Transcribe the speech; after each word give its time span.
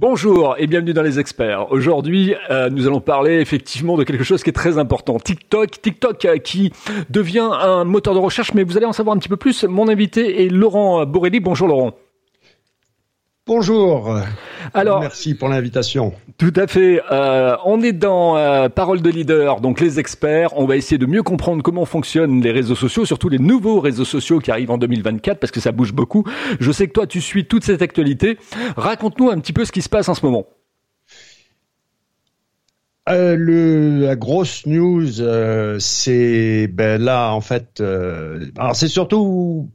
Bonjour 0.00 0.56
et 0.58 0.66
bienvenue 0.66 0.92
dans 0.92 1.04
les 1.04 1.20
experts. 1.20 1.70
Aujourd'hui, 1.70 2.34
euh, 2.50 2.68
nous 2.68 2.88
allons 2.88 3.00
parler 3.00 3.38
effectivement 3.38 3.96
de 3.96 4.02
quelque 4.02 4.24
chose 4.24 4.42
qui 4.42 4.50
est 4.50 4.52
très 4.52 4.76
important. 4.76 5.20
TikTok, 5.20 5.80
TikTok 5.80 6.24
euh, 6.24 6.38
qui 6.38 6.72
devient 7.10 7.48
un 7.52 7.84
moteur 7.84 8.12
de 8.12 8.18
recherche, 8.18 8.54
mais 8.54 8.64
vous 8.64 8.76
allez 8.76 8.86
en 8.86 8.92
savoir 8.92 9.14
un 9.14 9.20
petit 9.20 9.28
peu 9.28 9.36
plus. 9.36 9.62
Mon 9.62 9.88
invité 9.88 10.44
est 10.44 10.48
Laurent 10.48 11.06
Borelli. 11.06 11.38
Bonjour 11.38 11.68
Laurent. 11.68 11.94
Bonjour. 13.46 14.18
Alors, 14.72 15.00
merci 15.00 15.34
pour 15.34 15.50
l'invitation. 15.50 16.14
Tout 16.38 16.54
à 16.56 16.66
fait. 16.66 17.02
Euh, 17.12 17.54
on 17.66 17.82
est 17.82 17.92
dans 17.92 18.38
euh, 18.38 18.70
Parole 18.70 19.02
de 19.02 19.10
leader, 19.10 19.60
donc 19.60 19.80
les 19.80 20.00
experts. 20.00 20.56
On 20.56 20.64
va 20.64 20.76
essayer 20.76 20.96
de 20.96 21.04
mieux 21.04 21.22
comprendre 21.22 21.62
comment 21.62 21.84
fonctionnent 21.84 22.40
les 22.40 22.52
réseaux 22.52 22.74
sociaux, 22.74 23.04
surtout 23.04 23.28
les 23.28 23.38
nouveaux 23.38 23.80
réseaux 23.80 24.06
sociaux 24.06 24.38
qui 24.38 24.50
arrivent 24.50 24.70
en 24.70 24.78
2024, 24.78 25.40
parce 25.40 25.50
que 25.50 25.60
ça 25.60 25.72
bouge 25.72 25.92
beaucoup. 25.92 26.24
Je 26.58 26.72
sais 26.72 26.86
que 26.86 26.92
toi, 26.92 27.06
tu 27.06 27.20
suis 27.20 27.44
toute 27.44 27.64
cette 27.64 27.82
actualité. 27.82 28.38
Raconte-nous 28.78 29.28
un 29.28 29.38
petit 29.40 29.52
peu 29.52 29.66
ce 29.66 29.72
qui 29.72 29.82
se 29.82 29.90
passe 29.90 30.08
en 30.08 30.14
ce 30.14 30.24
moment. 30.24 30.46
Euh, 33.10 33.36
le, 33.36 34.06
la 34.06 34.16
grosse 34.16 34.64
news, 34.64 35.06
c'est 35.80 36.66
ben 36.68 36.98
là 36.98 37.34
en 37.34 37.42
fait, 37.42 37.82
alors 38.56 38.74
c'est 38.74 38.88
surtout 38.88 39.68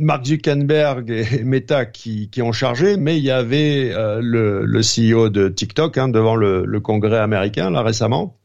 Mark 0.00 0.24
Zuckerberg 0.24 1.10
et 1.10 1.44
Meta 1.44 1.84
qui, 1.84 2.30
ont 2.42 2.52
chargé, 2.52 2.96
mais 2.96 3.18
il 3.18 3.22
y 3.22 3.30
avait 3.30 3.92
euh, 3.92 4.20
le, 4.22 4.80
CEO 4.80 5.28
de 5.28 5.48
TikTok 5.48 5.98
hein, 5.98 6.08
devant 6.08 6.34
le, 6.34 6.80
Congrès 6.80 7.18
américain 7.18 7.70
là 7.70 7.82
récemment, 7.82 8.38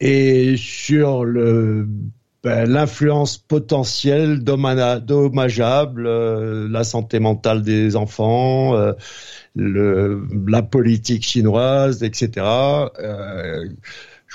et 0.00 0.56
sur 0.56 1.24
ben, 2.42 2.68
l'influence 2.68 3.38
potentielle 3.38 4.42
dommageable, 4.42 6.06
euh, 6.06 6.68
la 6.68 6.84
santé 6.84 7.20
mentale 7.20 7.62
des 7.62 7.94
enfants, 7.94 8.74
euh, 8.74 8.92
la 9.54 10.62
politique 10.62 11.24
chinoise, 11.24 12.02
etc. 12.02 12.44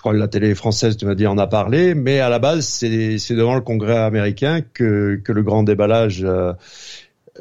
crois 0.05 0.13
que 0.13 0.19
la 0.19 0.27
télé 0.27 0.53
française, 0.53 0.97
tu 0.97 1.07
m'as 1.07 1.15
dit, 1.15 1.25
en 1.25 1.39
a 1.39 1.47
parlé, 1.47 1.95
mais 1.95 2.19
à 2.19 2.29
la 2.29 2.37
base, 2.37 2.67
c'est, 2.67 3.17
c'est 3.17 3.33
devant 3.33 3.55
le 3.55 3.61
Congrès 3.61 3.97
américain 3.97 4.61
que, 4.61 5.19
que 5.23 5.31
le 5.31 5.41
grand 5.41 5.63
déballage 5.63 6.23
euh, 6.23 6.53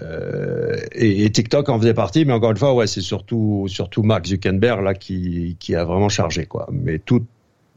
euh, 0.01 0.81
et, 0.93 1.31
TikTok 1.31 1.69
en 1.69 1.79
faisait 1.79 1.93
partie, 1.93 2.25
mais 2.25 2.33
encore 2.33 2.53
une 2.53 2.57
fois, 2.57 2.73
ouais, 2.73 2.87
c'est 2.87 3.03
surtout 3.03 3.67
surtout 3.69 4.03
Mark 4.03 4.25
Zuckerberg 4.25 4.83
là 4.83 4.95
qui 4.95 5.59
qui 5.61 5.75
a 5.75 5.85
vraiment 5.85 6.09
chargé 6.09 6.47
quoi. 6.47 6.67
Mais 6.73 6.99
tout 6.99 7.27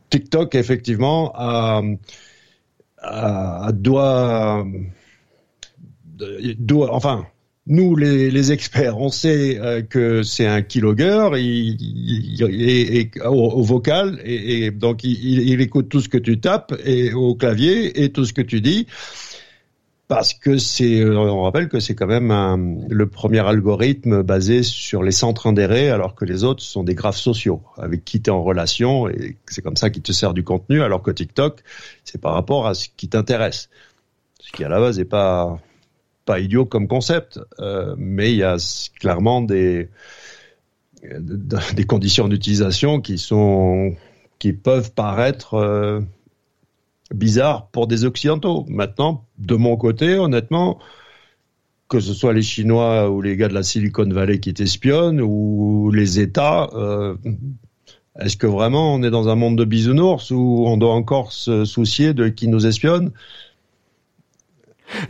TikTok 0.09 0.55
effectivement 0.55 1.33
a, 1.35 1.81
a, 2.99 3.71
doit 3.73 4.65
doit 6.59 6.93
enfin 6.93 7.27
nous, 7.67 7.95
les, 7.95 8.31
les, 8.31 8.51
experts, 8.51 8.97
on 8.97 9.09
sait 9.09 9.59
euh, 9.59 9.81
que 9.81 10.23
c'est 10.23 10.47
un 10.47 10.61
keylogger 10.61 11.29
il, 11.35 13.09
au, 13.25 13.61
vocal, 13.61 14.19
et, 14.23 14.65
et 14.65 14.71
donc 14.71 15.03
il, 15.03 15.59
écoute 15.59 15.89
tout 15.89 15.99
ce 15.99 16.09
que 16.09 16.17
tu 16.17 16.39
tapes 16.39 16.73
et 16.85 17.13
au 17.13 17.35
clavier 17.35 18.03
et 18.03 18.11
tout 18.11 18.25
ce 18.25 18.31
que 18.31 18.41
tu 18.41 18.61
dis, 18.61 18.87
parce 20.07 20.33
que 20.33 20.57
c'est, 20.57 21.01
euh, 21.01 21.17
on 21.17 21.43
rappelle 21.43 21.67
que 21.67 21.81
c'est 21.81 21.93
quand 21.93 22.07
même 22.07 22.85
le 22.89 23.07
premier 23.07 23.45
algorithme 23.45 24.23
basé 24.23 24.63
sur 24.63 25.03
les 25.03 25.11
centres 25.11 25.47
indérés, 25.47 25.89
alors 25.89 26.15
que 26.15 26.23
les 26.23 26.45
autres 26.45 26.63
sont 26.63 26.83
des 26.83 26.95
graphes 26.95 27.17
sociaux 27.17 27.61
avec 27.77 28.05
qui 28.05 28.21
tu 28.21 28.29
es 28.29 28.33
en 28.33 28.43
relation, 28.43 29.09
et 29.09 29.35
c'est 29.47 29.61
comme 29.61 29.75
ça 29.75 29.89
qu'il 29.89 30.03
te 30.03 30.13
sert 30.13 30.33
du 30.33 30.45
contenu, 30.45 30.81
alors 30.81 31.01
que 31.01 31.11
TikTok, 31.11 31.61
c'est 32.05 32.21
par 32.21 32.33
rapport 32.33 32.65
à 32.65 32.73
ce 32.73 32.87
qui 32.95 33.09
t'intéresse, 33.09 33.69
ce 34.39 34.51
qui 34.53 34.63
à 34.63 34.69
la 34.69 34.79
base 34.79 34.97
n'est 34.97 35.05
pas 35.05 35.59
pas 36.27 36.39
idiot 36.39 36.65
comme 36.65 36.87
concept, 36.87 37.39
euh, 37.59 37.95
mais 37.97 38.31
il 38.31 38.37
y 38.37 38.43
a 38.43 38.57
clairement 38.99 39.41
des 39.41 39.89
des 41.73 41.85
conditions 41.85 42.27
d'utilisation 42.27 43.01
qui 43.01 43.17
sont 43.17 43.95
qui 44.39 44.53
peuvent 44.53 44.91
paraître 44.93 45.55
euh, 45.55 46.01
bizarres 47.13 47.67
pour 47.69 47.87
des 47.87 48.03
occidentaux. 48.05 48.65
Maintenant, 48.67 49.25
de 49.39 49.55
mon 49.55 49.77
côté, 49.77 50.15
honnêtement, 50.15 50.79
que 51.87 51.99
ce 51.99 52.13
soit 52.13 52.33
les 52.33 52.41
Chinois 52.41 53.09
ou 53.09 53.21
les 53.21 53.37
gars 53.37 53.47
de 53.47 53.53
la 53.53 53.63
Silicon 53.63 54.09
Valley 54.09 54.39
qui 54.39 54.53
t'espionnent 54.53 55.21
ou 55.21 55.91
les 55.91 56.19
États, 56.19 56.69
euh, 56.73 57.15
est-ce 58.19 58.35
que 58.35 58.47
vraiment 58.47 58.93
on 58.95 59.01
est 59.03 59.11
dans 59.11 59.29
un 59.29 59.35
monde 59.35 59.57
de 59.57 59.65
bisounours 59.65 60.31
où 60.31 60.65
on 60.67 60.77
doit 60.77 60.93
encore 60.93 61.31
se 61.31 61.63
soucier 61.63 62.13
de 62.13 62.27
qui 62.27 62.47
nous 62.47 62.65
espionne? 62.67 63.11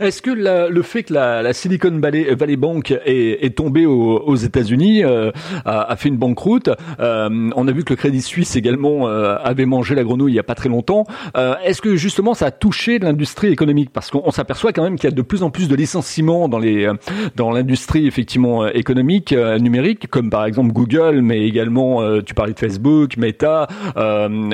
Est-ce 0.00 0.22
que 0.22 0.30
la, 0.30 0.68
le 0.68 0.82
fait 0.82 1.04
que 1.04 1.14
la, 1.14 1.42
la 1.42 1.52
Silicon 1.52 1.98
Valley, 1.98 2.34
Valley, 2.34 2.56
Bank 2.56 2.90
est, 2.90 3.44
est 3.44 3.56
tombée 3.56 3.86
aux, 3.86 4.18
aux 4.18 4.36
États-Unis 4.36 5.04
euh, 5.04 5.30
a, 5.64 5.92
a, 5.92 5.96
fait 5.96 6.08
une 6.08 6.16
banqueroute 6.16 6.70
euh, 7.00 7.50
On 7.56 7.68
a 7.68 7.72
vu 7.72 7.84
que 7.84 7.92
le 7.92 7.96
Crédit 7.96 8.22
Suisse 8.22 8.56
également 8.56 9.08
euh, 9.08 9.36
avait 9.42 9.66
mangé 9.66 9.94
la 9.94 10.04
grenouille 10.04 10.32
il 10.32 10.36
y 10.36 10.40
a 10.40 10.44
pas 10.44 10.54
très 10.54 10.68
longtemps. 10.68 11.04
Euh, 11.36 11.54
est-ce 11.64 11.80
que 11.80 11.96
justement 11.96 12.34
ça 12.34 12.46
a 12.46 12.50
touché 12.50 12.98
l'industrie 12.98 13.48
économique? 13.48 13.90
Parce 13.92 14.10
qu'on 14.10 14.30
s'aperçoit 14.30 14.72
quand 14.72 14.82
même 14.82 14.96
qu'il 14.96 15.08
y 15.08 15.12
a 15.12 15.16
de 15.16 15.22
plus 15.22 15.42
en 15.42 15.50
plus 15.50 15.68
de 15.68 15.74
licenciements 15.74 16.48
dans 16.48 16.58
les 16.58 16.90
dans 17.36 17.50
l'industrie 17.50 18.06
effectivement 18.06 18.66
économique 18.66 19.32
numérique, 19.32 20.08
comme 20.08 20.30
par 20.30 20.44
exemple 20.44 20.72
Google, 20.72 21.20
mais 21.22 21.46
également 21.46 22.20
tu 22.22 22.34
parlais 22.34 22.52
de 22.52 22.58
Facebook, 22.58 23.16
Meta 23.16 23.66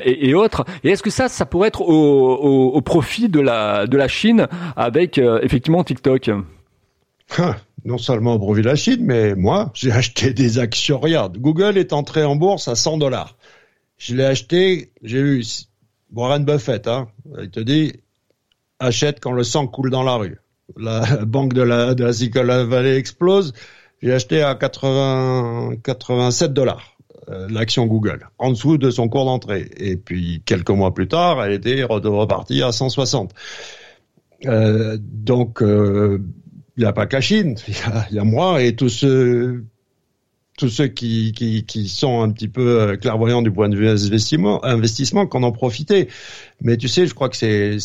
et, 0.04 0.28
et, 0.28 0.34
autres. 0.34 0.64
Et 0.82 0.90
est-ce 0.90 1.02
que 1.02 1.10
ça, 1.10 1.28
ça 1.28 1.46
pourrait 1.46 1.68
être 1.68 1.82
au, 1.82 2.34
au, 2.34 2.68
au 2.74 2.80
profit 2.80 3.28
de 3.28 3.40
la 3.40 3.86
de 3.86 3.96
la 3.96 4.08
Chine 4.08 4.46
avec 4.76 5.13
effectivement 5.18 5.84
TikTok 5.84 6.30
non 7.84 7.98
seulement 7.98 8.38
de 8.38 8.62
la 8.62 8.76
Chine, 8.76 9.00
mais 9.02 9.34
moi, 9.34 9.70
j'ai 9.74 9.92
acheté 9.92 10.32
des 10.32 10.58
actions. 10.58 10.98
Regarde, 10.98 11.38
Google 11.38 11.78
est 11.78 11.92
entré 11.92 12.24
en 12.24 12.36
bourse 12.36 12.68
à 12.68 12.74
100 12.74 12.98
dollars. 12.98 13.36
Je 13.96 14.14
l'ai 14.14 14.24
acheté, 14.24 14.90
j'ai 15.02 15.18
eu 15.18 15.44
Warren 16.12 16.44
Buffett, 16.44 16.88
hein, 16.88 17.08
il 17.40 17.50
te 17.50 17.60
dit, 17.60 17.92
achète 18.78 19.20
quand 19.20 19.32
le 19.32 19.44
sang 19.44 19.66
coule 19.66 19.90
dans 19.90 20.02
la 20.02 20.14
rue. 20.14 20.38
La 20.76 21.24
banque 21.24 21.52
de 21.52 21.62
la, 21.62 21.94
de 21.94 22.04
la 22.04 22.12
Silicon 22.12 22.44
Valley 22.44 22.96
explose, 22.96 23.52
j'ai 24.02 24.12
acheté 24.12 24.42
à 24.42 24.54
80, 24.54 25.76
87 25.82 26.52
dollars 26.52 26.96
euh, 27.30 27.48
l'action 27.48 27.86
Google, 27.86 28.28
en 28.38 28.50
dessous 28.50 28.76
de 28.76 28.90
son 28.90 29.08
cours 29.08 29.24
d'entrée. 29.24 29.70
Et 29.76 29.96
puis, 29.96 30.42
quelques 30.44 30.70
mois 30.70 30.92
plus 30.92 31.08
tard, 31.08 31.42
elle 31.42 31.52
était 31.52 31.82
repartie 31.84 32.62
à 32.62 32.72
160. 32.72 33.32
Euh, 34.46 34.98
donc, 35.00 35.62
euh, 35.62 36.20
il 36.76 36.80
n'y 36.80 36.86
a 36.86 36.92
pas 36.92 37.06
que 37.06 37.16
la 37.16 37.20
Chine, 37.20 37.54
il 37.68 38.16
y, 38.16 38.18
a, 38.18 38.24
moi 38.24 38.62
et 38.62 38.74
tous 38.74 38.88
ceux, 38.88 39.64
qui, 40.88 41.88
sont 41.88 42.22
un 42.22 42.30
petit 42.30 42.48
peu 42.48 42.80
euh, 42.80 42.96
clairvoyants 42.96 43.42
du 43.42 43.50
point 43.50 43.68
de 43.68 43.76
vue 43.76 43.88
investissement, 43.88 44.64
investissement 44.64 45.26
qu'on 45.26 45.42
en 45.42 45.52
profité. 45.52 46.08
Mais 46.60 46.76
tu 46.76 46.88
sais, 46.88 47.06
je 47.06 47.14
crois 47.14 47.28
que 47.28 47.36
c'est, 47.36 47.78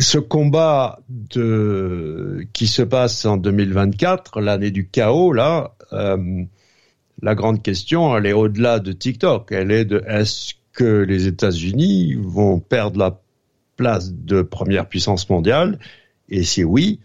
ce 0.00 0.18
combat 0.18 1.00
qui 1.30 2.66
se 2.66 2.82
passe 2.82 3.24
en 3.24 3.36
2024, 3.36 4.40
l'année 4.40 4.70
du 4.70 4.88
chaos, 4.88 5.32
là, 5.32 5.74
la 7.22 7.34
grande 7.34 7.62
question, 7.62 8.16
elle 8.16 8.26
est 8.26 8.32
au-delà 8.32 8.80
de 8.80 8.92
TikTok. 8.92 9.52
Elle 9.52 9.70
est 9.70 9.84
de 9.84 10.02
est-ce 10.06 10.54
que 10.72 11.02
les 11.02 11.26
États-Unis 11.26 12.16
vont 12.20 12.58
perdre 12.58 12.98
la 12.98 13.18
place 13.76 14.12
de 14.12 14.42
première 14.42 14.88
puissance 14.88 15.28
mondiale 15.28 15.78
Et 16.28 16.44
si 16.44 16.64
oui, 16.64 17.00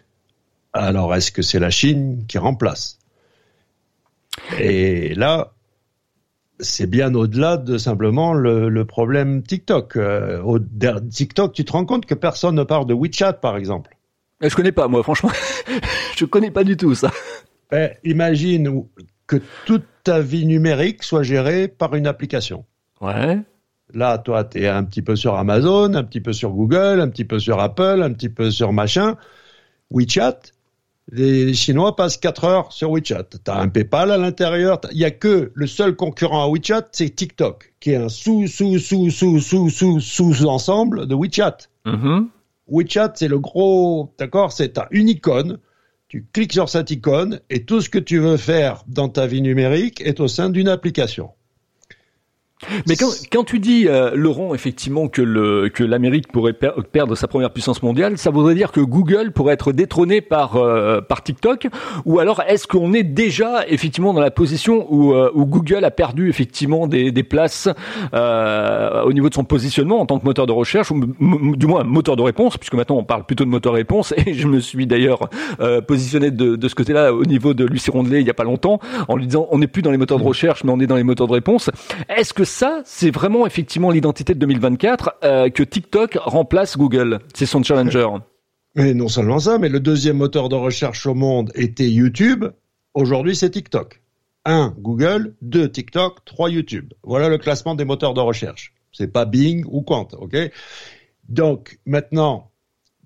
alors 0.73 1.15
est-ce 1.15 1.31
que 1.31 1.41
c'est 1.41 1.59
la 1.59 1.69
Chine 1.69 2.25
qui 2.27 2.37
remplace? 2.37 2.99
Et 4.59 5.13
là, 5.15 5.53
c'est 6.59 6.89
bien 6.89 7.13
au-delà 7.13 7.57
de 7.57 7.77
simplement 7.77 8.33
le, 8.33 8.83
problème 8.85 9.43
TikTok. 9.43 9.95
Euh, 9.95 10.41
au, 10.41 10.59
TikTok, 10.59 11.53
tu 11.53 11.65
te 11.65 11.71
rends 11.71 11.85
compte 11.85 12.05
que 12.05 12.15
personne 12.15 12.55
ne 12.55 12.63
parle 12.63 12.85
de 12.85 12.93
WeChat, 12.93 13.33
par 13.33 13.57
exemple? 13.57 13.95
Je 14.41 14.55
connais 14.55 14.71
pas, 14.71 14.87
moi, 14.87 15.03
franchement. 15.03 15.31
je 16.17 16.25
connais 16.25 16.51
pas 16.51 16.63
du 16.63 16.77
tout 16.77 16.95
ça. 16.95 17.11
Ben, 17.71 17.91
imagine 18.03 18.83
que 19.27 19.37
toute 19.65 19.85
ta 20.03 20.21
vie 20.21 20.45
numérique 20.45 21.03
soit 21.03 21.23
gérée 21.23 21.67
par 21.67 21.95
une 21.95 22.07
application. 22.07 22.65
Ouais. 23.01 23.39
Là, 23.93 24.17
toi, 24.19 24.43
tu 24.43 24.61
es 24.61 24.67
un 24.67 24.83
petit 24.83 25.01
peu 25.01 25.15
sur 25.15 25.35
Amazon, 25.35 25.93
un 25.93 26.03
petit 26.03 26.21
peu 26.21 26.33
sur 26.33 26.51
Google, 26.51 26.99
un 27.01 27.09
petit 27.09 27.25
peu 27.25 27.39
sur 27.39 27.59
Apple, 27.59 28.01
un 28.03 28.13
petit 28.13 28.29
peu 28.29 28.51
sur 28.51 28.71
machin. 28.71 29.17
WeChat, 29.91 30.39
les 31.11 31.53
Chinois 31.55 31.95
passent 31.95 32.17
4 32.17 32.43
heures 32.43 32.71
sur 32.71 32.91
WeChat. 32.91 33.23
Tu 33.43 33.51
as 33.51 33.57
un 33.57 33.67
PayPal 33.67 34.11
à 34.11 34.17
l'intérieur. 34.17 34.79
Il 34.91 34.99
y 34.99 35.05
a 35.05 35.11
que 35.11 35.51
le 35.53 35.67
seul 35.67 35.95
concurrent 35.95 36.43
à 36.43 36.47
WeChat, 36.47 36.89
c'est 36.91 37.09
TikTok, 37.09 37.73
qui 37.79 37.91
est 37.91 37.95
un 37.95 38.09
sous, 38.09 38.47
sous, 38.47 38.77
sous, 38.77 39.09
sous, 39.09 39.39
sous, 39.39 39.69
sous, 39.69 39.99
sous 39.99 40.45
ensemble 40.45 41.07
de 41.07 41.15
WeChat. 41.15 41.57
Mm-hmm. 41.85 42.27
WeChat, 42.67 43.13
c'est 43.15 43.27
le 43.27 43.39
gros, 43.39 44.13
d'accord, 44.19 44.51
c'est 44.51 44.79
une 44.91 45.09
icône. 45.09 45.57
Tu 46.09 46.25
cliques 46.31 46.53
sur 46.53 46.69
cette 46.69 46.91
icône 46.91 47.39
et 47.49 47.65
tout 47.65 47.81
ce 47.81 47.89
que 47.89 47.99
tu 47.99 48.19
veux 48.19 48.37
faire 48.37 48.83
dans 48.87 49.09
ta 49.09 49.27
vie 49.27 49.41
numérique 49.41 50.01
est 50.01 50.19
au 50.19 50.27
sein 50.27 50.49
d'une 50.49 50.67
application. 50.67 51.29
Mais 52.87 52.95
quand, 52.97 53.09
quand 53.31 53.45
tu 53.45 53.59
dis, 53.59 53.87
euh, 53.87 54.11
Laurent, 54.15 54.53
effectivement, 54.53 55.07
que 55.07 55.21
le 55.21 55.69
que 55.69 55.83
l'Amérique 55.83 56.29
pourrait 56.29 56.53
perdre 56.53 57.15
sa 57.15 57.27
première 57.27 57.51
puissance 57.51 57.81
mondiale, 57.81 58.17
ça 58.17 58.31
voudrait 58.31 58.55
dire 58.55 58.73
que 58.73 58.81
Google 58.81 59.31
pourrait 59.31 59.53
être 59.53 59.71
détrôné 59.71 60.19
par 60.19 60.57
euh, 60.57 60.99
par 60.99 61.23
TikTok, 61.23 61.67
ou 62.05 62.19
alors 62.19 62.41
est-ce 62.47 62.67
qu'on 62.67 62.93
est 62.93 63.03
déjà 63.03 63.65
effectivement 63.67 64.13
dans 64.13 64.19
la 64.19 64.31
position 64.31 64.85
où, 64.89 65.13
euh, 65.13 65.31
où 65.33 65.45
Google 65.45 65.85
a 65.85 65.91
perdu 65.91 66.29
effectivement 66.29 66.87
des, 66.87 67.11
des 67.11 67.23
places 67.23 67.69
au 68.11 69.13
niveau 69.13 69.29
de 69.29 69.33
son 69.33 69.45
positionnement 69.45 70.01
en 70.01 70.05
tant 70.05 70.19
que 70.19 70.25
moteur 70.25 70.45
de 70.45 70.51
recherche, 70.51 70.91
ou 70.91 71.55
du 71.55 71.65
moins 71.65 71.83
moteur 71.85 72.17
de 72.17 72.23
réponse, 72.23 72.57
puisque 72.57 72.73
maintenant 72.73 72.97
on 72.97 73.03
parle 73.05 73.25
plutôt 73.25 73.45
de 73.45 73.49
moteur 73.49 73.71
de 73.71 73.77
réponse, 73.77 74.13
et 74.17 74.33
je 74.33 74.47
me 74.47 74.59
suis 74.59 74.85
d'ailleurs 74.85 75.29
positionné 75.87 76.31
de, 76.31 76.55
de 76.57 76.67
ce 76.67 76.75
côté-là 76.75 77.13
au 77.13 77.23
niveau 77.23 77.53
de 77.53 77.65
Lucie 77.65 77.89
Rondelet 77.89 78.19
il 78.21 78.27
y 78.27 78.29
a 78.29 78.33
pas 78.33 78.43
longtemps, 78.43 78.79
en 79.07 79.15
lui 79.15 79.27
disant 79.27 79.47
on 79.51 79.59
n'est 79.59 79.67
plus 79.67 79.81
dans 79.81 79.91
les 79.91 79.97
moteurs 79.97 80.17
de 80.17 80.23
mmh. 80.23 80.27
recherche, 80.27 80.63
mais 80.63 80.71
on 80.71 80.79
est 80.79 80.87
dans 80.87 80.97
les 80.97 81.03
moteurs 81.03 81.27
de 81.27 81.33
réponse. 81.33 81.69
Est-ce 82.09 82.33
que 82.33 82.43
ça, 82.49 82.81
c'est 82.85 83.11
vraiment 83.11 83.47
effectivement 83.47 83.91
l'identité 83.91 84.33
de 84.33 84.39
2024 84.39 85.19
euh, 85.23 85.49
que 85.49 85.63
TikTok 85.63 86.17
remplace 86.21 86.77
Google. 86.77 87.19
C'est 87.33 87.45
son 87.45 87.63
challenger. 87.63 88.07
Et 88.75 88.93
non 88.93 89.07
seulement 89.07 89.39
ça, 89.39 89.57
mais 89.57 89.69
le 89.69 89.79
deuxième 89.79 90.17
moteur 90.17 90.49
de 90.49 90.55
recherche 90.55 91.05
au 91.05 91.13
monde 91.13 91.51
était 91.55 91.89
YouTube. 91.89 92.45
Aujourd'hui, 92.93 93.35
c'est 93.35 93.49
TikTok. 93.49 94.01
1. 94.45 94.75
Google, 94.79 95.35
2. 95.41 95.69
TikTok, 95.69 96.25
3. 96.25 96.49
YouTube. 96.49 96.93
Voilà 97.03 97.29
le 97.29 97.37
classement 97.37 97.75
des 97.75 97.85
moteurs 97.85 98.13
de 98.13 98.21
recherche. 98.21 98.73
C'est 98.91 99.11
pas 99.11 99.25
Bing 99.25 99.63
ou 99.67 99.81
Quant, 99.81 100.07
ok? 100.13 100.35
Donc 101.27 101.79
maintenant, 101.85 102.51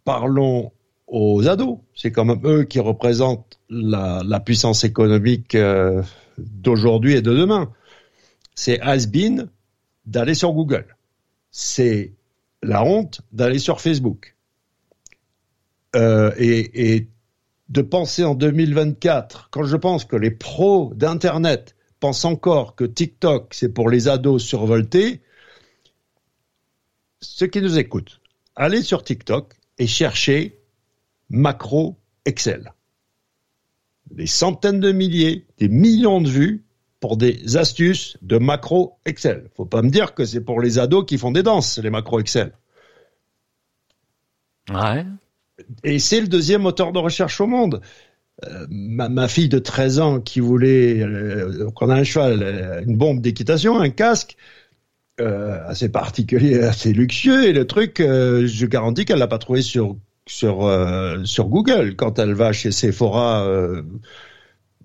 parlons 0.06 0.72
aux 1.08 1.48
ados. 1.48 1.78
C'est 1.96 2.12
quand 2.12 2.26
même 2.26 2.42
eux 2.46 2.64
qui 2.64 2.80
représentent 2.80 3.60
la, 3.70 4.40
puissance 4.40 4.84
économique 4.84 5.56
euh, 5.56 6.02
d'aujourd'hui 6.38 7.14
et 7.14 7.22
de 7.22 7.34
demain 7.34 7.72
c'est 8.56 8.80
has-been 8.82 9.50
d'aller 10.06 10.34
sur 10.34 10.54
Google. 10.54 10.98
C'est 11.52 12.14
la 12.62 12.84
honte 12.84 13.22
d'aller 13.32 13.60
sur 13.60 13.82
Facebook. 13.82 14.36
Euh, 15.96 16.32
et, 16.38 17.08
de 17.70 17.82
penser 17.82 18.24
en 18.24 18.36
2024, 18.36 19.50
quand 19.50 19.64
je 19.64 19.78
pense 19.78 20.06
que 20.06 20.16
les 20.16 20.30
pros 20.30 20.94
d'Internet 20.96 21.76
pensent 22.00 22.26
encore 22.26 22.76
que 22.76 22.84
TikTok, 22.84 23.54
c'est 23.54 23.70
pour 23.70 23.90
les 23.90 24.08
ados 24.10 24.44
survoltés, 24.44 25.22
ceux 27.22 27.48
qui 27.48 27.62
nous 27.62 27.80
écoutent, 27.80 28.20
allez 28.56 28.84
sur 28.84 29.04
TikTok 29.04 29.56
et 29.80 29.88
cherchez 29.88 30.60
macro 31.30 31.98
Excel. 32.26 32.74
Des 34.12 34.28
centaines 34.28 34.80
de 34.80 34.92
milliers, 34.92 35.48
des 35.58 35.70
millions 35.70 36.22
de 36.22 36.30
vues, 36.30 36.66
pour 37.04 37.18
des 37.18 37.58
astuces 37.58 38.18
de 38.22 38.38
macro 38.38 38.98
Excel. 39.06 39.50
Faut 39.58 39.66
pas 39.66 39.82
me 39.82 39.90
dire 39.90 40.14
que 40.14 40.24
c'est 40.24 40.40
pour 40.40 40.62
les 40.62 40.80
ados 40.80 41.04
qui 41.06 41.18
font 41.18 41.32
des 41.32 41.44
danses, 41.44 41.78
les 41.80 41.90
macro 41.90 42.22
Excel. 42.22 42.54
Ouais. 44.74 45.06
Et 45.84 46.00
c'est 46.00 46.22
le 46.22 46.28
deuxième 46.28 46.62
moteur 46.62 46.94
de 46.94 47.00
recherche 47.00 47.42
au 47.42 47.46
monde. 47.46 47.82
Euh, 48.46 48.66
ma, 48.70 49.28
fille 49.28 49.50
de 49.50 49.60
13 49.60 50.00
ans 50.00 50.22
qui 50.22 50.40
voulait 50.40 51.02
euh, 51.02 51.70
qu'on 51.72 51.90
a 51.90 51.96
un 51.96 52.06
cheval, 52.06 52.42
euh, 52.42 52.82
une 52.88 52.96
bombe 52.96 53.20
d'équitation, 53.20 53.82
un 53.82 53.90
casque 53.90 54.38
assez 55.18 55.90
particulier, 55.90 56.60
assez 56.64 56.94
luxueux, 56.94 57.50
et 57.50 57.52
le 57.52 57.68
truc, 57.68 57.98
je 58.00 58.66
garantis 58.66 59.04
qu'elle 59.04 59.20
l'a 59.20 59.28
pas 59.28 59.40
trouvé 59.40 59.62
sur 59.62 59.98
sur 60.26 60.72
sur 61.26 61.50
Google 61.50 61.98
quand 61.98 62.18
elle 62.18 62.34
va 62.34 62.54
chez 62.54 62.72
Sephora 62.72 63.46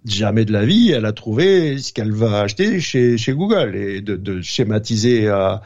jamais 0.05 0.45
de 0.45 0.53
la 0.53 0.65
vie, 0.65 0.91
elle 0.91 1.07
a 1.07 1.13
trouvé 1.13 1.79
ce 1.79 1.93
qu'elle 1.93 2.13
va 2.13 2.41
acheter 2.41 2.81
chez, 2.81 3.19
chez 3.19 3.33
Google. 3.33 3.77
Et 3.77 4.01
de, 4.01 4.17
de 4.17 4.41
schématiser 4.41 5.29
à, 5.29 5.63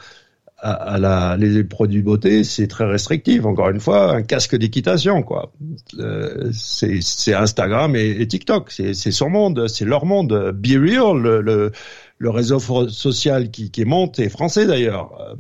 à, 0.63 0.99
la, 0.99 1.37
les 1.37 1.65
produits 1.65 2.03
beauté, 2.03 2.45
c'est 2.45 2.69
très 2.69 2.85
restrictif. 2.85 3.45
Encore 3.45 3.71
une 3.71 3.81
fois, 3.81 4.13
un 4.15 4.23
casque 4.23 4.57
d'équitation, 4.57 5.23
quoi. 5.23 5.53
Euh, 5.99 6.51
c'est 6.53 7.35
Instagram 7.35 7.97
et, 7.97 8.27
TikTok, 8.27 8.71
c'est 8.71 8.95
son 8.95 9.29
monde, 9.29 9.67
c'est 9.67 9.85
leur 9.85 10.07
monde. 10.07 10.53
Be 10.55 10.79
Real, 10.79 11.21
le, 11.21 11.73
le, 12.19 12.31
réseau 12.31 12.61
social 12.89 13.51
qui, 13.51 13.73
qui 13.73 13.85
monte, 13.85 14.21
est 14.21 14.29
français 14.29 14.67
d'ailleurs 14.67 15.37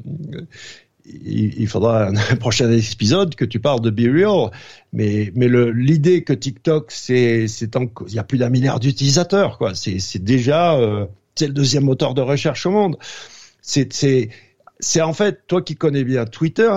il, 1.04 1.66
faudra 1.66 2.08
un, 2.08 2.14
prochain 2.40 2.70
épisode 2.70 3.34
que 3.34 3.44
tu 3.44 3.60
parles 3.60 3.80
de 3.80 3.90
Be 3.90 4.12
Real. 4.12 4.50
Mais, 4.92 5.32
mais 5.34 5.48
l'idée 5.48 6.22
que 6.24 6.32
TikTok, 6.32 6.90
c'est, 6.90 7.48
c'est 7.48 7.74
il 7.74 8.14
y 8.14 8.18
a 8.18 8.24
plus 8.24 8.38
d'un 8.38 8.50
milliard 8.50 8.80
d'utilisateurs, 8.80 9.58
quoi. 9.58 9.74
C'est, 9.74 9.98
c'est 9.98 10.22
déjà, 10.22 10.76
euh, 10.76 11.06
c'est 11.34 11.46
le 11.46 11.52
deuxième 11.52 11.84
moteur 11.84 12.14
de 12.14 12.20
recherche 12.20 12.66
au 12.66 12.70
monde. 12.70 12.96
C'est, 13.60 13.92
c'est, 13.92 14.30
c'est 14.80 15.00
en 15.00 15.12
fait, 15.12 15.46
toi 15.46 15.62
qui 15.62 15.76
connais 15.76 16.04
bien 16.04 16.24
Twitter. 16.24 16.76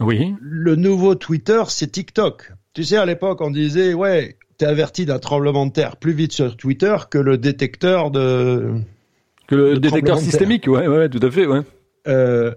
Oui. 0.00 0.34
Le 0.40 0.76
nouveau 0.76 1.14
Twitter, 1.14 1.62
c'est 1.68 1.92
TikTok. 1.92 2.52
Tu 2.74 2.84
sais, 2.84 2.96
à 2.96 3.04
l'époque, 3.04 3.40
on 3.40 3.50
disait, 3.50 3.94
ouais, 3.94 4.36
t'es 4.56 4.66
averti 4.66 5.04
d'un 5.04 5.18
tremblement 5.18 5.66
de 5.66 5.72
terre 5.72 5.96
plus 5.96 6.12
vite 6.12 6.32
sur 6.32 6.56
Twitter 6.56 6.96
que 7.10 7.18
le 7.18 7.36
détecteur 7.36 8.10
de. 8.10 8.74
Que 9.46 9.54
le 9.54 9.78
détecteur 9.78 10.18
systémique, 10.18 10.66
ouais, 10.66 10.86
ouais, 10.86 11.08
tout 11.08 11.20
à 11.20 11.30
fait, 11.30 11.46
ouais. 11.46 11.60
Euh, 12.08 12.54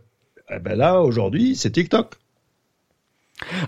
eh 0.49 0.59
ben 0.59 0.77
là, 0.77 1.01
aujourd'hui, 1.01 1.55
c'est 1.55 1.71
TikTok. 1.71 2.15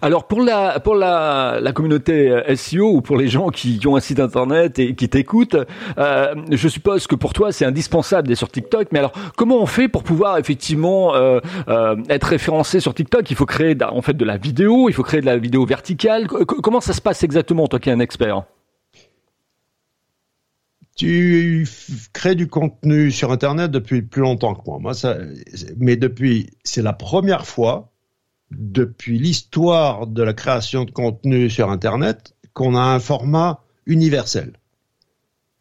Alors 0.02 0.28
pour 0.28 0.42
la 0.42 0.80
pour 0.80 0.96
la, 0.96 1.60
la 1.62 1.74
communauté 1.74 2.30
euh, 2.30 2.56
SEO 2.56 2.90
ou 2.90 3.02
pour 3.02 3.18
les 3.18 3.28
gens 3.28 3.50
qui, 3.50 3.80
ont 3.86 3.98
un 3.98 4.00
site 4.00 4.20
internet 4.20 4.80
et 4.80 4.96
qui 4.96 5.10
t'écoutent, 5.10 5.58
euh, 5.98 6.36
je 6.50 6.68
suppose 6.70 7.06
que 7.06 7.16
pour 7.16 7.34
toi 7.34 7.52
c'est 7.52 7.66
indispensable 7.66 8.30
d'être 8.30 8.38
sur 8.38 8.50
TikTok. 8.50 8.88
Mais 8.94 9.00
alors 9.00 9.12
comment 9.36 9.58
on 9.58 9.66
fait 9.66 9.90
pour 9.90 10.04
pouvoir 10.04 10.38
effectivement 10.38 11.16
euh, 11.16 11.42
être 12.10 12.28
référencé 12.28 12.80
sur 12.80 12.94
TikTok? 12.94 13.30
Il 13.30 13.36
faut 13.36 13.46
créer 13.46 13.76
en 13.84 14.02
fait 14.02 14.16
de 14.16 14.26
la 14.26 14.38
vidéo, 14.38 14.88
il 14.88 14.94
faut 14.94 15.04
créer 15.04 15.20
de 15.20 15.26
la 15.26 15.38
vidéo 15.38 15.66
verticale. 15.66 16.28
comment 16.28 16.82
ça 16.82 16.94
se 16.94 17.02
passe 17.02 17.24
exactement 17.24 17.68
toi 17.68 17.80
qui 17.80 17.90
es 17.90 17.94
un 17.94 18.00
expert? 18.00 18.44
Tu 20.98 21.68
crées 22.12 22.36
du 22.36 22.48
contenu 22.48 23.12
sur 23.12 23.32
Internet 23.32 23.72
depuis 23.72 24.02
plus 24.02 24.24
longtemps 24.24 24.56
que 24.56 24.62
moi. 24.66 24.80
Moi, 24.80 24.94
ça, 24.94 25.16
mais 25.78 25.96
depuis, 25.96 26.50
c'est 26.64 26.82
la 26.82 26.94
première 26.94 27.46
fois 27.46 27.92
depuis 28.52 29.20
l'histoire 29.20 30.08
de 30.08 30.24
la 30.24 30.34
création 30.34 30.86
de 30.86 30.92
contenu 30.92 31.50
sur 31.50 31.70
Internet 31.70 32.36
qu'on 32.54 32.76
a 32.76 32.82
un 32.82 33.00
format 33.00 33.62
universel. 33.86 34.54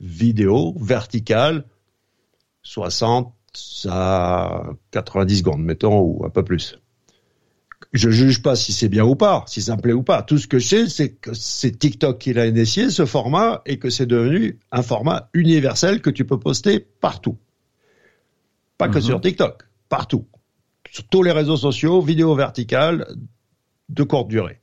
Vidéo, 0.01 0.75
verticale, 0.81 1.65
60 2.63 3.33
à 3.89 4.65
90 4.91 5.39
secondes, 5.39 5.63
mettons, 5.63 6.01
ou 6.01 6.25
un 6.25 6.31
peu 6.31 6.45
plus 6.45 6.79
je 7.93 8.11
juge 8.11 8.43
pas 8.43 8.57
si 8.57 8.73
c'est 8.73 8.89
bien 8.89 9.05
ou 9.05 9.17
pas, 9.17 9.45
si 9.47 9.63
ça 9.63 9.77
me 9.77 9.81
plaît 9.81 9.93
ou 9.93 10.03
pas. 10.03 10.23
Tout 10.23 10.39
ce 10.39 10.47
que 10.47 10.59
je 10.59 10.67
sais, 10.67 10.89
c'est 10.89 11.11
que 11.11 11.35
c'est 11.35 11.79
TikTok 11.79 12.19
qui 12.19 12.33
l'a 12.33 12.47
initié, 12.47 12.91
ce 12.91 13.07
format, 13.07 13.63
et 13.67 13.79
que 13.79 13.91
c'est 13.91 14.07
devenu 14.07 14.59
un 14.73 14.83
format 14.83 15.29
universel 15.35 16.01
que 16.01 16.11
tu 16.11 16.25
peux 16.25 16.39
poster 16.39 16.81
partout. 16.81 17.39
Pas 18.79 18.89
que 18.89 18.99
mhm. 18.99 19.05
sur 19.05 19.21
TikTok, 19.21 19.63
partout. 19.89 20.27
Sur 20.91 21.05
tous 21.09 21.23
les 21.23 21.33
réseaux 21.33 21.57
sociaux, 21.57 22.01
vidéo 22.01 22.35
verticale, 22.35 23.07
de 23.89 24.03
courte 24.03 24.29
durée. 24.29 24.61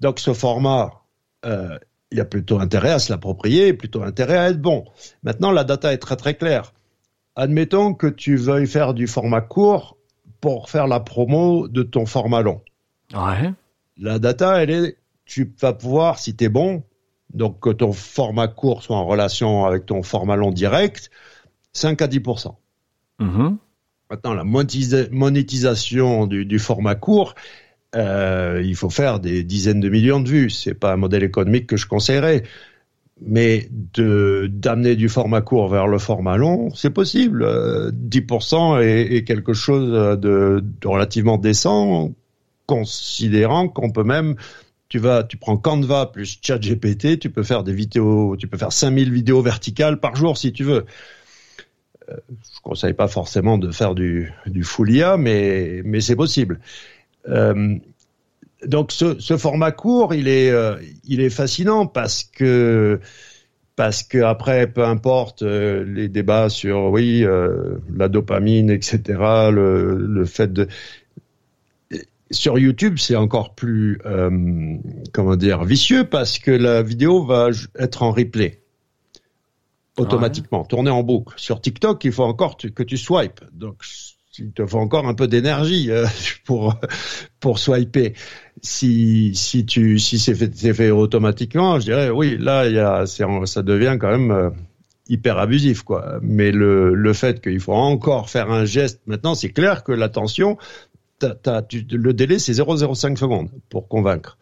Donc 0.00 0.20
ce 0.20 0.32
format, 0.32 1.02
euh, 1.44 1.78
il 2.10 2.18
y 2.18 2.20
a 2.20 2.24
plutôt 2.24 2.58
intérêt 2.58 2.90
à 2.90 2.98
se 2.98 3.12
l'approprier, 3.12 3.72
plutôt 3.72 4.02
intérêt 4.02 4.38
à 4.38 4.50
être 4.50 4.60
bon. 4.60 4.84
Maintenant, 5.22 5.50
la 5.50 5.64
data 5.64 5.92
est 5.92 5.98
très 5.98 6.16
très 6.16 6.34
claire. 6.34 6.72
Admettons 7.36 7.94
que 7.94 8.06
tu 8.06 8.36
veuilles 8.36 8.66
faire 8.66 8.94
du 8.94 9.06
format 9.06 9.40
court 9.40 9.97
pour 10.40 10.70
faire 10.70 10.86
la 10.86 11.00
promo 11.00 11.68
de 11.68 11.82
ton 11.82 12.06
format 12.06 12.42
long. 12.42 12.60
Ouais. 13.14 13.52
La 13.96 14.18
data, 14.18 14.62
elle 14.62 14.70
est, 14.70 14.96
tu 15.24 15.52
vas 15.60 15.72
pouvoir, 15.72 16.18
si 16.18 16.36
tu 16.36 16.44
es 16.44 16.48
bon, 16.48 16.84
donc 17.32 17.60
que 17.60 17.70
ton 17.70 17.92
format 17.92 18.48
court 18.48 18.82
soit 18.82 18.96
en 18.96 19.06
relation 19.06 19.64
avec 19.64 19.86
ton 19.86 20.02
format 20.02 20.36
long 20.36 20.50
direct, 20.50 21.10
5 21.72 22.00
à 22.02 22.06
10 22.06 22.20
mm-hmm. 23.20 23.56
Maintenant, 24.10 24.34
la 24.34 24.44
monétisation 24.44 26.26
du, 26.26 26.58
format 26.58 26.94
court, 26.94 27.34
euh, 27.94 28.62
il 28.64 28.74
faut 28.74 28.88
faire 28.88 29.20
des 29.20 29.44
dizaines 29.44 29.80
de 29.80 29.90
millions 29.90 30.20
de 30.20 30.28
vues. 30.28 30.50
C'est 30.50 30.74
pas 30.74 30.94
un 30.94 30.96
modèle 30.96 31.24
économique 31.24 31.66
que 31.66 31.76
je 31.76 31.86
conseillerais 31.86 32.42
mais 33.20 33.68
de 33.94 34.48
d'amener 34.52 34.96
du 34.96 35.08
format 35.08 35.40
court 35.40 35.68
vers 35.68 35.86
le 35.86 35.98
format 35.98 36.36
long, 36.36 36.70
c'est 36.74 36.90
possible. 36.90 37.44
10% 37.44 38.76
euh, 38.76 38.80
est, 38.80 39.24
quelque 39.24 39.52
chose 39.52 40.18
de, 40.18 40.62
relativement 40.84 41.38
décent, 41.38 42.12
considérant 42.66 43.68
qu'on 43.68 43.90
peut 43.90 44.04
même, 44.04 44.36
tu 44.88 44.98
vas, 44.98 45.24
tu 45.24 45.36
prends 45.36 45.56
Canva 45.56 46.06
plus 46.06 46.38
ChatGPT, 46.40 47.18
tu 47.18 47.30
peux 47.30 47.42
faire 47.42 47.64
des 47.64 47.74
vidéos, 47.74 48.36
tu 48.36 48.46
peux 48.46 48.56
faire 48.58 48.72
5000 48.72 49.12
vidéos 49.12 49.42
verticales 49.42 50.00
par 50.00 50.16
jour 50.16 50.38
si 50.38 50.52
tu 50.52 50.64
veux. 50.64 50.86
Euh, 52.08 52.16
je 52.30 52.60
conseille 52.62 52.94
pas 52.94 53.08
forcément 53.08 53.58
de 53.58 53.70
faire 53.70 53.94
du, 53.94 54.32
du 54.46 54.64
full 54.64 54.90
mais, 55.18 55.82
mais 55.84 56.00
c'est 56.00 56.16
possible. 56.16 56.60
Euh, 57.28 57.76
donc 58.66 58.92
ce, 58.92 59.18
ce, 59.20 59.36
format 59.36 59.72
court, 59.72 60.14
il 60.14 60.28
est, 60.28 60.50
euh, 60.50 60.76
il 61.04 61.20
est 61.20 61.30
fascinant 61.30 61.86
parce 61.86 62.24
que 62.24 63.00
parce 63.76 64.02
que 64.02 64.18
après, 64.18 64.66
peu 64.66 64.84
importe 64.84 65.42
euh, 65.42 65.84
les 65.84 66.08
débats 66.08 66.48
sur 66.48 66.90
oui 66.90 67.24
euh, 67.24 67.78
la 67.94 68.08
dopamine, 68.08 68.70
etc. 68.70 69.00
Le, 69.52 69.96
le 69.96 70.24
fait 70.24 70.52
de 70.52 70.66
sur 72.30 72.58
YouTube, 72.58 72.98
c'est 72.98 73.14
encore 73.14 73.54
plus 73.54 74.00
euh, 74.04 74.76
comment 75.12 75.36
dire 75.36 75.64
vicieux 75.64 76.04
parce 76.04 76.40
que 76.40 76.50
la 76.50 76.82
vidéo 76.82 77.24
va 77.24 77.50
être 77.78 78.02
en 78.02 78.10
replay 78.10 78.62
automatiquement, 79.96 80.64
tourner 80.64 80.90
en 80.90 81.02
boucle. 81.02 81.34
Sur 81.36 81.60
TikTok, 81.60 82.04
il 82.04 82.12
faut 82.12 82.24
encore 82.24 82.56
que 82.56 82.82
tu 82.82 82.96
swipes. 82.96 83.40
Donc 83.52 83.82
il 84.38 84.52
te 84.52 84.66
faut 84.66 84.78
encore 84.78 85.06
un 85.06 85.14
peu 85.14 85.28
d'énergie 85.28 85.90
euh, 85.90 86.06
pour 86.44 86.76
pour 87.40 87.58
swiper. 87.58 88.14
Si 88.62 89.34
si 89.34 89.66
tu 89.66 89.98
si 89.98 90.18
c'est 90.18 90.34
fait, 90.34 90.72
fait 90.72 90.90
automatiquement, 90.90 91.78
je 91.80 91.84
dirais 91.86 92.10
oui, 92.10 92.36
là 92.38 92.66
il 92.66 92.74
y 92.74 92.78
a 92.78 93.06
ça 93.06 93.62
devient 93.62 93.96
quand 94.00 94.10
même 94.10 94.30
euh, 94.30 94.50
hyper 95.08 95.38
abusif 95.38 95.82
quoi. 95.82 96.18
Mais 96.22 96.50
le 96.50 96.94
le 96.94 97.12
fait 97.12 97.40
qu'il 97.40 97.60
faut 97.60 97.74
encore 97.74 98.30
faire 98.30 98.50
un 98.50 98.64
geste 98.64 99.00
maintenant, 99.06 99.34
c'est 99.34 99.50
clair 99.50 99.84
que 99.84 99.92
l'attention 99.92 100.56
le 101.20 102.12
délai 102.12 102.38
c'est 102.38 102.52
0,05 102.52 103.16
secondes 103.16 103.48
pour 103.68 103.88
convaincre. 103.88 104.38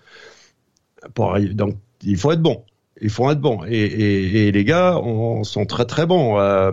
Donc 1.52 1.76
il 2.02 2.16
faut 2.16 2.32
être 2.32 2.42
bon. 2.42 2.64
Il 3.00 3.10
faut 3.10 3.30
être 3.30 3.40
bon. 3.40 3.64
Et, 3.66 3.76
et, 3.76 4.48
et 4.48 4.52
les 4.52 4.64
gars 4.64 4.98
on, 4.98 5.44
sont 5.44 5.66
très 5.66 5.84
très 5.84 6.06
bons. 6.06 6.38
Euh, 6.38 6.72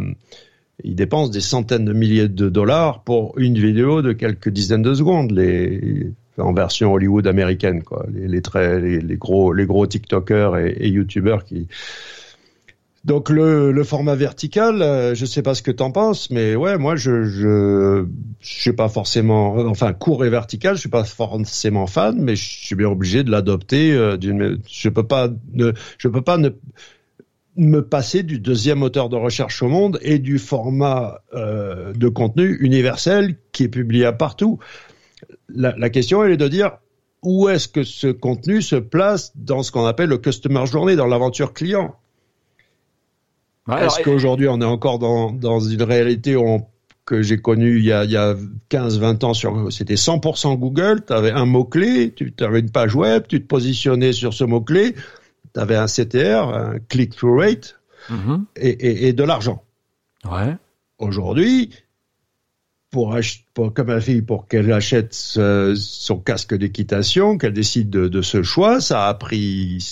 ils 0.84 0.96
dépensent 0.96 1.32
des 1.32 1.42
centaines 1.42 1.86
de 1.86 1.94
milliers 1.94 2.28
de 2.28 2.50
dollars 2.50 3.04
pour 3.04 3.38
une 3.38 3.58
vidéo 3.58 4.02
de 4.02 4.12
quelques 4.14 4.50
dizaines 4.50 4.82
de 4.82 4.94
secondes, 4.94 5.32
en 6.38 6.54
version 6.54 6.94
Hollywood 6.94 7.28
américaine. 7.28 7.84
Les, 8.12 8.42
très, 8.42 8.80
les, 8.80 9.18
gros, 9.18 9.54
les 9.54 9.66
gros 9.66 9.86
TikTokers 9.86 10.58
et, 10.58 10.72
et 10.80 10.90
YouTubers 10.90 11.44
qui. 11.46 11.68
Donc 13.04 13.30
le, 13.30 13.84
format 13.84 14.16
vertical, 14.16 14.82
euh, 14.82 15.14
je 15.14 15.26
sais 15.26 15.42
pas 15.42 15.56
ce 15.56 15.62
que 15.62 15.72
t'en 15.72 15.92
penses, 15.92 16.30
mais 16.30 16.56
ouais, 16.56 16.78
moi 16.78 16.96
je 16.96 17.26
je 17.26 18.06
je 18.40 18.62
suis 18.62 18.72
pas 18.72 18.88
forcément, 18.88 19.58
enfin 19.68 19.92
court 19.92 20.24
et 20.24 20.30
vertical, 20.30 20.76
je 20.76 20.80
suis 20.80 20.90
pas 20.90 21.04
forcément 21.04 21.86
fan, 21.86 22.16
mais 22.22 22.38
je 22.38 22.50
suis 22.50 22.76
bien 22.76 22.88
obligé 22.88 23.26
de 23.26 23.30
l'adopter. 23.30 23.92
Euh, 23.92 24.18
je 24.70 24.88
peux 24.88 25.06
pas 25.06 25.28
ne, 25.52 25.74
peux 26.02 26.22
pas 26.22 26.38
ne 26.38 26.52
me 27.56 27.82
passer 27.82 28.24
du 28.24 28.40
deuxième 28.40 28.80
moteur 28.80 29.10
de 29.10 29.16
recherche 29.16 29.62
au 29.62 29.68
monde 29.68 30.00
et 30.02 30.20
du 30.20 30.40
format 30.40 31.22
euh, 31.34 31.94
de 31.94 32.08
contenu 32.08 32.58
universel 32.62 33.36
qui 33.52 33.64
est 33.64 33.70
publié 33.70 34.10
partout. 34.18 34.60
La, 35.50 35.76
la 35.78 35.90
question 35.90 36.24
elle 36.24 36.32
est 36.32 36.38
de 36.38 36.48
dire 36.48 36.78
où 37.22 37.50
est-ce 37.50 37.68
que 37.68 37.84
ce 37.84 38.08
contenu 38.08 38.62
se 38.62 38.76
place 38.76 39.32
dans 39.36 39.64
ce 39.64 39.72
qu'on 39.72 39.86
appelle 39.86 40.10
le 40.10 40.18
customer 40.18 40.66
journey, 40.66 40.96
dans 40.96 41.08
l'aventure 41.08 41.54
client. 41.54 41.96
est-ce 43.70 44.02
qu'aujourd'hui 44.02 44.48
on 44.50 44.60
est 44.60 44.66
encore 44.66 45.00
dans, 45.00 45.32
dans 45.32 45.60
une 45.60 45.84
réalité 45.84 46.36
où 46.36 46.46
on, 46.46 46.66
que 47.06 47.22
j'ai 47.22 47.38
connue 47.38 47.80
il 47.80 47.86
y 47.86 47.92
a, 47.92 48.06
il 48.06 48.12
y 48.12 48.18
a 48.18 48.36
15-20 48.70 49.26
ans 49.26 49.34
sur 49.34 49.72
c'était 49.72 49.96
100% 49.96 50.58
Google, 50.58 51.04
tu 51.06 51.14
avais 51.14 51.32
un 51.32 51.46
mot-clé, 51.46 52.14
tu 52.14 52.34
avais 52.40 52.60
une 52.60 52.72
page 52.72 52.96
web, 52.96 53.24
tu 53.28 53.42
te 53.42 53.48
positionnais 53.48 54.14
sur 54.14 54.34
ce 54.34 54.44
mot-clé, 54.44 54.96
tu 55.54 55.60
avais 55.60 55.76
un 55.76 55.86
CTR, 55.86 56.50
un 56.50 56.80
click-through 56.90 57.40
rate, 57.40 57.80
mm-hmm. 58.10 58.46
et, 58.58 58.70
et, 58.70 59.08
et, 59.08 59.14
de 59.14 59.24
l'argent. 59.24 59.64
Ouais. 60.26 60.56
Aujourd'hui, 61.00 61.72
pour, 62.94 63.18
pour, 63.54 63.74
comme 63.74 63.88
la 63.88 64.00
fille, 64.00 64.22
pour 64.22 64.48
qu'elle 64.48 64.72
achète 64.72 65.14
son 65.14 66.20
casque 66.20 66.56
d'équitation, 66.56 67.38
qu'elle 67.38 67.54
décide 67.54 67.90
de, 67.90 68.08
de, 68.08 68.22
ce 68.22 68.44
choix, 68.44 68.80
ça 68.80 69.08
a 69.08 69.14
pris 69.16 69.84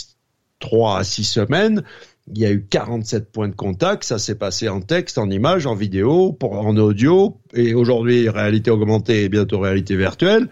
trois 0.60 1.00
à 1.00 1.04
six 1.04 1.24
semaines. 1.24 1.84
Il 2.28 2.38
y 2.38 2.46
a 2.46 2.52
eu 2.52 2.64
47 2.64 3.32
points 3.32 3.50
de 3.50 3.56
contact, 3.56 4.04
ça 4.04 4.20
s'est 4.20 4.36
passé 4.36 4.70
en 4.70 4.80
texte, 4.80 5.18
en 5.18 5.30
image, 5.32 5.66
en 5.66 5.74
vidéo, 5.74 6.32
pour, 6.32 6.54
en 6.54 6.78
audio, 6.78 7.38
et 7.54 7.74
aujourd'hui 7.74 8.30
réalité 8.30 8.70
augmentée 8.70 9.24
et 9.24 9.30
bientôt 9.30 9.60
réalité 9.60 9.96
virtuelle 9.96 10.48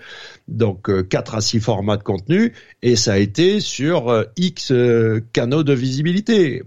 donc 0.49 0.89
euh, 0.89 1.03
quatre 1.03 1.35
à 1.35 1.41
six 1.41 1.59
formats 1.59 1.97
de 1.97 2.03
contenu, 2.03 2.53
et 2.81 2.95
ça 2.95 3.13
a 3.13 3.17
été 3.17 3.59
sur 3.59 4.09
euh, 4.09 4.23
X 4.35 4.71
euh, 4.71 5.21
canaux 5.33 5.63
de 5.63 5.73
visibilité. 5.73 6.63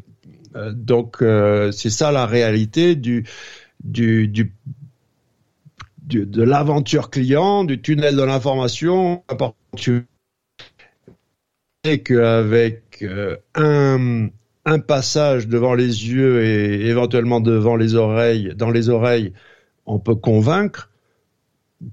donc 0.72 1.24
c'est 1.72 1.90
ça 1.90 2.12
la 2.12 2.26
réalité 2.26 2.94
de 2.94 3.24
l'aventure 6.36 7.08
client, 7.08 7.64
du 7.64 7.80
tunnel 7.80 8.16
de 8.16 8.22
l'information. 8.22 9.24
Et 11.84 12.02
qu'avec 12.02 13.02
un, 13.54 14.28
un 14.66 14.78
passage 14.78 15.48
devant 15.48 15.74
les 15.74 16.08
yeux 16.10 16.44
et 16.44 16.86
éventuellement 16.86 17.40
devant 17.40 17.76
les 17.76 17.94
oreilles, 17.94 18.52
dans 18.54 18.70
les 18.70 18.90
oreilles, 18.90 19.32
on 19.86 19.98
peut 19.98 20.14
convaincre 20.14 20.91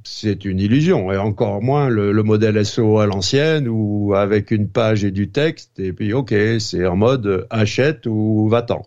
c'est 0.04 0.46
une 0.46 0.60
illusion, 0.60 1.12
et 1.12 1.18
encore 1.18 1.62
moins 1.62 1.90
le, 1.90 2.12
modèle 2.24 2.64
SEO 2.66 3.00
à 3.00 3.06
l'ancienne 3.06 3.68
ou 3.68 4.14
avec 4.16 4.52
une 4.52 4.70
page 4.70 5.04
et 5.04 5.12
du 5.12 5.30
texte, 5.30 5.80
et 5.80 5.94
puis 5.94 6.14
ok, 6.14 6.34
c'est 6.60 6.86
en 6.86 6.96
mode 6.96 7.48
achète 7.50 8.06
ou 8.06 8.48
va-t'en. 8.50 8.84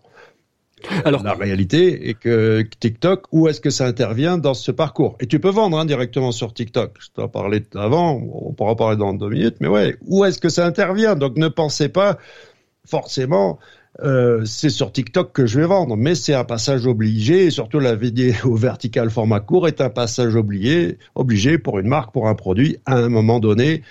Alors, 1.05 1.23
la 1.23 1.35
réalité 1.35 2.09
est 2.09 2.15
que 2.15 2.63
TikTok, 2.81 3.27
où 3.33 3.49
est-ce 3.49 3.61
que 3.61 3.71
ça 3.71 3.87
intervient 3.87 4.39
dans 4.39 4.55
ce 4.55 4.73
parcours? 4.73 5.17
Et 5.21 5.27
tu 5.27 5.39
peux 5.39 5.51
vendre 5.51 5.79
hein, 5.79 5.85
directement 5.85 6.33
sur 6.33 6.53
TikTok. 6.53 6.97
Je 6.99 7.09
t'en 7.15 7.29
parlais 7.29 7.63
avant, 7.75 8.17
on 8.17 8.53
pourra 8.53 8.75
parler 8.75 8.97
dans 8.97 9.15
deux 9.15 9.29
minutes, 9.29 9.57
mais 9.61 9.69
ouais, 9.69 9.97
où 10.07 10.25
est-ce 10.25 10.41
que 10.41 10.49
ça 10.49 10.67
intervient? 10.67 11.15
Donc 11.15 11.37
ne 11.37 11.49
pensez 11.49 11.89
pas 11.89 12.19
forcément 12.85 13.59
euh, 14.01 14.45
c'est 14.47 14.71
sur 14.71 14.91
TikTok 14.91 15.33
que 15.33 15.47
je 15.47 15.61
vais 15.61 15.67
vendre, 15.67 15.97
mais 15.97 16.15
c'est 16.15 16.35
un 16.35 16.45
passage 16.45 16.87
obligé, 16.87 17.47
et 17.47 17.51
surtout 17.51 17.79
la 17.79 17.95
vidéo 17.95 18.55
verticale 18.57 19.11
format 19.11 19.41
court 19.41 19.69
est 19.69 19.81
un 19.81 19.91
passage 19.91 20.35
obligé, 20.35 20.99
obligé 21.15 21.59
pour 21.59 21.79
une 21.79 21.89
marque, 21.89 22.13
pour 22.13 22.29
un 22.29 22.35
produit, 22.35 22.79
à 22.87 22.97
un 22.97 23.09
moment 23.11 23.39
donné, 23.39 23.83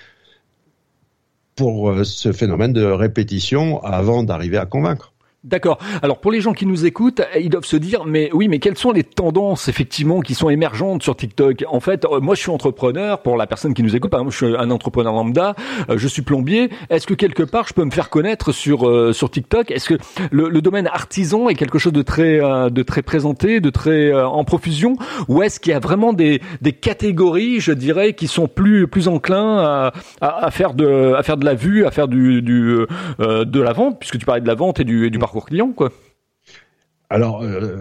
pour 1.54 1.90
euh, 1.90 2.04
ce 2.04 2.32
phénomène 2.32 2.72
de 2.72 2.84
répétition 2.84 3.82
avant 3.82 4.24
d'arriver 4.24 4.58
à 4.58 4.66
convaincre. 4.66 5.11
D'accord. 5.44 5.78
Alors 6.02 6.20
pour 6.20 6.30
les 6.30 6.40
gens 6.40 6.52
qui 6.52 6.66
nous 6.66 6.86
écoutent, 6.86 7.20
ils 7.36 7.50
doivent 7.50 7.64
se 7.64 7.74
dire 7.76 8.04
mais 8.06 8.30
oui, 8.32 8.46
mais 8.46 8.60
quelles 8.60 8.78
sont 8.78 8.92
les 8.92 9.02
tendances 9.02 9.66
effectivement 9.66 10.20
qui 10.20 10.36
sont 10.36 10.48
émergentes 10.50 11.02
sur 11.02 11.16
TikTok? 11.16 11.64
En 11.68 11.80
fait, 11.80 12.04
euh, 12.04 12.20
moi 12.20 12.36
je 12.36 12.42
suis 12.42 12.50
entrepreneur. 12.52 13.20
Pour 13.22 13.36
la 13.36 13.48
personne 13.48 13.74
qui 13.74 13.82
nous 13.82 13.96
écoute, 13.96 14.12
par 14.12 14.20
exemple, 14.20 14.36
je 14.38 14.46
suis 14.46 14.56
un 14.56 14.70
entrepreneur 14.70 15.12
lambda, 15.12 15.56
euh, 15.90 15.98
je 15.98 16.06
suis 16.06 16.22
plombier. 16.22 16.70
Est-ce 16.90 17.08
que 17.08 17.14
quelque 17.14 17.42
part 17.42 17.66
je 17.66 17.74
peux 17.74 17.84
me 17.84 17.90
faire 17.90 18.08
connaître 18.08 18.52
sur 18.52 18.88
euh, 18.88 19.12
sur 19.12 19.32
TikTok? 19.32 19.72
Est-ce 19.72 19.88
que 19.88 19.98
le, 20.30 20.48
le, 20.48 20.62
domaine 20.62 20.86
artisan 20.86 21.48
est 21.48 21.56
quelque 21.56 21.80
chose 21.80 21.92
de 21.92 22.02
très 22.02 22.38
de 22.38 22.82
très 22.84 23.02
présenté, 23.02 23.58
de 23.58 23.70
très 23.70 24.14
en 24.14 24.44
profusion, 24.44 24.94
ou 25.26 25.42
est-ce 25.42 25.58
qu'il 25.58 25.72
y 25.72 25.74
a 25.74 25.80
vraiment 25.80 26.12
des 26.12 26.40
des 26.60 26.72
catégories, 26.72 27.58
je 27.58 27.72
dirais, 27.72 28.12
qui 28.12 28.28
sont 28.28 28.46
plus 28.46 28.86
plus 28.86 29.08
enclins 29.08 29.58
à, 29.58 29.92
à, 30.20 30.46
à 30.46 30.50
faire 30.52 30.74
de 30.74 31.14
à 31.14 31.22
faire 31.24 31.36
de 31.36 31.44
la 31.44 31.54
vue, 31.54 31.84
à 31.84 31.90
faire 31.90 32.06
du 32.06 32.42
du 32.42 32.76
de 33.18 33.60
la 33.60 33.72
vente, 33.72 33.98
puisque 33.98 34.18
tu 34.18 34.24
parlais 34.24 34.40
de 34.40 34.46
la 34.46 34.54
vente 34.54 34.78
et 34.78 34.84
du, 34.84 35.10
du 35.10 35.18
parcours 35.18 35.31
client, 35.40 35.72
quoi. 35.72 35.90
Alors, 37.12 37.42
euh, 37.42 37.76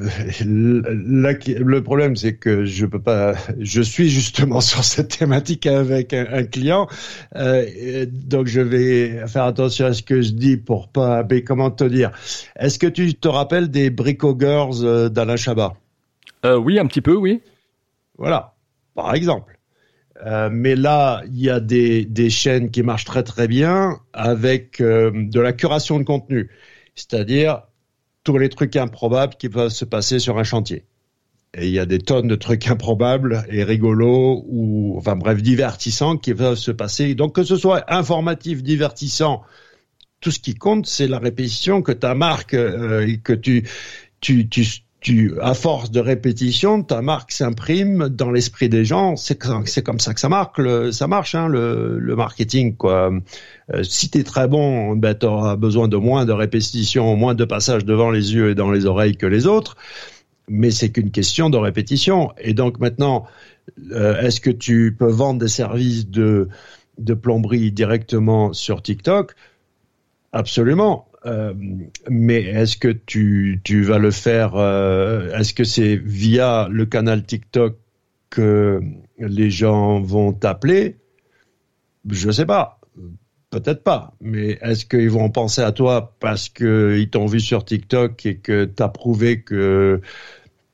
le 0.46 1.80
problème, 1.80 2.18
c'est 2.18 2.36
que 2.36 2.66
je 2.66 2.86
peux 2.86 3.02
pas. 3.02 3.34
Je 3.60 3.82
suis 3.82 4.10
justement 4.10 4.60
sur 4.72 4.84
cette 4.84 5.18
thématique 5.20 5.68
avec 5.68 6.14
un, 6.14 6.44
client, 6.44 6.90
euh, 7.38 8.06
donc 8.12 8.48
je 8.48 8.60
vais 8.60 9.26
faire 9.28 9.46
attention 9.46 9.86
à 9.86 9.94
ce 9.94 10.04
que 10.04 10.22
je 10.22 10.32
dis 10.32 10.58
pour 10.58 10.90
pas. 10.90 11.24
Mais 11.30 11.46
comment 11.46 11.72
te 11.72 11.86
dire? 11.86 12.12
Est-ce 12.60 12.78
que 12.78 12.88
tu 12.88 13.14
te 13.14 13.30
rappelles 13.30 13.72
des 13.72 13.90
Brico 13.90 14.36
Girls 14.38 14.84
euh, 14.84 15.08
d'Alain 15.08 15.38
Chabat? 15.38 15.76
Oui, 16.44 16.78
un 16.78 16.88
petit 16.88 17.02
peu, 17.02 17.16
oui. 17.16 17.42
Voilà, 18.18 18.56
par 18.96 19.16
exemple. 19.16 19.58
mais 20.52 20.76
là, 20.76 21.22
il 21.28 21.40
y 21.40 21.50
a 21.50 21.62
des, 21.62 22.04
des, 22.04 22.30
chaînes 22.30 22.70
qui 22.70 22.84
marchent 22.84 23.06
très 23.06 23.24
très 23.24 23.48
bien 23.48 24.00
avec 24.12 24.82
de 24.82 25.40
la 25.40 25.54
curation 25.54 26.00
de 26.00 26.04
contenu 26.04 26.50
c'est-à-dire 27.02 27.64
tous 28.24 28.38
les 28.38 28.50
trucs 28.50 28.76
improbables 28.76 29.36
qui 29.36 29.50
peuvent 29.50 29.70
se 29.70 29.86
passer 29.86 30.20
sur 30.20 30.38
un 30.38 30.44
chantier. 30.44 30.86
Et 31.54 31.68
il 31.68 31.74
y 31.74 31.80
a 31.80 31.86
des 31.86 32.00
tonnes 32.00 32.28
de 32.28 32.36
trucs 32.36 32.68
improbables 32.68 33.46
et 33.50 33.64
rigolos 33.64 34.46
ou, 34.48 34.96
enfin 34.98 35.16
bref, 35.16 35.42
divertissants 35.42 36.18
qui 36.18 36.34
peuvent 36.34 36.58
se 36.58 36.72
passer. 36.72 37.14
Donc 37.16 37.36
que 37.36 37.44
ce 37.44 37.58
soit 37.58 37.84
informatif, 37.94 38.64
divertissant, 38.64 39.44
tout 40.22 40.32
ce 40.32 40.40
qui 40.40 40.54
compte, 40.54 40.86
c'est 40.86 41.08
la 41.08 41.20
répétition 41.20 41.82
que 41.82 41.92
ta 41.92 42.16
marque, 42.16 42.54
euh, 42.54 43.18
que 43.24 43.34
tu, 43.34 43.68
tu, 44.22 44.48
tu, 44.48 44.66
tu, 45.02 45.34
à 45.42 45.56
force 45.56 45.90
de 45.90 46.00
répétition, 46.00 46.84
ta 46.84 47.02
marque 47.02 47.32
s'imprime 47.32 48.08
dans 48.08 48.30
l'esprit 48.30 48.70
des 48.70 48.86
gens. 48.86 49.16
C'est 49.16 49.36
comme 49.36 49.66
ça 50.00 50.14
que 50.14 50.20
ça 50.20 50.30
marque, 50.30 50.60
le, 50.60 50.92
ça 50.92 51.08
marche, 51.08 51.34
hein, 51.34 51.48
le, 51.48 51.98
le 52.00 52.16
marketing 52.16 52.76
quoi. 52.78 53.12
Euh, 53.74 53.84
si 53.84 54.12
t'es 54.12 54.24
très 54.24 54.48
bon, 54.48 54.96
ben 54.96 55.16
t'auras 55.16 55.56
besoin 55.56 55.88
de 55.88 55.98
moins 55.98 56.26
de 56.26 56.32
répétition, 56.32 57.16
moins 57.16 57.34
de 57.34 57.46
passages 57.46 57.84
devant 57.84 58.12
les 58.12 58.36
yeux 58.36 58.52
et 58.52 58.56
dans 58.56 58.72
les 58.72 58.86
oreilles 58.86 59.18
que 59.18 59.26
les 59.26 59.48
autres. 59.48 59.76
Mais 60.48 60.70
c'est 60.70 60.92
qu'une 60.92 61.12
question 61.12 61.50
de 61.50 61.58
répétition. 61.58 62.32
Et 62.38 62.54
donc 62.54 62.80
maintenant, 62.80 63.26
euh, 63.92 64.22
est-ce 64.22 64.40
que 64.40 64.52
tu 64.52 64.96
peux 64.98 65.10
vendre 65.12 65.40
des 65.40 65.48
services 65.48 66.08
de 66.08 66.48
de 67.00 67.14
plomberie 67.16 67.72
directement 67.72 68.54
sur 68.54 68.84
TikTok? 68.84 69.34
Absolument 70.32 71.11
Euh, 71.26 71.54
mais 72.10 72.42
est-ce 72.42 72.78
que 72.78 72.88
tu, 72.88 73.62
tu 73.64 73.84
vas 73.84 74.00
le 74.00 74.12
faire 74.12 74.56
euh, 74.56 75.32
Est-ce 75.38 75.54
que 75.54 75.64
c'est 75.64 75.96
via 75.96 76.68
le 76.72 76.86
canal 76.86 77.24
TikTok 77.24 77.78
que 78.30 78.82
les 79.20 79.52
gens 79.52 80.02
vont 80.02 80.34
t'appeler? 80.34 80.98
Je 82.10 82.32
sais 82.32 82.46
pas. 82.46 82.80
Peut-être 83.52 83.84
pas, 83.84 84.14
mais 84.22 84.58
est-ce 84.62 84.86
qu'ils 84.86 85.10
vont 85.10 85.30
penser 85.30 85.62
à 85.62 85.74
toi 85.74 86.16
parce 86.22 86.48
qu'ils 86.48 87.10
t'ont 87.10 87.26
vu 87.26 87.42
sur 87.42 87.66
TikTok 87.66 88.26
et 88.26 88.38
que 88.38 88.64
tu 88.64 88.82
as 88.82 88.88
prouvé 88.88 89.42
que 89.42 90.00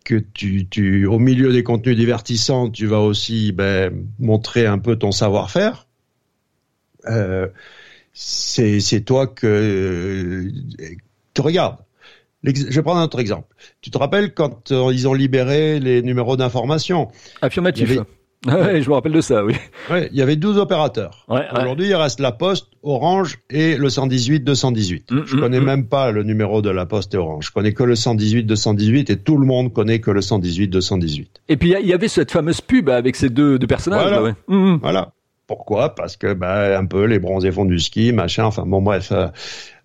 que 0.06 0.16
tu, 0.16 0.68
tu, 0.68 1.06
au 1.06 1.20
milieu 1.20 1.52
des 1.52 1.64
contenus 1.64 1.98
divertissants, 1.98 2.70
tu 2.70 2.86
vas 2.86 3.02
aussi 3.02 3.52
ben, 3.52 4.06
montrer 4.20 4.66
un 4.66 4.78
peu 4.78 4.96
ton 4.96 5.12
savoir-faire? 5.12 5.86
Euh, 7.08 7.48
c'est 8.20 9.02
toi 9.06 9.28
que 9.28 9.46
euh, 9.46 10.52
tu 11.34 11.42
regardes. 11.42 11.78
Je 12.44 12.74
vais 12.74 12.82
prendre 12.82 13.00
un 13.00 13.04
autre 13.04 13.20
exemple. 13.20 13.56
Tu 13.82 13.92
te 13.92 13.98
rappelles 13.98 14.34
quand 14.34 14.72
euh, 14.72 14.92
ils 14.94 15.08
ont 15.08 15.14
libéré 15.14 15.80
les 15.80 16.02
numéros 16.02 16.38
d'information? 16.38 17.10
Affirmatif. 17.42 18.00
Ouais, 18.46 18.84
je 18.84 18.88
me 18.88 18.94
rappelle 18.94 19.14
de 19.14 19.20
ça, 19.20 19.44
oui. 19.44 19.56
Ouais, 19.90 20.10
il 20.12 20.18
y 20.18 20.22
avait 20.22 20.36
12 20.36 20.60
opérateurs. 20.60 21.26
Aujourd'hui, 21.28 21.88
il 21.88 21.96
reste 21.96 22.20
la 22.20 22.32
Poste, 22.32 22.68
Orange 22.84 23.40
et 23.50 23.76
le 23.76 23.90
118 23.90 24.42
218. 24.42 25.12
Mm, 25.12 25.22
je 25.26 25.36
mm, 25.36 25.40
connais 25.40 25.60
mm. 25.60 25.66
même 25.66 25.88
pas 25.88 26.12
le 26.12 26.22
numéro 26.22 26.62
de 26.62 26.70
la 26.70 26.86
Poste 26.86 27.16
et 27.16 27.18
Orange. 27.18 27.48
Je 27.48 27.52
connais 27.52 27.74
que 27.74 27.84
le 27.84 27.96
118 27.96 28.44
218 28.44 29.10
et 29.10 29.18
tout 29.18 29.38
le 29.38 29.46
monde 29.46 29.74
connaît 29.74 30.00
que 30.00 30.12
le 30.12 30.22
118 30.22 30.68
218. 30.68 31.42
Et 31.50 31.58
puis 31.58 31.74
il 31.78 31.88
y 31.88 31.94
avait 31.94 32.08
cette 32.08 32.32
fameuse 32.32 32.62
pub 32.62 32.90
avec 32.90 33.16
ces 33.16 33.30
deux, 33.30 33.58
deux 33.58 33.68
personnages. 33.68 34.08
Voilà. 34.08 34.78
voilà. 34.82 35.14
Pourquoi? 35.48 35.96
Parce 35.96 36.18
que 36.18 36.34
bah, 36.34 36.78
un 36.78 36.86
peu 36.86 37.06
les 37.06 37.20
bronzés 37.20 37.52
font 37.52 37.66
du 37.66 37.80
ski, 37.80 38.12
machin. 38.12 38.44
Enfin 38.46 38.66
bon, 38.66 38.82
bref. 38.82 39.12
Euh, 39.12 39.28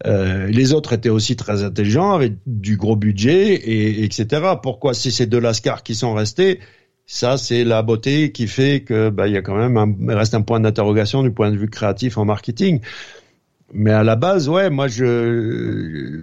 euh, 0.07 0.47
les 0.49 0.73
autres 0.73 0.93
étaient 0.93 1.09
aussi 1.09 1.37
très 1.37 1.63
intelligents, 1.63 2.13
avec 2.13 2.35
du 2.47 2.77
gros 2.77 2.97
budget 2.97 3.55
et 3.55 4.05
etc. 4.05 4.55
Pourquoi? 4.63 4.95
Si 4.95 5.13
c'est 5.13 5.27
deux 5.27 5.41
lascars 5.41 5.83
qui 5.85 5.95
sont 5.95 6.15
restés 6.15 6.59
ça, 7.07 7.37
c'est 7.37 7.65
la 7.65 7.83
beauté 7.83 8.33
qui 8.33 8.47
fait 8.47 8.83
que 8.83 9.11
bah, 9.11 9.29
il 9.29 9.35
y 9.35 9.37
a 9.37 9.43
quand 9.43 9.57
même 9.57 9.77
un, 9.77 10.17
reste 10.17 10.35
un 10.35 10.43
point 10.43 10.61
d'interrogation 10.61 11.23
du 11.23 11.31
point 11.31 11.51
de 11.51 11.57
vue 11.57 11.69
créatif 11.69 12.17
en 12.17 12.25
marketing. 12.25 12.81
Mais 13.73 13.91
à 13.91 14.03
la 14.03 14.17
base, 14.17 14.49
ouais, 14.49 14.71
moi 14.71 14.89
je 14.89 16.23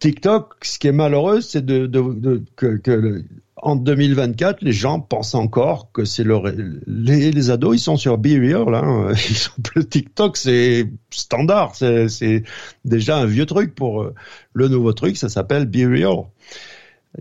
TikTok, 0.00 0.56
ce 0.62 0.78
qui 0.78 0.88
est 0.88 0.92
malheureux, 0.92 1.40
c'est 1.40 1.64
de, 1.64 1.86
de, 1.86 2.42
que, 2.56 2.76
que 2.78 3.24
en 3.62 3.76
2024, 3.76 4.62
les 4.62 4.72
gens 4.72 5.00
pensent 5.00 5.34
encore 5.34 5.90
que 5.92 6.04
c'est 6.04 6.24
le 6.24 6.38
les, 6.86 7.50
ados, 7.50 7.76
ils 7.76 7.80
sont 7.80 7.96
sur 7.96 8.18
Be 8.18 8.28
Real. 8.28 9.14
Ils 9.28 9.36
sont 9.36 9.60
plus 9.62 9.86
TikTok, 9.86 10.36
c'est 10.36 10.88
standard, 11.10 11.74
c'est 11.74 12.42
déjà 12.84 13.18
un 13.18 13.26
vieux 13.26 13.46
truc 13.46 13.74
pour 13.74 14.02
euh, 14.02 14.14
le 14.52 14.68
nouveau 14.68 14.92
truc, 14.92 15.16
ça 15.16 15.28
s'appelle 15.28 15.66
Be 15.66 15.88
Real 15.88 16.24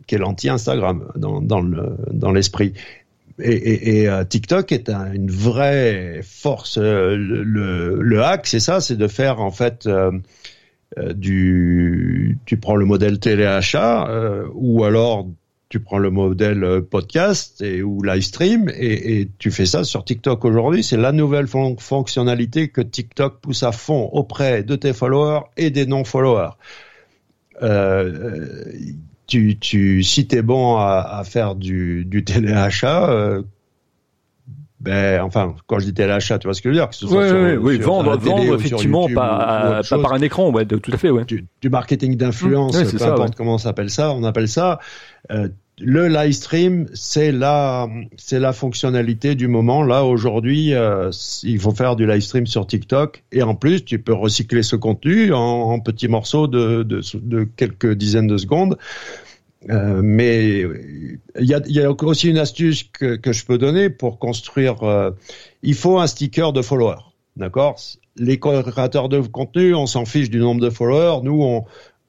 qui 0.06 0.15
est 0.15 0.17
l'anti-Instagram 0.17 1.12
dans, 1.15 1.41
dans, 1.41 1.62
le, 1.62 1.98
l'esprit. 2.34 2.74
Et, 3.39 3.51
et, 3.51 4.00
et 4.01 4.10
euh, 4.10 4.25
TikTok 4.25 4.72
est 4.72 4.89
une 4.89 5.32
vraie 5.32 6.20
force. 6.24 6.77
Euh, 6.77 7.15
le, 7.15 8.01
le, 8.01 8.24
hack, 8.24 8.48
c'est 8.48 8.60
ça, 8.60 8.82
c'est 8.82 8.98
de 8.98 9.08
faire 9.08 9.39
en 9.39 9.50
fait 9.50 9.89
du. 11.15 12.38
Tu 12.46 12.58
prends 12.58 12.75
le 12.75 12.86
modèle 12.86 13.20
téléachat 13.20 14.10
ou 14.53 14.84
alors 14.84 15.27
tu 15.70 15.80
prends 15.80 15.98
le 15.98 16.10
modèle 16.10 16.82
podcast 16.90 17.62
et, 17.62 17.84
ou 17.84 18.02
live 18.02 18.22
stream 18.22 18.70
et, 18.74 19.30
tu 19.38 19.52
fais 19.52 19.66
ça 19.66 19.84
sur 19.84 20.06
TikTok 20.06 20.46
aujourd'hui. 20.46 20.84
C'est 20.84 20.98
la 20.98 21.12
nouvelle 21.12 21.48
fonctionnalité 21.48 22.70
que 22.70 22.82
TikTok 22.82 23.42
pousse 23.42 23.64
à 23.64 23.72
fond 23.72 24.10
auprès 24.14 24.64
de 24.64 24.76
tes 24.76 24.94
followers 24.94 25.42
et 25.58 25.70
des 25.70 25.86
non-followers. 25.86 26.52
Euh, 27.62 28.66
tu, 29.26 29.60
tu, 29.60 30.04
si 30.04 30.28
t'es 30.28 30.42
bon 30.42 30.78
à, 30.78 31.22
faire 31.26 31.56
du, 31.56 32.06
du 32.06 32.24
téléachat, 32.24 33.10
euh, 33.10 33.44
ben, 34.88 35.22
enfin, 35.22 35.53
quand 35.67 35.79
je 35.79 35.86
dis 35.86 35.94
téléachat, 35.94 36.39
tu 36.39 36.48
vois 36.48 36.53
ce 36.53 36.62
que 36.62 36.70
je 36.70 36.74
veux 36.74 36.79
dire 36.79 36.89
que 36.89 36.96
ce 36.96 37.08
soit 37.08 37.29
oui, 37.29 37.58
oui, 37.58 37.77
vendre, 37.77 38.17
vendre 38.17 38.56
effectivement, 38.56 39.08
pas, 39.13 39.82
pas 39.88 40.00
par 40.00 40.13
un 40.13 40.22
écran, 40.22 40.50
ouais, 40.51 40.65
tout 40.65 40.91
à 40.91 40.98
fait, 40.98 41.10
ouais. 41.10 41.25
Du, 41.25 41.46
du 41.62 41.70
marketing 41.70 42.15
d'influence, 42.15 42.82
peu 42.82 43.03
importe 43.03 43.36
comment 43.36 43.56
on 43.56 43.58
s'appelle 43.58 43.89
ça, 43.89 44.12
on 44.13 44.24
appelle 44.24 44.48
ça. 44.48 44.79
Euh, 45.32 45.50
le 45.79 46.07
live 46.07 46.31
stream, 46.31 46.88
c'est 46.94 47.31
la, 47.31 47.88
c'est 48.16 48.40
la 48.40 48.53
fonctionnalité 48.53 49.35
du 49.35 49.48
moment. 49.48 49.83
Là, 49.83 50.05
aujourd'hui, 50.05 50.74
euh, 50.74 51.12
il 51.44 51.59
faut 51.59 51.72
faire 51.72 51.96
du 51.96 52.07
live 52.07 52.22
stream 52.22 52.48
sur 52.48 52.66
TikTok. 52.66 53.24
Et 53.31 53.44
en 53.44 53.53
plus, 53.53 53.85
tu 53.85 54.00
peux 54.00 54.14
recycler 54.14 54.64
ce 54.64 54.75
contenu 54.75 55.33
en, 55.33 55.40
en 55.40 55.79
petits 55.79 56.07
morceaux 56.07 56.48
de, 56.48 56.81
de, 56.81 57.01
de, 57.16 57.44
quelques 57.44 57.94
dizaines 57.94 58.27
de 58.27 58.38
secondes. 58.38 58.77
Euh, 59.70 60.01
mais 60.03 60.61
il 61.39 61.46
y 61.46 61.53
a, 61.53 61.61
y 61.65 61.79
a, 61.79 61.91
aussi 61.91 62.29
une 62.29 62.37
astuce 62.37 62.83
que, 62.83 63.15
que, 63.15 63.33
je 63.33 63.46
peux 63.46 63.57
donner 63.57 63.89
pour 63.89 64.20
construire. 64.20 64.83
Euh, 64.83 65.11
il 65.63 65.74
faut 65.74 66.00
un 66.00 66.07
sticker 66.07 66.53
de 66.53 66.61
follower, 66.61 66.98
d'accord? 67.35 67.79
Les 68.17 68.39
créateurs 68.39 69.09
de 69.09 69.20
contenu, 69.20 69.74
on 69.74 69.87
s'en 69.87 70.05
fiche 70.05 70.29
du 70.29 70.39
nombre 70.39 70.61
de 70.61 70.70
followers. 70.70 71.22
Nous, 71.24 71.41
on, 71.41 71.65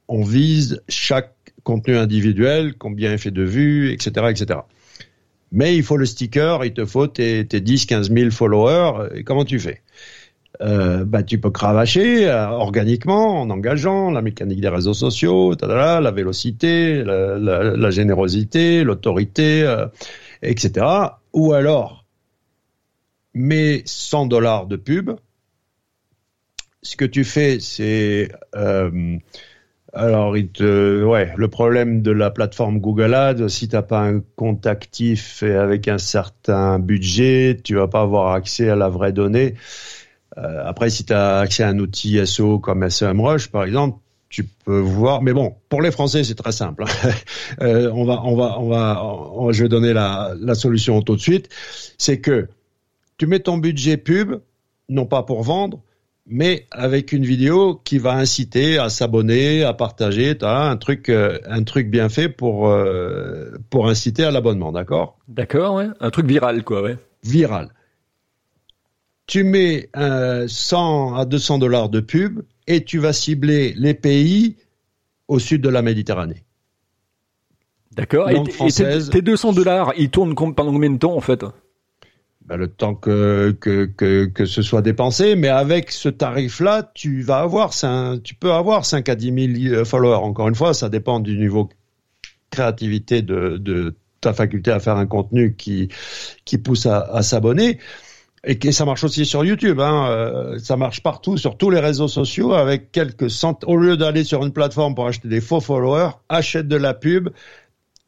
on 0.09 0.23
vise 0.23 0.83
chaque 0.89 1.35
contenu 1.65 1.97
individuel, 1.97 2.75
combien 2.79 3.13
il 3.13 3.19
fait 3.19 3.31
de 3.31 3.43
vues, 3.43 3.93
etc., 3.93 4.27
etc. 4.31 4.61
Mais 5.51 5.77
il 5.77 5.83
faut 5.83 5.97
le 5.97 6.07
sticker, 6.07 6.65
il 6.65 6.75
te 6.75 6.85
faut 6.85 7.07
tes, 7.07 7.47
tes 7.47 7.61
10, 7.61 7.87
15 7.87 8.13
000 8.13 8.31
followers. 8.31 9.09
Et 9.15 9.25
comment 9.25 9.45
tu 9.45 9.59
fais? 9.59 9.83
Euh, 10.61 11.05
bah, 11.05 11.23
tu 11.23 11.39
peux 11.39 11.51
cravacher 11.51 12.29
euh, 12.29 12.49
organiquement 12.49 13.41
en 13.41 13.51
engageant 13.51 14.11
la 14.11 14.23
mécanique 14.23 14.61
des 14.61 14.69
réseaux 14.69 14.95
sociaux, 14.95 15.55
la 15.63 16.11
vélocité, 16.11 17.05
la, 17.05 17.91
générosité, 17.91 18.83
l'autorité, 18.83 19.63
euh, 19.63 19.87
etc. 20.43 20.87
Ou 21.33 21.53
alors, 21.53 22.05
mets 23.35 23.83
100 23.87 24.27
dollars 24.27 24.67
de 24.67 24.77
pub. 24.77 25.11
Ce 26.83 26.97
que 26.97 27.05
tu 27.05 27.25
fais, 27.25 27.59
c'est 27.61 28.31
alors, 29.95 30.33
ouais, 30.33 31.33
le 31.37 31.49
problème 31.49 32.03
de 32.03 32.11
la 32.11 32.31
plateforme 32.31 32.79
Google 32.79 33.15
Ads, 33.15 33.49
si 33.49 33.69
t'as 33.69 33.83
pas 33.83 34.01
un 34.01 34.21
compte 34.37 34.67
actif 34.67 35.43
et 35.43 35.55
avec 35.55 35.89
un 35.89 35.99
certain 35.99 36.79
budget, 36.79 37.59
tu 37.65 37.75
vas 37.75 37.89
pas 37.89 38.03
avoir 38.03 38.35
accès 38.35 38.69
à 38.69 38.77
la 38.77 38.89
vraie 38.91 39.13
donnée. 39.13 39.55
Euh, 40.39 40.63
après, 40.65 40.91
si 40.91 41.05
tu 41.05 41.13
as 41.13 41.39
accès 41.39 41.63
à 41.63 41.69
un 41.69 41.79
outil 41.79 42.25
SEO 42.27 42.59
comme 42.59 42.89
SEMrush, 42.89 43.49
par 43.49 43.65
exemple, 43.65 43.99
tu 44.29 44.45
peux 44.45 44.79
voir. 44.79 45.23
Mais 45.23 45.33
bon, 45.33 45.57
pour 45.69 45.83
les 45.83 45.91
Français, 45.91 46.25
c'est 46.25 46.35
très 46.35 46.53
simple. 46.53 46.85
Hein. 46.85 47.11
euh, 47.63 47.91
on 47.93 48.05
va, 48.05 48.23
on 48.25 48.37
va, 48.37 48.59
on 48.61 48.69
va, 49.47 49.53
je 49.53 49.63
vais 49.63 49.69
donner 49.69 49.93
la, 49.93 50.35
la 50.39 50.55
solution 50.55 51.03
tout 51.03 51.17
de 51.17 51.21
suite. 51.21 51.49
C'est 51.99 52.21
que 52.21 52.49
tu 53.17 53.27
mets 53.27 53.41
ton 53.41 53.59
budget 53.59 53.97
pub, 53.97 54.41
non 54.89 55.07
pas 55.07 55.23
pour 55.23 55.43
vendre, 55.43 55.83
mais 56.27 56.67
avec 56.71 57.13
une 57.13 57.25
vidéo 57.25 57.81
qui 57.85 57.99
va 57.99 58.13
inciter 58.13 58.79
à 58.79 58.91
s'abonner, 58.91 59.65
à 59.65 59.73
partager, 59.73 60.37
as 60.43 60.69
un 60.71 60.77
truc, 60.77 61.09
euh, 61.09 61.39
un 61.47 61.65
truc 61.65 61.91
bien 61.91 62.09
fait 62.09 62.29
pour 62.29 62.69
euh, 62.69 63.57
pour 63.71 63.89
inciter 63.89 64.25
à 64.25 64.31
l'abonnement, 64.31 64.71
d'accord? 64.71 65.19
D'accord, 65.27 65.77
ouais, 65.77 65.89
un 66.01 66.11
truc 66.11 66.27
viral, 66.27 66.63
quoi, 66.65 66.83
ouais. 66.83 66.97
Viral. 67.25 67.71
Tu 69.29 69.45
mets 69.45 69.89
un 69.95 70.49
100 70.49 71.15
à 71.15 71.25
200 71.25 71.59
dollars 71.59 71.91
de 71.91 72.01
pub 72.01 72.41
et 72.67 72.83
tu 72.83 72.99
vas 72.99 73.13
cibler 73.13 73.75
les 73.77 73.95
pays 73.95 74.57
au 75.29 75.39
sud 75.39 75.63
de 75.63 75.69
la 75.69 75.83
Méditerranée. 75.83 76.45
D'accord. 77.93 78.31
Et, 78.31 78.37
et 78.37 79.11
tes 79.11 79.23
200 79.23 79.53
dollars, 79.53 79.93
ils 79.97 80.11
tournent 80.11 80.35
pendant 80.35 80.73
combien 80.73 80.91
de 80.91 80.99
temps 80.99 81.15
en 81.15 81.21
fait? 81.21 81.45
Ben, 82.47 82.57
le 82.57 82.69
temps 82.69 82.95
que, 82.95 83.55
que, 83.61 83.85
que, 83.85 84.25
que, 84.25 84.47
ce 84.47 84.63
soit 84.63 84.81
dépensé, 84.81 85.37
mais 85.37 85.49
avec 85.49 85.91
ce 85.91 86.09
tarif-là, 86.09 86.91
tu 86.95 87.21
vas 87.21 87.41
avoir, 87.41 87.73
tu 88.25 88.35
peux 88.35 88.53
avoir 88.53 88.87
5 88.87 89.07
à 89.11 89.15
10 89.15 89.61
000 89.61 89.75
euh, 89.75 89.85
followers. 89.85 90.25
Encore 90.25 90.49
une 90.49 90.55
fois, 90.55 90.73
ça 90.73 90.89
dépend 90.89 91.21
du 91.21 91.37
niveau 91.37 91.69
créativité 92.51 93.21
de, 93.21 93.59
de 93.59 93.97
ta 94.23 94.33
faculté 94.33 94.71
à 94.71 94.81
faire 94.81 94.97
un 94.97 95.07
contenu 95.07 95.57
qui, 95.57 95.89
qui 96.47 96.57
pousse 96.57 96.87
à, 96.87 97.01
à 97.01 97.23
s'abonner. 97.23 97.79
Et 98.45 98.73
ça 98.73 98.85
marche 98.85 99.05
aussi 99.05 99.27
sur 99.27 99.45
YouTube, 99.45 99.81
hein, 99.81 100.07
euh, 100.09 100.59
ça 100.59 100.77
marche 100.77 101.03
partout, 101.03 101.37
sur 101.37 101.57
tous 101.57 101.71
les 101.71 101.81
réseaux 101.81 102.09
sociaux, 102.09 102.53
avec 102.53 102.93
quelques 102.93 103.31
centaines. 103.31 103.69
Au 103.69 103.77
lieu 103.77 103.97
d'aller 103.97 104.25
sur 104.25 104.45
une 104.45 104.53
plateforme 104.53 104.95
pour 104.95 105.07
acheter 105.07 105.29
des 105.29 105.41
faux 105.41 105.61
followers, 105.61 106.11
achète 106.29 106.69
de 106.69 106.77
la 106.77 106.95
pub 106.95 107.31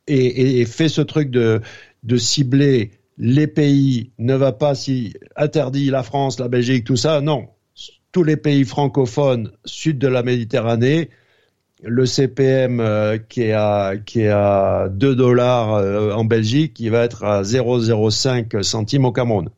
et, 0.07 0.15
et, 0.17 0.61
et 0.61 0.65
fais 0.67 0.89
ce 0.89 1.01
truc 1.01 1.31
de, 1.31 1.61
de 2.05 2.17
cibler 2.17 2.93
les 3.21 3.47
pays 3.47 4.13
ne 4.19 4.35
va 4.35 4.53
pas 4.53 4.75
si 4.75 5.13
interdit 5.37 5.91
la 5.91 6.03
France, 6.03 6.41
la 6.41 6.49
Belgique, 6.49 6.85
tout 6.85 6.97
ça. 6.97 7.21
Non, 7.21 7.49
tous 8.13 8.25
les 8.25 8.37
pays 8.37 8.65
francophones 8.65 9.53
sud 9.65 9.99
de 9.99 10.09
la 10.09 10.23
Méditerranée, 10.23 11.11
le 11.83 12.07
CPM 12.07 12.81
euh, 12.81 13.19
qui 13.19 13.43
est 13.43 13.53
à 13.53 13.93
qui 14.05 14.21
est 14.23 14.29
à 14.29 14.89
2 14.91 15.15
dollars 15.15 15.75
euh, 15.75 16.13
en 16.13 16.25
Belgique, 16.25 16.81
il 16.81 16.91
va 16.91 17.05
être 17.05 17.25
à 17.25 17.43
0,05 17.43 18.63
centimes 18.63 19.05
au 19.05 19.13
Cameroun. 19.13 19.51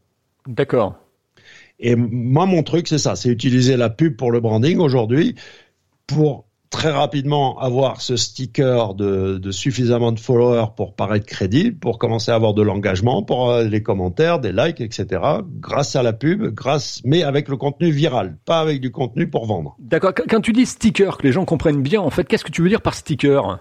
D'accord. 0.47 0.97
Et 1.79 1.97
moi 1.97 2.47
mon 2.47 2.63
truc 2.63 2.89
c'est 2.89 2.99
ça, 2.99 3.17
c'est 3.17 3.29
utiliser 3.29 3.77
la 3.77 3.91
pub 3.91 4.17
pour 4.17 4.31
le 4.31 4.41
branding 4.41 4.79
aujourd'hui. 4.79 5.35
pour 6.07 6.47
très 6.73 6.91
rapidement 6.91 7.59
avoir 7.61 8.01
ce 8.01 8.17
sticker 8.17 8.95
de, 8.95 9.39
de, 9.39 9.51
suffisamment 9.51 10.11
de 10.11 10.19
followers 10.19 10.73
pour 10.75 10.95
paraître 10.95 11.27
crédible, 11.27 11.79
pour 11.79 11.99
commencer 11.99 12.33
à 12.33 12.35
avoir 12.35 12.55
de 12.55 12.63
l'engagement, 12.63 13.23
pour 13.23 13.43
avoir 13.43 13.63
les 13.63 13.83
commentaires, 13.83 14.41
des 14.41 14.53
likes, 14.53 14.81
etc. 14.81 15.21
Grâce 15.61 15.95
à 15.95 16.03
la 16.03 16.15
pub, 16.15 16.47
grâce, 16.47 17.03
mais 17.05 17.23
avec 17.23 17.49
le 17.49 17.57
contenu 17.59 17.91
viral, 17.91 18.39
pas 18.47 18.59
avec 18.59 18.81
du 18.81 18.91
contenu 18.91 19.29
pour 19.29 19.47
vendre. 19.47 19.77
D'accord. 19.79 20.13
Quand 20.15 20.41
tu 20.41 20.53
dis 20.53 20.67
sticker, 20.67 21.19
que 21.19 21.25
les 21.25 21.33
gens 21.33 21.45
comprennent 21.45 21.83
bien, 21.83 22.01
en 22.01 22.11
fait, 22.11 22.25
qu'est-ce 22.25 22.45
que 22.45 22.51
tu 22.51 22.63
veux 22.63 22.71
dire 22.71 22.81
par 22.81 22.95
sticker? 22.95 23.59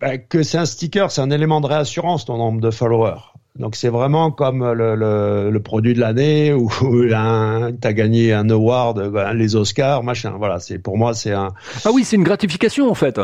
Ben, 0.00 0.18
Que 0.18 0.44
c'est 0.44 0.58
un 0.58 0.64
sticker, 0.64 1.10
c'est 1.10 1.20
un 1.20 1.30
élément 1.30 1.60
de 1.60 1.66
réassurance 1.66 2.24
ton 2.24 2.38
nombre 2.38 2.60
de 2.60 2.70
followers. 2.70 3.20
Donc 3.58 3.76
c'est 3.76 3.90
vraiment 3.90 4.30
comme 4.30 4.72
le, 4.72 4.94
le, 4.94 5.50
le 5.50 5.60
produit 5.60 5.92
de 5.92 6.00
l'année 6.00 6.54
ou 6.54 6.70
tu 6.70 7.12
as 7.14 7.92
gagné 7.92 8.32
un 8.32 8.48
award, 8.48 9.10
ben, 9.10 9.34
les 9.34 9.56
Oscars, 9.56 10.02
machin. 10.02 10.34
Voilà, 10.38 10.58
c'est 10.58 10.78
pour 10.78 10.96
moi 10.96 11.12
c'est 11.12 11.32
un. 11.32 11.48
Ah 11.84 11.90
oui, 11.92 12.04
c'est 12.04 12.16
une 12.16 12.24
gratification 12.24 12.90
en 12.90 12.94
fait. 12.94 13.20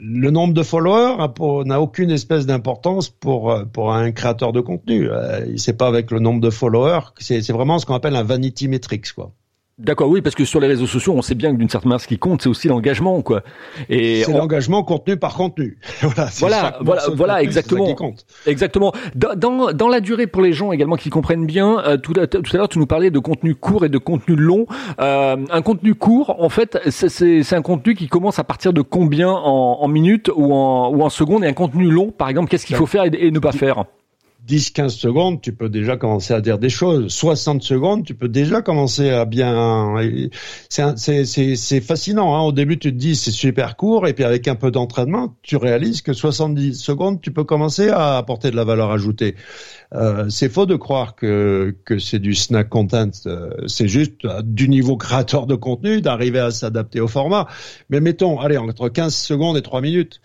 Le 0.00 0.30
nombre 0.30 0.54
de 0.54 0.62
followers 0.62 1.16
n'a 1.66 1.80
aucune 1.80 2.10
espèce 2.10 2.46
d'importance 2.46 3.10
pour 3.10 3.54
pour 3.72 3.92
un 3.92 4.10
créateur 4.12 4.52
de 4.52 4.60
contenu. 4.60 5.10
Euh, 5.10 5.56
c'est 5.56 5.76
pas 5.76 5.88
avec 5.88 6.10
le 6.12 6.20
nombre 6.20 6.40
de 6.40 6.50
followers, 6.50 7.12
c'est 7.18 7.46
vraiment 7.50 7.78
ce 7.78 7.84
qu'on 7.84 7.94
appelle 7.94 8.16
un 8.16 8.22
vanity 8.22 8.68
metrics 8.68 9.12
quoi. 9.12 9.32
D'accord, 9.78 10.08
oui, 10.08 10.22
parce 10.22 10.34
que 10.34 10.44
sur 10.44 10.58
les 10.58 10.66
réseaux 10.66 10.88
sociaux, 10.88 11.14
on 11.16 11.22
sait 11.22 11.36
bien 11.36 11.52
que 11.52 11.56
d'une 11.56 11.68
certaine 11.68 11.90
manière, 11.90 12.00
ce 12.00 12.08
qui 12.08 12.18
compte, 12.18 12.42
c'est 12.42 12.48
aussi 12.48 12.66
l'engagement, 12.66 13.22
quoi. 13.22 13.42
Et 13.88 14.24
c'est 14.24 14.32
l'engagement 14.32 14.82
contenu 14.82 15.16
par 15.16 15.34
contenu. 15.34 15.78
voilà, 16.00 16.28
voilà, 16.38 16.78
voilà, 16.80 17.02
voilà 17.14 17.42
exactement. 17.42 17.86
Exactement. 18.46 18.92
Dans, 19.14 19.72
dans, 19.72 19.88
la 19.88 20.00
durée 20.00 20.26
pour 20.26 20.42
les 20.42 20.52
gens 20.52 20.72
également 20.72 20.96
qui 20.96 21.10
comprennent 21.10 21.46
bien, 21.46 21.78
euh, 21.86 21.96
tout, 21.96 22.12
tout, 22.12 22.50
à 22.52 22.56
l'heure, 22.56 22.68
tu 22.68 22.80
nous 22.80 22.86
parlais 22.86 23.12
de 23.12 23.20
contenu 23.20 23.54
court 23.54 23.84
et 23.84 23.88
de 23.88 23.98
contenu 23.98 24.34
long. 24.34 24.66
Euh, 25.00 25.36
un 25.48 25.62
contenu 25.62 25.94
court, 25.94 26.34
en 26.42 26.48
fait, 26.48 26.80
c'est 26.88 27.54
un 27.54 27.62
contenu 27.62 27.94
qui 27.94 28.08
commence 28.08 28.40
à 28.40 28.44
partir 28.44 28.72
de 28.72 28.82
combien 28.82 29.30
en, 29.30 29.78
en 29.80 29.86
minutes 29.86 30.28
ou 30.34 30.54
en, 30.54 30.88
ou 30.88 31.02
en 31.02 31.08
secondes, 31.08 31.44
et 31.44 31.46
un 31.46 31.52
contenu 31.52 31.88
long, 31.88 32.10
par 32.10 32.28
exemple, 32.28 32.48
qu'est-ce 32.48 32.66
qu'il 32.66 32.74
faut 32.74 32.86
faire 32.86 33.04
et 33.04 33.30
ne 33.30 33.38
pas 33.38 33.52
faire? 33.52 33.84
10-15 34.48 34.88
secondes, 34.88 35.40
tu 35.42 35.52
peux 35.52 35.68
déjà 35.68 35.96
commencer 35.96 36.32
à 36.32 36.40
dire 36.40 36.58
des 36.58 36.70
choses. 36.70 37.12
60 37.12 37.62
secondes, 37.62 38.04
tu 38.04 38.14
peux 38.14 38.28
déjà 38.28 38.62
commencer 38.62 39.10
à 39.10 39.24
bien... 39.24 39.94
C'est 40.70 41.80
fascinant. 41.80 42.34
Hein. 42.34 42.40
Au 42.40 42.52
début, 42.52 42.78
tu 42.78 42.92
te 42.92 42.96
dis 42.96 43.14
c'est 43.14 43.30
super 43.30 43.76
court, 43.76 44.06
et 44.06 44.14
puis 44.14 44.24
avec 44.24 44.48
un 44.48 44.54
peu 44.54 44.70
d'entraînement, 44.70 45.36
tu 45.42 45.56
réalises 45.56 46.02
que 46.02 46.12
70 46.12 46.74
secondes, 46.74 47.20
tu 47.20 47.30
peux 47.30 47.44
commencer 47.44 47.90
à 47.90 48.16
apporter 48.16 48.50
de 48.50 48.56
la 48.56 48.64
valeur 48.64 48.90
ajoutée. 48.90 49.34
Euh, 49.94 50.28
c'est 50.28 50.48
faux 50.48 50.66
de 50.66 50.76
croire 50.76 51.14
que, 51.14 51.74
que 51.84 51.98
c'est 51.98 52.18
du 52.18 52.34
snack 52.34 52.68
content. 52.68 53.10
Euh, 53.26 53.50
c'est 53.66 53.88
juste 53.88 54.24
euh, 54.24 54.42
du 54.42 54.68
niveau 54.68 54.96
créateur 54.96 55.46
de 55.46 55.54
contenu, 55.54 56.00
d'arriver 56.00 56.40
à 56.40 56.50
s'adapter 56.50 57.00
au 57.00 57.08
format. 57.08 57.46
Mais 57.88 58.00
mettons, 58.00 58.38
allez, 58.40 58.58
entre 58.58 58.88
15 58.88 59.14
secondes 59.14 59.56
et 59.56 59.62
3 59.62 59.80
minutes. 59.80 60.20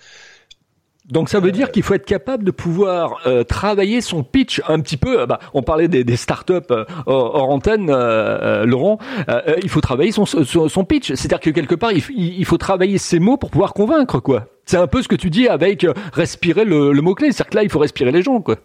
Donc 1.10 1.28
ça 1.28 1.42
veut 1.42 1.52
dire 1.52 1.72
qu'il 1.72 1.84
faut 1.84 1.94
être 1.96 2.06
capable 2.06 2.46
de 2.46 2.52
pouvoir 2.52 3.20
euh, 3.28 3.44
travailler 3.44 4.00
son 4.00 4.24
pitch 4.24 4.62
un 4.70 4.80
petit 4.80 4.96
peu. 4.96 5.22
Euh, 5.22 5.26
bah, 5.26 5.40
on 5.54 5.62
parlait 5.62 5.90
des, 5.90 6.06
des 6.06 6.16
startups 6.16 6.54
euh, 6.72 6.86
hors 7.06 7.50
antenne, 7.50 7.88
Laurent. 8.66 9.00
il 9.62 9.70
faut 9.70 9.82
travailler 9.82 10.12
son, 10.12 10.26
son, 10.26 10.86
pitch. 10.86 11.14
C'est-à-dire 11.14 11.42
que 11.42 11.50
quelque 11.50 11.76
part, 11.76 11.92
il, 11.92 12.04
il, 12.16 12.46
faut 12.46 12.58
travailler 12.58 12.98
ses 12.98 13.20
mots 13.20 13.38
pour 13.38 13.50
pouvoir 13.50 13.74
convaincre, 13.74 14.20
quoi. 14.20 14.46
C'est 14.66 14.78
un 14.78 14.88
peu 14.88 15.02
ce 15.02 15.10
que 15.10 15.16
tu 15.16 15.30
dis 15.30 15.50
avec 15.50 15.86
respirer 16.14 16.64
le, 16.64 16.94
le 16.94 17.02
mot 17.02 17.16
clé. 17.16 17.32
C'est-à-dire 17.32 17.50
que 17.50 17.56
là, 17.58 17.64
il 17.64 17.70
faut 17.70 17.80
respirer 17.80 18.12
les 18.12 18.22
gens, 18.22 18.40
quoi. 18.42 18.56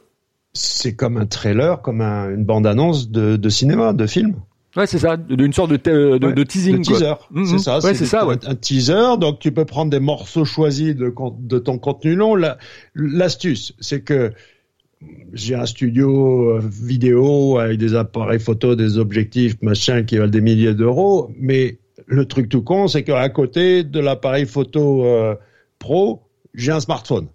C'est 0.52 0.94
comme 0.94 1.16
un 1.16 1.26
trailer, 1.26 1.82
comme 1.82 2.00
une 2.00 2.44
bande-annonce 2.44 3.10
de, 3.10 3.36
de 3.36 3.48
cinéma, 3.48 3.92
de 3.92 4.06
film. 4.06 4.36
Ouais, 4.78 4.86
c'est 4.86 5.00
ça, 5.00 5.16
d'une 5.16 5.52
sorte 5.52 5.72
de, 5.72 6.18
de, 6.18 6.30
de, 6.30 6.42
teasing. 6.44 6.82
teaser, 6.82 7.14
mm-hmm. 7.34 7.46
c'est 7.46 7.58
ça. 7.58 7.80
Ouais, 7.80 7.94
c'est 7.94 8.06
ça. 8.06 8.24
Ouais. 8.24 8.36
Un 8.46 8.54
teaser, 8.54 9.18
donc 9.18 9.40
tu 9.40 9.50
peux 9.50 9.64
prendre 9.64 9.90
des 9.90 9.98
morceaux 9.98 10.44
choisis 10.44 10.94
de, 10.94 11.12
de 11.40 11.58
ton 11.58 11.78
contenu 11.78 12.14
long. 12.14 12.36
L'astuce, 12.94 13.74
c'est 13.80 14.02
que 14.02 14.32
j'ai 15.32 15.56
un 15.56 15.66
studio 15.66 16.50
euh, 16.50 16.60
vidéo 16.62 17.58
avec 17.58 17.78
des 17.78 17.96
appareils 17.96 18.38
photo, 18.38 18.76
des 18.76 18.98
objectifs, 18.98 19.60
machin, 19.62 20.04
qui 20.04 20.16
valent 20.16 20.30
des 20.30 20.40
milliers 20.40 20.74
d'euros, 20.74 21.28
mais 21.36 21.78
le 22.06 22.24
truc 22.24 22.48
tout 22.48 22.62
con, 22.62 22.86
c'est 22.86 23.02
qu'à 23.02 23.28
côté 23.30 23.82
de 23.82 23.98
l'appareil 23.98 24.46
photo 24.46 25.04
euh, 25.04 25.34
pro, 25.80 26.22
j'ai 26.54 26.70
un 26.70 26.80
smartphone. 26.80 27.26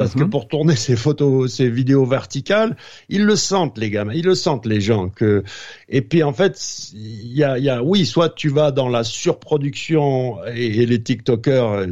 Parce 0.00 0.14
que 0.14 0.22
mhm. 0.22 0.30
pour 0.30 0.48
tourner 0.48 0.76
ces 0.76 0.96
photos, 0.96 1.52
ces 1.52 1.68
vidéos 1.68 2.06
verticales, 2.06 2.74
ils 3.10 3.22
le 3.22 3.36
sentent 3.36 3.76
les 3.76 3.90
gamins, 3.90 4.14
ils 4.14 4.24
le 4.24 4.34
sentent 4.34 4.64
les 4.64 4.80
gens 4.80 5.10
que. 5.10 5.44
Et 5.90 6.00
puis 6.00 6.22
en 6.22 6.32
fait, 6.32 6.58
il 6.94 7.36
y 7.36 7.44
a, 7.44 7.58
y 7.58 7.68
a, 7.68 7.82
oui, 7.82 8.06
soit 8.06 8.30
tu 8.30 8.48
vas 8.48 8.70
dans 8.70 8.88
la 8.88 9.04
surproduction 9.04 10.42
et, 10.46 10.86
les 10.86 11.02
TikTokers 11.02 11.70
euh, 11.70 11.86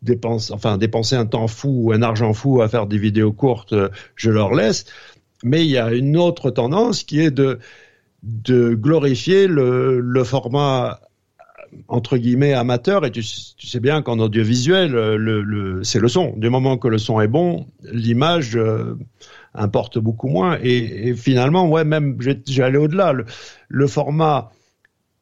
dépensent, 0.00 0.54
enfin 0.54 0.78
dépenser 0.78 1.16
un 1.16 1.26
temps 1.26 1.48
fou 1.48 1.88
ou 1.88 1.92
un 1.92 2.00
argent 2.00 2.32
fou 2.32 2.62
à 2.62 2.68
faire 2.68 2.86
des 2.86 2.96
vidéos 2.96 3.34
courtes, 3.34 3.74
je 4.16 4.30
leur 4.30 4.54
laisse. 4.54 4.86
Mais 5.44 5.62
il 5.62 5.70
y 5.70 5.76
a 5.76 5.92
une 5.92 6.16
autre 6.16 6.50
tendance 6.50 7.04
qui 7.04 7.20
est 7.20 7.30
de 7.30 7.58
de 8.22 8.74
glorifier 8.74 9.48
le, 9.48 10.00
le 10.00 10.24
format 10.24 11.00
entre 11.88 12.16
guillemets 12.16 12.52
amateur 12.52 13.04
et 13.04 13.10
tu, 13.10 13.22
sais 13.22 13.80
bien 13.80 14.02
qu'en 14.02 14.18
audiovisuel 14.18 14.92
le, 14.92 15.80
c'est 15.84 15.98
le 15.98 16.08
son. 16.08 16.34
Du 16.36 16.50
moment 16.50 16.78
que 16.78 16.88
le 16.88 16.98
son 16.98 17.20
est 17.20 17.28
bon 17.28 17.66
l'image 17.92 18.56
euh, 18.56 18.96
importe 19.54 19.98
beaucoup 19.98 20.28
moins. 20.28 20.58
Et, 20.62 21.14
finalement 21.14 21.68
ouais 21.68 21.84
même 21.84 22.18
j'ai 22.20 22.62
allé 22.62 22.78
au-delà. 22.78 23.12
Le, 23.68 23.86
format 23.86 24.50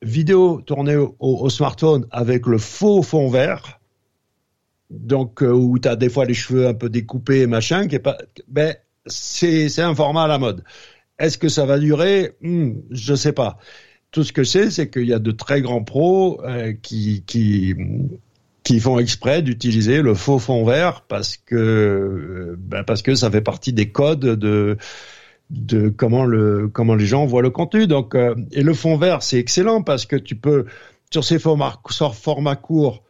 vidéo 0.03 0.61
tourné 0.65 0.97
au, 0.97 1.49
smartphone 1.49 2.07
avec 2.11 2.47
le 2.47 2.59
faux 2.59 3.03
fond 3.03 3.29
vert 3.29 3.81
donc 4.91 5.43
euh, 5.43 5.51
où 5.51 5.79
tu 5.79 5.89
as 5.89 5.97
des 5.97 6.09
fois 6.09 6.25
les 6.25 6.35
cheveux 6.35 6.67
un 6.67 6.75
peu 6.75 6.89
découpés 6.89 7.47
machin 7.47 7.89
qui 7.89 7.97
est 7.97 8.01
pas 8.01 8.17
ben 8.47 8.75
c'est 9.07 9.69
c'est 9.69 9.83
un 9.83 9.95
format 9.95 10.25
à 10.25 10.29
la 10.29 10.39
mode. 10.39 10.65
Est-ce 11.19 11.37
que 11.37 11.49
ça 11.49 11.67
va 11.67 11.79
durer? 11.79 12.37
Hmm, 12.43 12.75
je 12.91 13.15
sais 13.15 13.33
pas 13.33 13.59
tout 14.11 14.25
ce 14.25 14.33
que 14.33 14.45
c'est, 14.45 14.71
c'est 14.71 14.89
qu'il 14.91 15.07
y 15.07 15.13
a 15.13 15.19
de 15.19 15.31
très 15.31 15.61
grands 15.61 15.83
pros 15.83 16.41
euh, 16.45 16.73
qui, 16.81 17.23
qui, 17.27 17.75
qui 18.65 18.81
font 18.81 18.99
exprès 18.99 19.43
d'utiliser 19.43 20.03
le 20.03 20.15
faux 20.15 20.39
fond 20.39 20.65
vert 20.65 21.03
parce 21.03 21.37
que, 21.37 21.55
euh, 21.55 22.57
ben 22.59 22.85
parce 22.85 23.03
que 23.03 23.15
ça 23.15 23.31
fait 23.31 23.41
partie 23.41 23.73
des 23.73 23.91
codes 23.91 24.21
de 24.21 24.77
de 25.51 25.89
comment 25.89 26.27
le 26.27 26.69
comment 26.69 26.95
les 26.95 27.07
gens 27.07 27.25
voient 27.25 27.43
le 27.43 27.51
contenu. 27.51 27.87
Donc 27.87 28.15
euh, 28.15 28.35
et 28.53 28.63
le 28.63 28.75
fond 28.75 28.97
vert 28.97 29.23
c'est 29.23 29.39
excellent 29.39 29.83
parce 29.83 30.07
que 30.07 30.17
tu 30.17 30.37
peux 30.37 30.67
sur 31.11 31.25
ces 31.25 31.39
formats 31.39 31.81
sur 31.91 32.15
format 32.15 32.57
court 32.57 33.03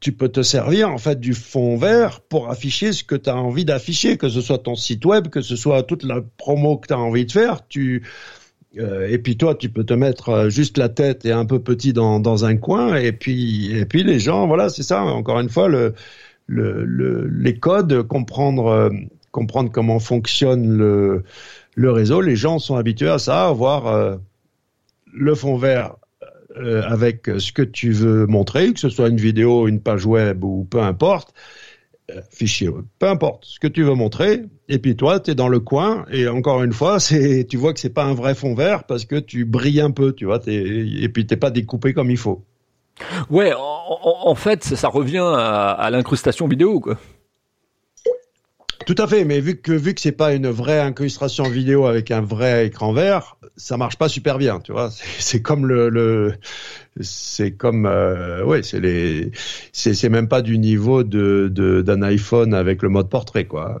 tu 0.00 0.12
peux 0.12 0.28
te 0.28 0.42
servir 0.42 0.90
en 0.90 0.98
fait 0.98 1.20
du 1.20 1.34
fond 1.34 1.76
vert 1.76 2.20
pour 2.20 2.50
afficher 2.50 2.92
ce 2.92 3.04
que 3.04 3.14
tu 3.14 3.30
as 3.30 3.36
envie 3.36 3.64
d'afficher, 3.64 4.16
que 4.16 4.28
ce 4.28 4.40
soit 4.40 4.58
ton 4.58 4.74
site 4.74 5.04
web, 5.04 5.28
que 5.28 5.40
ce 5.40 5.56
soit 5.56 5.82
toute 5.82 6.02
la 6.02 6.20
promo 6.36 6.78
que 6.78 6.88
tu 6.88 6.94
as 6.94 6.98
envie 6.98 7.26
de 7.26 7.32
faire. 7.32 7.66
Tu 7.68 8.04
euh, 8.76 9.08
et 9.08 9.18
puis 9.18 9.36
toi, 9.36 9.54
tu 9.54 9.70
peux 9.70 9.84
te 9.84 9.94
mettre 9.94 10.28
euh, 10.28 10.50
juste 10.50 10.76
la 10.76 10.88
tête 10.88 11.24
et 11.24 11.32
un 11.32 11.46
peu 11.46 11.58
petit 11.58 11.92
dans, 11.92 12.20
dans 12.20 12.44
un 12.44 12.56
coin, 12.56 12.96
et 12.96 13.12
puis 13.12 13.72
et 13.74 13.86
puis 13.86 14.02
les 14.02 14.20
gens, 14.20 14.46
voilà, 14.46 14.68
c'est 14.68 14.82
ça. 14.82 15.02
Encore 15.02 15.40
une 15.40 15.48
fois, 15.48 15.68
le, 15.68 15.94
le, 16.46 16.84
le 16.84 17.26
les 17.28 17.58
codes, 17.58 18.02
comprendre 18.02 18.66
euh, 18.66 18.90
comprendre 19.32 19.70
comment 19.70 19.98
fonctionne 20.00 20.76
le 20.76 21.24
le 21.76 21.90
réseau. 21.92 22.20
Les 22.20 22.36
gens 22.36 22.58
sont 22.58 22.76
habitués 22.76 23.08
à 23.08 23.18
ça, 23.18 23.46
à 23.48 23.52
voir 23.52 24.18
le 25.12 25.34
fond 25.34 25.56
vert 25.56 25.94
avec 26.56 27.30
ce 27.38 27.52
que 27.52 27.62
tu 27.62 27.92
veux 27.92 28.26
montrer, 28.26 28.72
que 28.72 28.80
ce 28.80 28.88
soit 28.88 29.08
une 29.08 29.16
vidéo, 29.18 29.68
une 29.68 29.80
page 29.80 30.04
web 30.04 30.42
ou 30.42 30.66
peu 30.68 30.80
importe. 30.80 31.32
Euh, 32.10 32.22
fichier, 32.30 32.70
peu 32.98 33.06
importe 33.06 33.44
ce 33.44 33.60
que 33.60 33.68
tu 33.68 33.82
veux 33.82 33.92
montrer. 33.92 34.42
Et 34.70 34.78
puis 34.78 34.96
toi, 34.96 35.20
tu 35.20 35.34
dans 35.34 35.48
le 35.48 35.60
coin 35.60 36.06
et 36.10 36.26
encore 36.26 36.62
une 36.62 36.72
fois, 36.72 37.00
c'est 37.00 37.46
tu 37.48 37.58
vois 37.58 37.74
que 37.74 37.80
c'est 37.80 37.92
pas 37.92 38.04
un 38.04 38.14
vrai 38.14 38.34
fond 38.34 38.54
vert 38.54 38.84
parce 38.84 39.04
que 39.04 39.16
tu 39.16 39.44
brilles 39.44 39.82
un 39.82 39.90
peu, 39.90 40.14
tu 40.14 40.24
vois, 40.24 40.40
et 40.46 41.08
puis 41.10 41.26
t'es 41.26 41.36
pas 41.36 41.50
découpé 41.50 41.92
comme 41.92 42.10
il 42.10 42.16
faut. 42.16 42.44
Ouais, 43.30 43.52
en, 43.56 44.34
fait, 44.34 44.64
ça, 44.64 44.88
revient 44.88 45.18
à, 45.18 45.70
à 45.70 45.90
l'incrustation 45.90 46.48
vidéo, 46.48 46.80
quoi. 46.80 46.98
Tout 48.88 48.94
à 48.96 49.06
fait, 49.06 49.26
mais 49.26 49.38
vu 49.40 49.56
que 49.56 49.72
vu 49.72 49.92
que 49.92 50.00
c'est 50.00 50.12
pas 50.12 50.32
une 50.32 50.48
vraie 50.48 50.80
incrustation 50.80 51.44
vidéo 51.44 51.84
avec 51.84 52.10
un 52.10 52.22
vrai 52.22 52.68
écran 52.68 52.94
vert, 52.94 53.36
ça 53.54 53.76
marche 53.76 53.96
pas 53.96 54.08
super 54.08 54.38
bien, 54.38 54.60
tu 54.60 54.72
vois. 54.72 54.88
C'est 55.18 55.42
comme 55.42 55.66
le, 55.66 55.90
le 55.90 56.32
c'est 57.02 57.50
comme 57.50 57.84
euh, 57.84 58.42
ouais, 58.44 58.62
c'est 58.62 58.80
les 58.80 59.30
c'est 59.72 59.92
c'est 59.92 60.08
même 60.08 60.26
pas 60.26 60.40
du 60.40 60.56
niveau 60.56 61.04
de 61.04 61.52
d'un 61.84 62.00
iPhone 62.00 62.54
avec 62.54 62.80
le 62.82 62.88
mode 62.88 63.10
portrait 63.10 63.44
quoi. 63.44 63.78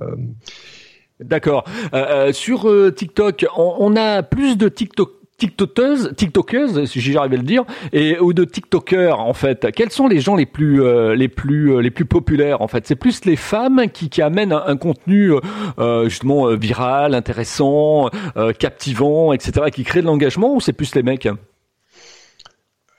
D'accord. 1.20 1.64
Euh, 1.94 2.28
euh 2.28 2.32
sur 2.34 2.68
euh, 2.68 2.92
TikTok, 2.92 3.46
on, 3.56 3.76
on, 3.78 3.96
a 3.96 4.22
plus 4.22 4.56
de 4.56 4.68
TikTok 4.68 5.17
TikTokeuses, 5.38 6.14
TikTokeuses, 6.16 6.84
si 6.86 7.00
j'arrive 7.00 7.32
à 7.32 7.36
le 7.36 7.42
dire, 7.44 7.64
et 7.92 8.18
ou 8.18 8.32
de 8.32 8.44
TikTokers 8.44 9.20
en 9.20 9.32
fait. 9.32 9.68
Quels 9.74 9.92
sont 9.92 10.08
les 10.08 10.20
gens 10.20 10.34
les 10.34 10.46
plus 10.46 10.82
euh, 10.82 11.14
les 11.14 11.28
plus 11.28 11.74
euh, 11.74 11.80
les 11.80 11.92
plus 11.92 12.04
populaires 12.04 12.60
en 12.60 12.66
fait? 12.66 12.86
C'est 12.88 12.96
plus 12.96 13.24
les 13.24 13.36
femmes 13.36 13.84
qui, 13.88 14.20
amènent 14.20 14.52
un, 14.52 14.76
contenu 14.76 15.32
euh, 15.78 16.08
justement 16.08 16.54
viral, 16.56 17.14
intéressant, 17.14 18.10
captivant, 18.58 19.32
etc., 19.32 19.70
qui 19.72 19.84
créent 19.84 20.02
de 20.02 20.06
l'engagement, 20.06 20.56
ou 20.56 20.60
c'est 20.60 20.72
plus 20.72 20.94
les 20.96 21.04
mecs? 21.04 21.28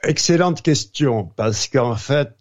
Excellente 0.04 0.62
question 0.62 1.30
parce 1.36 1.68
qu'en 1.68 1.96
fait 1.96 2.32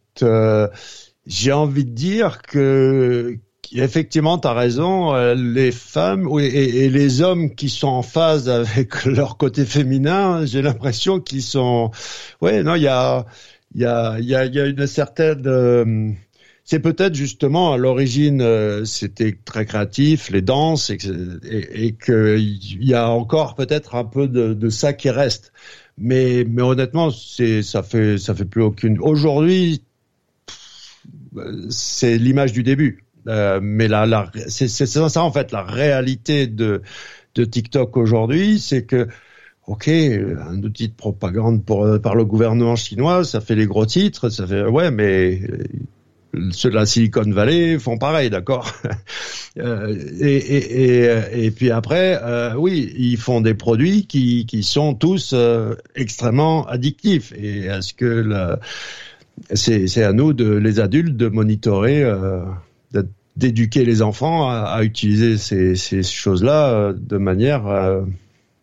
j'ai 1.27 1.53
envie 1.53 1.85
de 1.85 1.91
dire 1.91 2.41
que 2.43 3.37
effectivement, 3.73 4.39
tu 4.39 4.49
as 4.49 4.53
raison, 4.53 5.15
euh, 5.15 5.35
les 5.35 5.73
femmes 5.73 6.29
et, 6.41 6.89
les 6.89 7.23
hommes 7.23 7.55
qui 7.55 7.69
sont 7.69 7.89
en 7.89 8.03
phase 8.03 8.49
avec 8.49 9.05
leur 9.05 9.37
côté 9.37 9.65
féminin, 9.65 10.45
j'ai 10.47 10.63
l'impression 10.63 11.21
qu'ils 11.21 11.43
sont... 11.43 11.91
Ouais, 12.41 12.63
non, 12.63 12.75
il 12.75 12.83
y 12.83 12.89
a, 12.89 13.27
y, 13.75 13.85
a, 13.85 14.19
y, 14.21 14.35
a, 14.35 14.45
y 14.47 14.61
a 14.61 14.67
une 14.67 14.87
certaine... 14.87 15.43
Euh, 15.47 16.11
c'est 16.65 16.81
peut-être 16.81 17.15
justement 17.15 17.73
à 17.73 17.79
l'origine, 17.79 18.43
euh, 18.43 18.85
c'était 18.85 19.39
très 19.43 19.65
créatif, 19.65 20.29
les 20.31 20.43
danses, 20.43 20.91
et, 20.91 20.99
et, 21.51 21.87
et 21.87 21.93
qu'il 21.95 22.85
y 22.85 22.93
a 22.93 23.09
encore 23.09 23.55
peut-être 23.55 23.95
un 23.95 24.05
peu 24.05 24.29
de, 24.29 24.53
de, 24.53 24.69
ça 24.69 24.93
qui 24.93 25.09
reste. 25.09 25.53
Mais, 25.97 26.45
mais 26.47 26.61
honnêtement, 26.61 27.11
c'est 27.11 27.63
ça 27.63 27.83
fait 27.83 28.19
ça 28.19 28.35
fait 28.35 28.45
plus 28.45 28.63
aucune. 28.63 28.99
Aujourd'hui, 29.01 29.83
c'est 31.71 32.19
l'image 32.19 32.53
du 32.53 32.63
début. 32.63 33.05
Euh, 33.29 33.61
mais 33.63 33.89
la 33.89 34.31
c'est 34.49 34.69
ça 34.69 35.23
en 35.23 35.31
fait 35.31 35.53
la 35.53 35.63
réalité 35.63 36.47
de 36.47 36.83
de 37.35 37.45
TikTok 37.45 37.97
aujourd'hui, 37.97 38.59
c'est 38.59 38.85
que 38.85 39.07
ok, 39.67 39.89
un 39.89 40.63
outil 40.63 40.89
de 40.89 40.95
propagande 40.95 41.63
par 41.65 42.15
le 42.15 42.25
gouvernement 42.25 42.75
chinois, 42.75 43.23
ça 43.25 43.41
fait 43.43 43.55
les 43.55 43.67
gros 43.67 43.85
titres, 43.85 44.31
ça 44.31 44.47
fait 44.47 44.65
ouais, 44.65 44.91
mais 44.91 45.43
euh, 45.43 46.51
ceux 46.53 46.71
de 46.71 46.75
la 46.75 46.87
Silicon 46.87 47.31
Valley 47.31 47.79
font 47.79 47.99
pareil, 47.99 48.31
d'accord? 48.31 48.73
Euh, 49.57 49.93
et, 50.21 51.47
et, 51.47 51.51
puis 51.51 51.73
après, 51.73 52.21
oui, 52.57 52.95
ils 52.97 53.17
font 53.17 53.41
des 53.41 53.55
produits 53.55 54.07
qui, 54.07 54.47
qui 54.47 54.63
sont 54.63 54.95
tous 54.95 55.35
extrêmement 55.97 56.65
addictifs. 56.69 57.33
Et 57.33 57.65
est-ce 57.65 57.93
que 57.93 58.57
c'est 59.55 60.05
à 60.05 60.13
nous, 60.13 60.33
de, 60.33 60.49
les 60.49 60.79
adultes, 60.79 61.17
de 61.17 61.27
monitorer 61.27 62.05
d'éduquer 63.39 63.85
les 63.85 64.03
enfants 64.03 64.51
à, 64.51 64.83
utiliser 64.83 65.39
ces, 65.39 66.03
choses-là 66.03 66.71
euh, 66.71 66.93
de 66.93 67.19
manière 67.19 67.69
euh, 67.69 68.03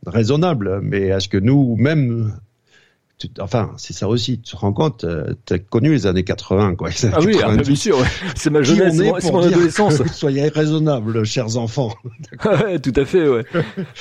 raisonnable. 0.06 0.82
Mais 0.84 1.04
est-ce 1.04 1.30
que 1.30 1.38
nous, 1.38 1.78
même 1.78 2.34
enfin, 3.40 3.72
c'est 3.78 3.94
ça 3.94 4.08
aussi. 4.08 4.40
Tu 4.40 4.56
te 4.56 4.58
rends 4.58 4.74
compte, 4.74 5.04
euh, 5.04 5.34
tu 5.46 5.54
as 5.54 5.60
connu 5.60 5.92
les 5.92 6.08
années 6.08 6.24
80, 6.24 6.76
quoi. 6.76 6.90
ah 7.14 7.20
oui, 7.22 7.38
ah, 7.44 7.56
bien 7.56 7.76
sûr. 7.76 7.98
C'est 8.36 8.50
ma 8.50 8.62
jeunesse, 8.62 8.98
c'est 8.98 9.32
mon, 9.32 9.42
adolescence. 9.42 10.04
soyez 10.14 10.50
raisonnables, 10.50 11.24
chers 11.26 11.58
enfants. 11.58 11.94
tout 12.84 12.94
à 12.96 13.06
fait, 13.06 13.28
ouais. 13.28 13.44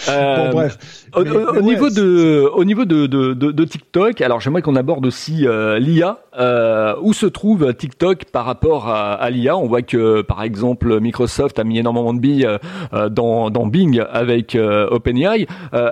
euh, 0.08 0.46
bon, 0.46 0.52
bref. 0.52 0.78
Au, 1.14 1.60
niveau 1.62 1.90
de, 1.90 2.48
au 2.54 2.64
niveau 2.64 2.84
de, 2.84 3.06
de, 3.06 3.34
de, 3.34 3.52
de 3.52 3.64
TikTok, 3.64 4.20
alors 4.20 4.40
j'aimerais 4.40 4.62
qu'on 4.62 4.76
aborde 4.76 5.06
aussi 5.06 5.46
euh, 5.46 5.78
l'IA. 5.78 6.18
Euh, 6.36 6.96
où 7.00 7.12
se 7.12 7.26
trouve 7.26 7.72
TikTok 7.74 8.24
par 8.24 8.44
rapport 8.44 8.88
à, 8.88 9.12
à 9.12 9.30
l'IA 9.30 9.56
On 9.56 9.68
voit 9.68 9.82
que, 9.82 10.22
par 10.22 10.42
exemple, 10.42 10.98
Microsoft 10.98 11.60
a 11.60 11.64
mis 11.64 11.78
énormément 11.78 12.12
de 12.12 12.18
billes 12.18 12.48
euh, 12.92 13.08
dans, 13.08 13.50
dans 13.50 13.66
Bing 13.66 14.02
avec 14.10 14.56
OpenAI. 14.56 15.46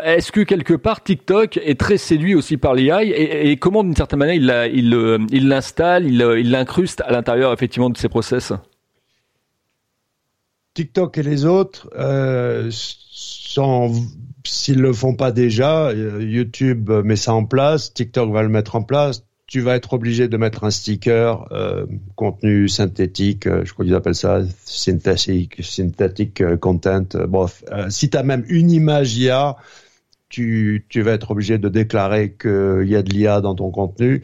Est-ce 0.04 0.32
que 0.32 0.40
quelque 0.40 0.74
part 0.74 1.02
TikTok 1.02 1.58
est 1.58 1.78
très 1.78 1.96
séduit 1.96 2.35
aussi 2.35 2.56
par 2.56 2.74
l'IA 2.74 3.04
et, 3.14 3.57
comment, 3.57 3.85
d'une 3.85 3.96
certaine 3.96 4.18
manière, 4.18 4.66
il, 4.66 5.48
l'installe, 5.48 6.07
il, 6.07 6.20
il 6.38 6.51
l'incruste 6.51 7.01
à 7.03 7.12
l'intérieur 7.12 7.53
effectivement 7.53 7.90
de 7.90 7.96
ses 7.96 8.09
process 8.09 8.53
TikTok 10.75 11.18
et 11.18 11.22
les 11.22 11.44
autres, 11.44 11.90
euh, 11.98 12.70
s'ils 12.70 14.81
le 14.81 14.92
font 14.92 15.14
pas 15.14 15.31
déjà, 15.31 15.88
euh, 15.88 16.22
YouTube 16.22 16.90
met 16.90 17.16
ça 17.16 17.35
en 17.35 17.44
place, 17.44 17.92
TikTok 17.92 18.33
va 18.33 18.42
le 18.42 18.48
mettre 18.48 18.77
en 18.77 18.83
place. 18.83 19.25
Tu 19.46 19.61
vas 19.61 19.77
être 19.77 19.92
obligé 19.92 20.29
de 20.29 20.37
mettre 20.38 20.64
un 20.64 20.70
sticker 20.70 21.46
euh, 21.53 21.85
contenu 22.16 22.70
synthétique, 22.70 23.46
euh, 23.46 23.66
je 23.66 23.72
crois 23.75 23.85
qu'ils 23.85 23.94
appellent 23.94 24.14
ça 24.14 24.40
synthetic 24.64 26.40
euh, 26.40 26.57
content. 26.57 27.05
Bref, 27.29 27.62
si 27.90 28.09
tu 28.09 28.16
as 28.16 28.22
même 28.22 28.44
une 28.48 28.70
image 28.70 29.18
IA, 29.18 29.57
tu, 30.32 30.86
tu 30.88 31.02
vas 31.02 31.12
être 31.12 31.30
obligé 31.30 31.58
de 31.58 31.68
déclarer 31.68 32.32
qu'il 32.32 32.88
y 32.88 32.96
a 32.96 33.02
de 33.02 33.10
l'IA 33.10 33.40
dans 33.40 33.54
ton 33.54 33.70
contenu, 33.70 34.22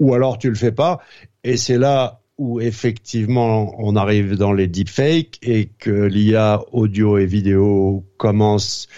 ou 0.00 0.14
alors 0.14 0.38
tu 0.38 0.48
le 0.48 0.56
fais 0.56 0.72
pas. 0.72 1.00
Et 1.44 1.56
c'est 1.56 1.78
là 1.78 2.20
où 2.38 2.60
effectivement 2.60 3.72
on 3.78 3.94
arrive 3.94 4.36
dans 4.36 4.52
les 4.52 4.66
deepfakes 4.66 5.38
et 5.42 5.66
que 5.78 5.90
l'IA 5.90 6.62
audio 6.72 7.18
et 7.18 7.26
vidéo 7.26 8.04
commence. 8.16 8.88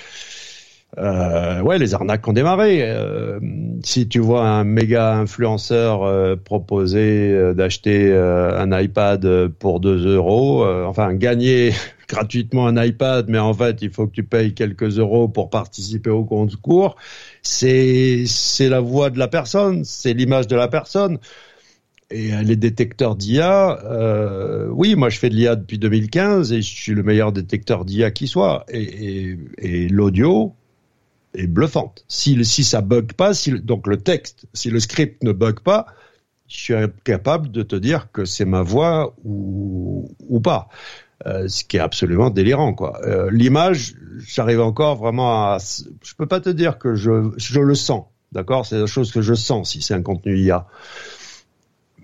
Euh, 0.98 1.60
ouais, 1.60 1.78
les 1.78 1.92
arnaques 1.92 2.26
ont 2.26 2.32
démarré. 2.32 2.78
Euh, 2.82 3.38
si 3.82 4.08
tu 4.08 4.20
vois 4.20 4.48
un 4.48 4.64
méga 4.64 5.14
influenceur 5.16 6.04
euh, 6.04 6.36
proposer 6.36 7.52
d'acheter 7.54 8.16
un 8.16 8.80
iPad 8.80 9.48
pour 9.58 9.80
2 9.80 10.14
euros, 10.14 10.64
enfin 10.64 11.12
gagner 11.12 11.72
gratuitement 12.08 12.66
un 12.66 12.82
iPad, 12.82 13.28
mais 13.28 13.38
en 13.38 13.54
fait, 13.54 13.82
il 13.82 13.90
faut 13.90 14.06
que 14.06 14.12
tu 14.12 14.22
payes 14.24 14.54
quelques 14.54 14.98
euros 14.98 15.28
pour 15.28 15.50
participer 15.50 16.10
au 16.10 16.24
concours. 16.24 16.96
C'est 17.42 18.24
c'est 18.26 18.68
la 18.68 18.80
voix 18.80 19.10
de 19.10 19.18
la 19.18 19.28
personne, 19.28 19.84
c'est 19.84 20.14
l'image 20.14 20.46
de 20.46 20.56
la 20.56 20.68
personne. 20.68 21.18
Et 22.10 22.30
les 22.44 22.54
détecteurs 22.56 23.16
d'IA, 23.16 23.84
euh, 23.84 24.68
oui, 24.70 24.94
moi 24.94 25.08
je 25.10 25.18
fais 25.18 25.28
de 25.28 25.34
l'IA 25.34 25.56
depuis 25.56 25.78
2015 25.78 26.52
et 26.52 26.62
je 26.62 26.74
suis 26.74 26.94
le 26.94 27.02
meilleur 27.02 27.32
détecteur 27.32 27.84
d'IA 27.84 28.12
qui 28.12 28.28
soit. 28.28 28.64
Et 28.68 29.88
l'audio 29.88 30.54
est 31.34 31.46
bluffante. 31.46 32.04
Si, 32.08 32.44
si 32.44 32.64
ça 32.64 32.80
bug 32.80 33.12
pas, 33.12 33.34
si, 33.34 33.60
donc 33.60 33.86
le 33.86 33.96
texte, 33.98 34.46
si 34.54 34.70
le 34.70 34.80
script 34.80 35.22
ne 35.22 35.32
bug 35.32 35.60
pas, 35.60 35.86
je 36.48 36.56
suis 36.56 36.74
capable 37.04 37.50
de 37.50 37.62
te 37.62 37.76
dire 37.76 38.10
que 38.12 38.24
c'est 38.24 38.44
ma 38.44 38.62
voix 38.62 39.14
ou, 39.24 40.08
ou 40.28 40.40
pas. 40.40 40.68
Euh, 41.24 41.48
ce 41.48 41.64
qui 41.64 41.78
est 41.78 41.80
absolument 41.80 42.28
délirant 42.28 42.74
quoi. 42.74 43.00
Euh, 43.06 43.30
L'image, 43.30 43.94
j'arrive 44.18 44.60
encore 44.60 44.96
vraiment 44.96 45.32
à, 45.32 45.58
je 46.02 46.14
peux 46.14 46.26
pas 46.26 46.40
te 46.40 46.50
dire 46.50 46.78
que 46.78 46.94
je, 46.94 47.30
je 47.38 47.60
le 47.60 47.74
sens, 47.74 48.04
d'accord, 48.32 48.66
c'est 48.66 48.78
la 48.78 48.86
chose 48.86 49.10
que 49.12 49.22
je 49.22 49.32
sens 49.32 49.70
si 49.70 49.80
c'est 49.80 49.94
un 49.94 50.02
contenu 50.02 50.36
IA. 50.38 50.66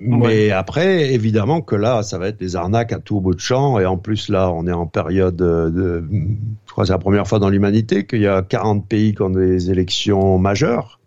Mais 0.00 0.50
après, 0.50 1.12
évidemment 1.12 1.60
que 1.60 1.76
là, 1.76 2.02
ça 2.02 2.18
va 2.18 2.28
être 2.28 2.38
des 2.38 2.56
arnaques 2.56 2.92
à 2.92 2.98
tout 2.98 3.20
bout 3.20 3.34
de 3.34 3.40
champ. 3.40 3.78
Et 3.78 3.86
en 3.86 3.96
plus, 3.96 4.30
là, 4.30 4.50
on 4.50 4.66
est 4.66 4.72
en 4.72 4.86
période 4.86 5.36
de... 5.36 6.04
Je 6.10 6.72
crois 6.72 6.82
que 6.82 6.88
c'est 6.88 6.92
la 6.92 6.98
première 6.98 7.28
fois 7.28 7.38
dans 7.38 7.50
l'humanité 7.50 8.04
qu'il 8.04 8.22
y 8.22 8.26
a 8.26 8.42
40 8.42 8.88
pays 8.88 9.14
qui 9.14 9.22
ont 9.22 9.30
des 9.30 9.70
élections 9.70 10.38
majeures. 10.38 10.98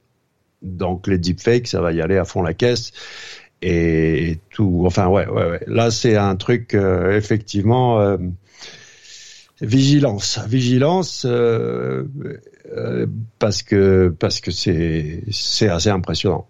Donc 0.62 1.08
les 1.08 1.18
deepfakes, 1.18 1.68
ça 1.68 1.82
va 1.82 1.92
y 1.92 2.02
aller 2.02 2.18
à 2.18 2.24
fond 2.24 2.42
la 2.42 2.54
caisse 2.54 2.94
et 3.66 4.40
tout. 4.52 4.84
Enfin, 4.86 5.08
ouais, 5.08 5.28
ouais, 5.28 5.50
ouais. 5.50 5.64
Là, 5.68 5.92
c'est 5.92 6.16
un 6.16 6.36
truc 6.36 6.74
euh, 6.74 7.18
effectivement 7.18 8.00
euh, 8.00 8.18
vigilance, 9.62 10.40
vigilance, 10.48 11.26
euh, 11.28 12.04
euh, 12.76 13.08
parce 13.40 13.64
que 13.64 14.14
parce 14.20 14.40
que 14.40 14.52
c'est 14.52 15.24
c'est 15.32 15.70
assez 15.70 15.90
impressionnant. 15.90 16.48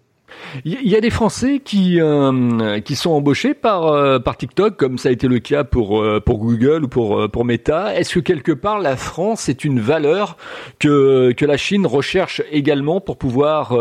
Il 0.64 0.88
y 0.88 0.96
a 0.96 1.00
des 1.00 1.10
Français 1.10 1.60
qui 1.64 2.00
euh, 2.00 2.80
qui 2.80 2.96
sont 2.96 3.10
embauchés 3.10 3.54
par 3.54 3.86
euh, 3.86 4.18
par 4.18 4.36
TikTok, 4.36 4.76
comme 4.76 4.98
ça 4.98 5.08
a 5.08 5.12
été 5.12 5.28
le 5.28 5.38
cas 5.38 5.64
pour 5.64 6.00
euh, 6.00 6.20
pour 6.20 6.38
Google 6.38 6.84
ou 6.84 6.88
pour 6.88 7.30
pour 7.30 7.44
Meta. 7.44 7.94
Est-ce 7.94 8.14
que 8.14 8.20
quelque 8.20 8.52
part 8.52 8.78
la 8.78 8.96
France 8.96 9.48
est 9.48 9.64
une 9.64 9.80
valeur 9.80 10.36
que 10.78 11.32
que 11.32 11.44
la 11.44 11.56
Chine 11.56 11.86
recherche 11.86 12.42
également 12.50 13.00
pour 13.00 13.18
pouvoir 13.18 13.76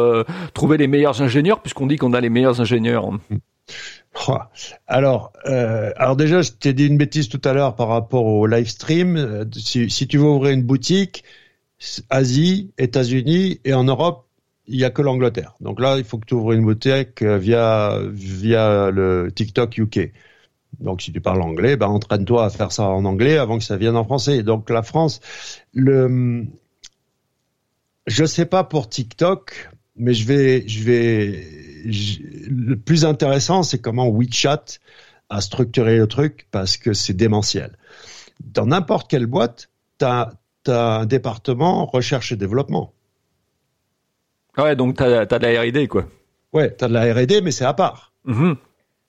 trouver 0.53 0.77
les 0.77 0.87
meilleurs 0.87 1.21
ingénieurs, 1.21 1.61
puisqu'on 1.61 1.87
dit 1.87 1.97
qu'on 1.97 2.13
a 2.13 2.21
les 2.21 2.29
meilleurs 2.29 2.61
ingénieurs. 2.61 3.09
Oh. 4.27 4.37
Alors, 4.87 5.33
alors 5.43 6.15
déjà, 6.15 6.41
je 6.41 6.51
t'ai 6.51 6.73
dit 6.73 6.87
une 6.87 6.97
bêtise 6.97 7.29
tout 7.29 7.41
à 7.43 7.53
l'heure 7.53 7.75
par 7.75 7.89
rapport 7.89 8.25
au 8.25 8.47
live 8.47 8.67
stream. 8.67 9.45
Si, 9.53 9.89
si 9.89 10.07
tu 10.07 10.17
veux 10.17 10.25
ouvrir 10.25 10.53
une 10.53 10.63
boutique, 10.63 11.23
Asie, 12.09 12.71
États-Unis 12.77 13.59
et 13.65 13.73
en 13.73 13.83
Europe, 13.83 14.24
il 14.67 14.79
y 14.79 14.85
a 14.85 14.89
que 14.89 15.01
l'Angleterre. 15.01 15.55
Donc 15.61 15.79
là, 15.79 15.97
il 15.97 16.03
faut 16.03 16.17
que 16.17 16.25
tu 16.25 16.33
ouvres 16.33 16.53
une 16.53 16.63
boutique 16.63 17.21
euh, 17.21 17.37
via 17.37 17.99
via 18.11 18.91
le 18.91 19.31
TikTok 19.33 19.77
UK. 19.77 20.11
Donc 20.79 21.01
si 21.01 21.11
tu 21.11 21.21
parles 21.21 21.41
anglais, 21.41 21.77
ben 21.77 21.87
entraîne-toi 21.87 22.45
à 22.45 22.49
faire 22.49 22.71
ça 22.71 22.83
en 22.83 23.05
anglais 23.05 23.37
avant 23.37 23.57
que 23.57 23.63
ça 23.63 23.77
vienne 23.77 23.95
en 23.95 24.03
français. 24.03 24.43
Donc 24.43 24.69
la 24.69 24.83
France, 24.83 25.21
le 25.73 26.45
je 28.07 28.25
sais 28.25 28.45
pas 28.45 28.63
pour 28.63 28.89
TikTok, 28.89 29.69
mais 29.95 30.13
je 30.13 30.25
vais 30.25 30.67
je 30.67 30.83
vais 30.83 31.47
le 32.47 32.75
plus 32.75 33.05
intéressant 33.05 33.63
c'est 33.63 33.79
comment 33.79 34.07
WeChat 34.09 34.65
a 35.29 35.41
structuré 35.41 35.97
le 35.97 36.07
truc 36.07 36.47
parce 36.51 36.77
que 36.77 36.93
c'est 36.93 37.13
démentiel. 37.13 37.77
Dans 38.43 38.65
n'importe 38.65 39.09
quelle 39.09 39.25
boîte, 39.25 39.69
tu 39.99 40.05
as, 40.05 40.33
as 40.67 40.99
un 40.99 41.05
département 41.05 41.85
recherche 41.85 42.31
et 42.31 42.35
développement. 42.35 42.94
Ouais, 44.57 44.75
donc 44.75 44.95
t'as 44.95 45.21
as 45.21 45.25
de 45.25 45.45
la 45.45 45.61
R&D 45.61 45.87
quoi. 45.87 46.05
Ouais, 46.53 46.71
t'as 46.71 46.87
de 46.87 46.93
la 46.93 47.13
R&D, 47.13 47.41
mais 47.41 47.51
c'est 47.51 47.65
à 47.65 47.73
part. 47.73 48.13
Mm-hmm. 48.25 48.55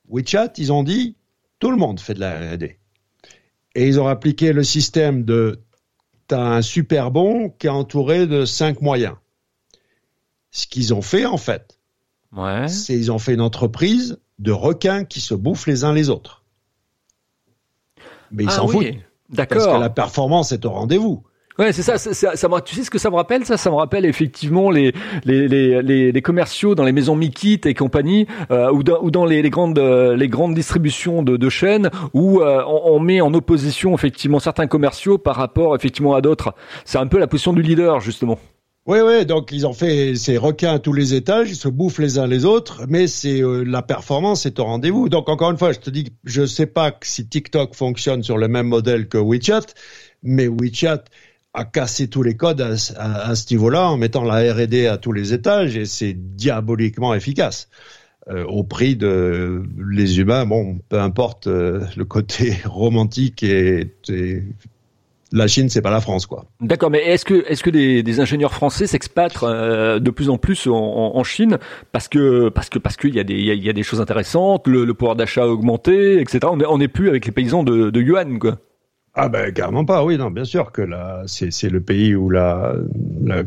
WeChat, 0.09 0.53
ils 0.59 0.73
ont 0.73 0.83
dit, 0.83 1.17
tout 1.61 1.71
le 1.71 1.77
monde 1.77 2.01
fait 2.01 2.15
de 2.15 2.21
la 2.21 2.39
R&D. 2.39 2.79
Et 3.75 3.87
ils 3.87 4.01
ont 4.01 4.09
appliqué 4.09 4.53
le 4.53 4.65
système 4.65 5.25
de, 5.25 5.61
t'as 6.27 6.43
un 6.43 6.63
super 6.63 7.11
bon 7.11 7.51
qui 7.51 7.67
est 7.67 7.71
entouré 7.71 8.27
de 8.27 8.45
cinq 8.45 8.81
moyens. 8.81 9.15
Ce 10.51 10.67
qu'ils 10.67 10.95
ont 10.95 11.03
fait 11.03 11.27
en 11.27 11.37
fait, 11.37 11.79
ouais. 12.33 12.67
c'est 12.67 12.95
ils 12.95 13.13
ont 13.13 13.19
fait 13.19 13.35
une 13.35 13.43
entreprise 13.43 14.19
de 14.39 14.53
requins 14.53 15.05
qui 15.05 15.21
se 15.21 15.35
bouffent 15.35 15.67
les 15.67 15.85
uns 15.85 15.93
les 15.93 16.09
autres. 16.09 16.45
Mais 18.31 18.45
ils 18.45 18.49
ah 18.49 18.53
s'en 18.53 18.69
foutent. 18.69 18.87
D'accord. 19.29 19.59
Parce 19.59 19.77
que 19.77 19.81
la 19.81 19.91
performance 19.91 20.53
est 20.53 20.65
au 20.65 20.71
rendez-vous. 20.71 21.25
Ouais, 21.59 21.73
c'est 21.73 21.83
ça, 21.83 21.97
ça, 21.97 22.37
ça, 22.37 22.49
Tu 22.65 22.75
sais 22.75 22.85
ce 22.85 22.91
que 22.91 22.99
ça 22.99 23.09
me 23.09 23.17
rappelle 23.17 23.47
Ça, 23.47 23.57
ça 23.57 23.71
me 23.71 23.77
rappelle 23.77 24.05
effectivement 24.05 24.71
les 24.71 24.93
les, 25.25 25.49
les, 25.49 26.13
les, 26.13 26.23
commerciaux 26.23 26.75
dans 26.75 26.85
les 26.85 26.93
maisons 26.93 27.17
Mikit 27.17 27.61
et 27.65 27.73
compagnie, 27.73 28.27
euh, 28.51 28.71
ou 28.71 28.83
dans, 28.83 29.01
ou 29.03 29.11
dans 29.11 29.25
les, 29.25 29.41
les 29.41 29.51
grandes 29.51 29.79
les 29.79 30.29
grandes 30.29 30.55
distributions 30.55 31.23
de, 31.23 31.37
de 31.37 31.49
chaînes 31.49 31.91
où 32.13 32.41
euh, 32.41 32.63
on, 32.67 33.01
met 33.01 33.21
en 33.21 33.33
opposition 33.33 33.95
effectivement 33.95 34.39
certains 34.39 34.67
commerciaux 34.67 35.17
par 35.17 35.37
rapport 35.37 35.75
effectivement 35.75 36.15
à 36.15 36.21
d'autres. 36.21 36.55
C'est 36.85 36.99
un 36.99 37.07
peu 37.07 37.19
la 37.19 37.27
position 37.27 37.55
du 37.55 37.63
leader 37.63 38.01
justement. 38.01 38.39
Oui, 38.87 38.99
oui, 39.05 39.27
donc 39.27 39.51
ils 39.51 39.67
ont 39.67 39.73
fait 39.73 40.15
ces 40.15 40.37
requins 40.37 40.75
à 40.75 40.79
tous 40.79 40.93
les 40.93 41.15
étages, 41.15 41.51
ils 41.51 41.57
se 41.57 41.67
bouffent 41.69 41.99
les 41.99 42.21
uns 42.21 42.29
les 42.29 42.45
autres, 42.45 42.85
mais 42.89 43.09
c'est 43.09 43.43
euh, 43.43 43.65
la 43.65 43.83
performance 43.83 44.47
est 44.47 44.61
au 44.61 44.65
rendez-vous. 44.65 45.09
Donc 45.09 45.29
encore 45.29 45.51
une 45.51 45.59
fois, 45.59 45.73
je 45.73 45.81
te 45.81 45.91
dis, 45.91 46.13
je 46.23 46.47
sais 46.47 46.67
pas 46.67 46.97
si 47.03 47.27
TikTok 47.27 47.75
fonctionne 47.75 48.23
sur 48.23 48.39
le 48.39 48.47
même 48.47 48.69
modèle 48.69 49.09
que 49.09 49.19
WeChat, 49.19 49.67
mais 50.23 50.47
WeChat 50.47 51.03
a 51.57 51.65
cassé 51.65 52.09
tous 52.09 52.23
les 52.23 52.37
codes 52.37 52.61
à, 52.61 53.35
ce 53.35 53.55
niveau-là 53.55 53.89
en 53.89 53.97
mettant 53.97 54.25
la 54.25 54.53
R&D 54.53 54.87
à 54.87 54.99
tous 54.99 55.13
les 55.13 55.33
étages 55.33 55.77
et 55.77 55.87
c'est 55.87 56.13
diaboliquement 56.13 57.15
efficace. 57.15 57.69
Euh, 58.29 58.45
au 58.45 58.63
prix 58.63 58.97
de 58.97 59.63
les 59.89 60.19
humains, 60.19 60.45
bon, 60.47 60.81
peu 60.89 61.01
importe 61.01 61.47
euh, 61.47 61.81
le 61.97 62.05
côté 62.05 62.57
romantique 62.65 63.43
et, 63.43 63.93
la 65.33 65.49
Chine, 65.49 65.69
c'est 65.69 65.83
pas 65.83 65.91
la 65.91 66.01
France, 66.01 66.25
quoi. 66.25 66.45
D'accord, 66.61 66.89
mais 66.89 67.05
est-ce 67.05 67.25
que 67.25 67.45
est-ce 67.49 67.65
que 67.65 67.71
des, 67.71 68.21
ingénieurs 68.21 68.55
français 68.55 68.87
s'expatrent 68.87 69.45
euh, 69.45 69.99
de 69.99 70.11
plus 70.11 70.31
en 70.31 70.39
plus 70.39 70.69
en, 70.69 71.25
Chine 71.25 71.59
parce 71.91 72.07
que 72.07 72.49
parce 72.49 72.69
que 72.69 72.79
parce 72.79 72.97
qu'il 72.97 73.15
y 73.15 73.19
a 73.19 73.25
des 73.25 73.35
il 73.35 73.67
y, 73.67 73.73
des 73.73 73.83
choses 73.83 74.01
intéressantes, 74.01 74.69
le, 74.69 74.93
pouvoir 74.95 75.17
d'achat 75.17 75.43
a 75.43 75.47
augmenté, 75.49 76.21
etc. 76.21 76.39
On 76.69 76.79
n'est 76.79 76.89
plus 76.89 77.09
avec 77.09 77.27
les 77.27 77.33
paysans 77.33 77.65
de, 77.65 77.91
de 77.91 78.01
yuan, 78.01 78.39
quoi. 78.39 78.59
Ah 79.19 79.31
ben 79.31 79.51
carrément 79.53 79.87
pas, 79.87 80.05
oui, 80.05 80.19
non, 80.19 80.31
bien 80.31 80.45
sûr 80.45 80.73
que 80.73 80.83
là, 80.83 81.23
c'est 81.27 81.71
le 81.71 81.81
pays 81.81 82.15
où 82.15 82.29
la, 82.29 82.75
la 83.23 83.45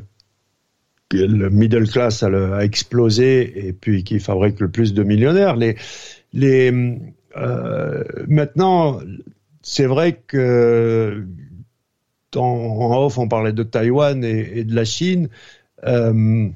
le 1.11 1.49
middle 1.49 1.87
class 1.87 2.23
a, 2.23 2.63
explosé 2.63 3.67
et 3.67 3.73
puis 3.73 4.03
qui 4.03 4.19
fabrique 4.19 4.59
le 4.59 4.69
plus 4.69 4.93
de 4.93 5.03
millionnaires. 5.03 5.55
Les 5.55 5.75
les 6.33 6.71
euh, 7.37 8.03
maintenant, 8.27 8.99
c'est 9.61 9.85
vrai 9.85 10.21
que 10.27 11.23
en, 12.35 13.05
off, 13.05 13.17
on 13.17 13.27
parlait 13.27 13.53
de 13.53 13.63
Taïwan 13.63 14.23
et, 14.23 14.63
de 14.63 14.75
la 14.75 14.85
Chine. 14.85 15.29
Euh, 15.85 16.49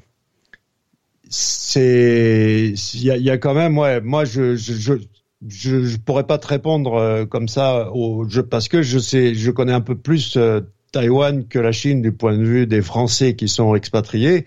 c'est 1.28 2.74
il 2.94 3.02
y 3.02 3.30
a, 3.30 3.38
quand 3.38 3.54
même 3.54 3.78
ouais 3.78 4.00
moi 4.00 4.24
je 4.24 4.54
pourrais 6.04 6.26
pas 6.26 6.38
te 6.38 6.46
répondre 6.46 6.94
euh, 6.94 7.26
comme 7.26 7.48
ça 7.48 7.90
je, 8.28 8.40
parce 8.40 8.68
que 8.68 8.82
je 8.82 8.98
sais 8.98 9.34
je 9.34 9.50
connais 9.50 9.72
un 9.72 9.80
peu 9.80 9.96
plus 9.96 10.36
euh, 10.36 10.60
Taïwan 10.92 11.46
que 11.46 11.58
la 11.58 11.72
Chine 11.72 12.02
du 12.02 12.12
point 12.12 12.36
de 12.36 12.44
vue 12.44 12.66
des 12.66 12.82
Français 12.82 13.34
qui 13.34 13.48
sont 13.48 13.74
expatriés 13.74 14.46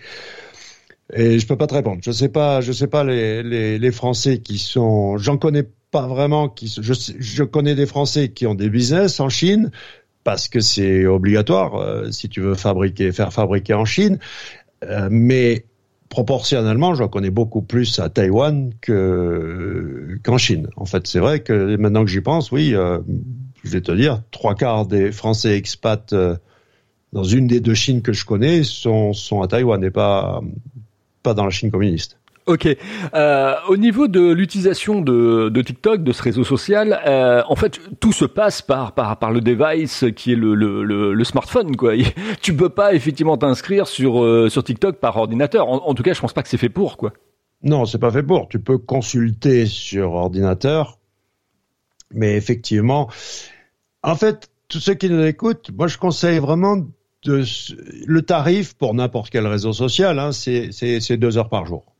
et 1.13 1.39
je 1.39 1.47
peux 1.47 1.57
pas 1.57 1.67
te 1.67 1.73
répondre 1.73 1.99
je 2.03 2.11
sais 2.11 2.29
pas 2.29 2.61
je 2.61 2.71
sais 2.71 2.87
pas 2.87 3.03
les 3.03 3.91
Français 3.91 4.39
qui 4.39 4.57
sont 4.57 5.17
j'en 5.17 5.37
connais 5.37 5.65
pas 5.91 6.07
vraiment 6.07 6.53
je 6.61 6.93
je 7.19 7.43
connais 7.43 7.75
des 7.75 7.85
Français 7.85 8.29
qui 8.29 8.45
ont 8.45 8.55
des 8.55 8.69
business 8.69 9.19
en 9.19 9.29
Chine 9.29 9.71
parce 10.23 10.49
que 10.49 10.59
c'est 10.59 11.05
obligatoire 11.05 11.75
euh, 11.75 12.11
si 12.11 12.27
tu 12.27 12.41
veux 12.41 12.55
fabriquer, 12.55 13.13
faire 13.13 13.31
fabriquer 13.31 13.73
en 13.75 13.85
Chine. 13.85 14.19
Mais 15.09 15.65
proportionnellement, 16.09 16.95
je 16.95 17.03
connais 17.03 17.29
beaucoup 17.29 17.61
plus 17.61 17.99
à 17.99 18.09
Taïwan 18.09 18.71
que 18.81 20.19
qu'en 20.23 20.37
Chine. 20.37 20.69
En 20.75 20.85
fait, 20.85 21.07
c'est 21.07 21.19
vrai 21.19 21.41
que 21.41 21.75
maintenant 21.77 22.03
que 22.03 22.11
j'y 22.11 22.21
pense, 22.21 22.51
oui, 22.51 22.73
euh, 22.73 22.99
je 23.63 23.69
vais 23.69 23.81
te 23.81 23.91
dire, 23.91 24.21
trois 24.31 24.55
quarts 24.55 24.85
des 24.85 25.11
Français 25.11 25.57
expats 25.57 26.13
dans 27.13 27.23
une 27.23 27.47
des 27.47 27.59
deux 27.59 27.73
Chines 27.73 28.01
que 28.01 28.13
je 28.13 28.25
connais 28.25 28.63
sont 28.63 29.13
sont 29.13 29.41
à 29.41 29.47
Taïwan 29.47 29.83
et 29.83 29.91
pas 29.91 30.41
pas 31.23 31.33
dans 31.33 31.45
la 31.45 31.51
Chine 31.51 31.71
communiste. 31.71 32.16
Ok. 32.47 32.65
Euh, 33.13 33.55
au 33.67 33.75
niveau 33.75 34.07
de 34.07 34.31
l'utilisation 34.31 35.01
de, 35.01 35.61
TikTok, 35.61 36.01
de 36.01 36.13
ce 36.13 36.23
réseau 36.23 36.45
social, 36.45 37.01
euh, 37.05 37.43
en 37.49 37.57
fait, 37.57 37.77
tout 37.99 38.13
se 38.13 38.23
passe 38.23 38.61
par 38.61 38.93
par, 38.93 39.31
le 39.31 39.41
device 39.41 40.05
qui 40.15 40.31
est 40.31 40.37
le, 40.37 41.23
smartphone. 41.25 41.75
Quoi. 41.75 41.95
Tu 42.41 42.55
peux 42.55 42.69
pas 42.69 42.93
effectivement 42.93 43.37
t'inscrire 43.37 43.85
sur 43.85 44.23
euh, 44.23 44.47
TikTok 44.49 44.97
par 44.97 45.17
ordinateur. 45.17 45.67
En, 45.67 45.93
tout 45.93 46.03
cas, 46.03 46.13
je 46.13 46.21
pense 46.21 46.31
pas 46.31 46.41
que 46.41 46.47
c'est 46.47 46.57
fait 46.57 46.69
pour. 46.69 46.95
quoi. 46.95 47.11
Non, 47.63 47.85
c'est 47.85 47.97
pas 47.97 48.11
fait 48.11 48.23
pour. 48.23 48.47
Tu 48.47 48.59
peux 48.59 48.77
consulter 48.77 49.65
sur 49.65 50.13
ordinateur, 50.13 50.99
mais 52.13 52.37
effectivement, 52.37 53.09
en 54.03 54.15
fait, 54.15 54.49
tous 54.69 54.79
ceux 54.79 54.93
qui 54.93 55.09
nous 55.09 55.25
écoutent, 55.25 55.71
moi, 55.77 55.87
je 55.87 55.97
conseille 55.97 56.39
vraiment 56.39 56.77
de 57.23 57.43
le 58.05 58.21
tarif 58.21 58.73
pour 58.75 58.93
n'importe 58.93 59.31
quel 59.31 59.45
réseau 59.47 59.73
social, 59.73 60.17
hein, 60.17 60.31
c'est 60.31 61.17
deux 61.17 61.37
heures 61.37 61.49
par 61.49 61.65
jour 61.65 61.96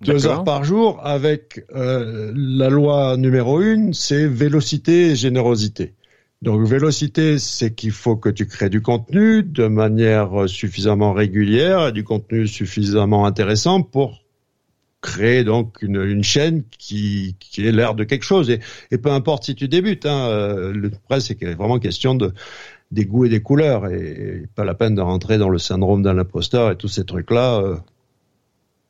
deux 0.00 0.26
heures 0.26 0.44
par 0.44 0.64
jour 0.64 1.00
avec 1.04 1.64
euh, 1.74 2.32
la 2.34 2.68
loi 2.68 3.16
numéro 3.16 3.60
une, 3.60 3.94
c'est 3.94 4.26
vélocité 4.26 5.10
et 5.10 5.16
générosité. 5.16 5.94
Donc 6.42 6.66
vélocité, 6.66 7.38
c'est 7.38 7.74
qu'il 7.74 7.92
faut 7.92 8.16
que 8.16 8.28
tu 8.28 8.46
crées 8.46 8.68
du 8.68 8.82
contenu 8.82 9.42
de 9.42 9.66
manière 9.68 10.48
suffisamment 10.48 11.12
régulière, 11.12 11.92
du 11.92 12.04
contenu 12.04 12.46
suffisamment 12.46 13.24
intéressant 13.24 13.82
pour 13.82 14.22
créer 15.00 15.44
donc 15.44 15.82
une, 15.82 16.02
une 16.02 16.24
chaîne 16.24 16.64
qui, 16.78 17.36
qui 17.38 17.66
est 17.66 17.72
l'air 17.72 17.94
de 17.94 18.04
quelque 18.04 18.24
chose. 18.24 18.50
Et, 18.50 18.60
et, 18.90 18.98
peu 18.98 19.10
importe 19.10 19.44
si 19.44 19.54
tu 19.54 19.68
débutes, 19.68 20.04
hein, 20.04 20.28
euh, 20.28 20.72
le 20.72 20.90
près 20.90 21.20
c'est 21.20 21.42
vraiment 21.54 21.78
question 21.78 22.14
de 22.14 22.32
des 22.92 23.04
goûts 23.04 23.24
et 23.24 23.28
des 23.28 23.40
couleurs 23.40 23.86
et, 23.86 24.44
pas 24.54 24.64
la 24.64 24.74
peine 24.74 24.94
de 24.94 25.00
rentrer 25.00 25.38
dans 25.38 25.48
le 25.48 25.58
syndrome 25.58 26.02
d'un 26.02 26.18
imposteur 26.18 26.70
et 26.70 26.76
tous 26.76 26.88
ces 26.88 27.04
trucs 27.04 27.30
là. 27.30 27.60
Euh, 27.60 27.76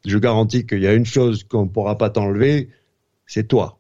je 0.07 0.19
garantis 0.19 0.67
qu'il 0.67 0.81
y 0.81 0.87
a 0.87 0.95
une 0.95 1.05
chose 1.05 1.45
qu'on 1.45 1.65
ne 1.65 1.69
pourra 1.69 1.99
pas 1.99 2.11
t'enlever, 2.11 2.71
c'est 3.27 3.49
toi. 3.49 3.79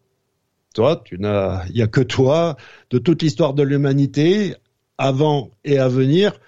Toi, 0.74 1.00
tu 1.04 1.18
n'as, 1.18 1.64
il 1.70 1.76
y 1.76 1.82
a 1.82 1.86
que 1.86 2.02
toi 2.02 2.56
de 2.90 2.98
toute 2.98 3.22
l'histoire 3.22 3.54
de 3.54 3.62
l'humanité, 3.62 4.54
avant 4.98 5.50
et 5.64 5.78
à 5.78 5.88
venir, 5.88 6.38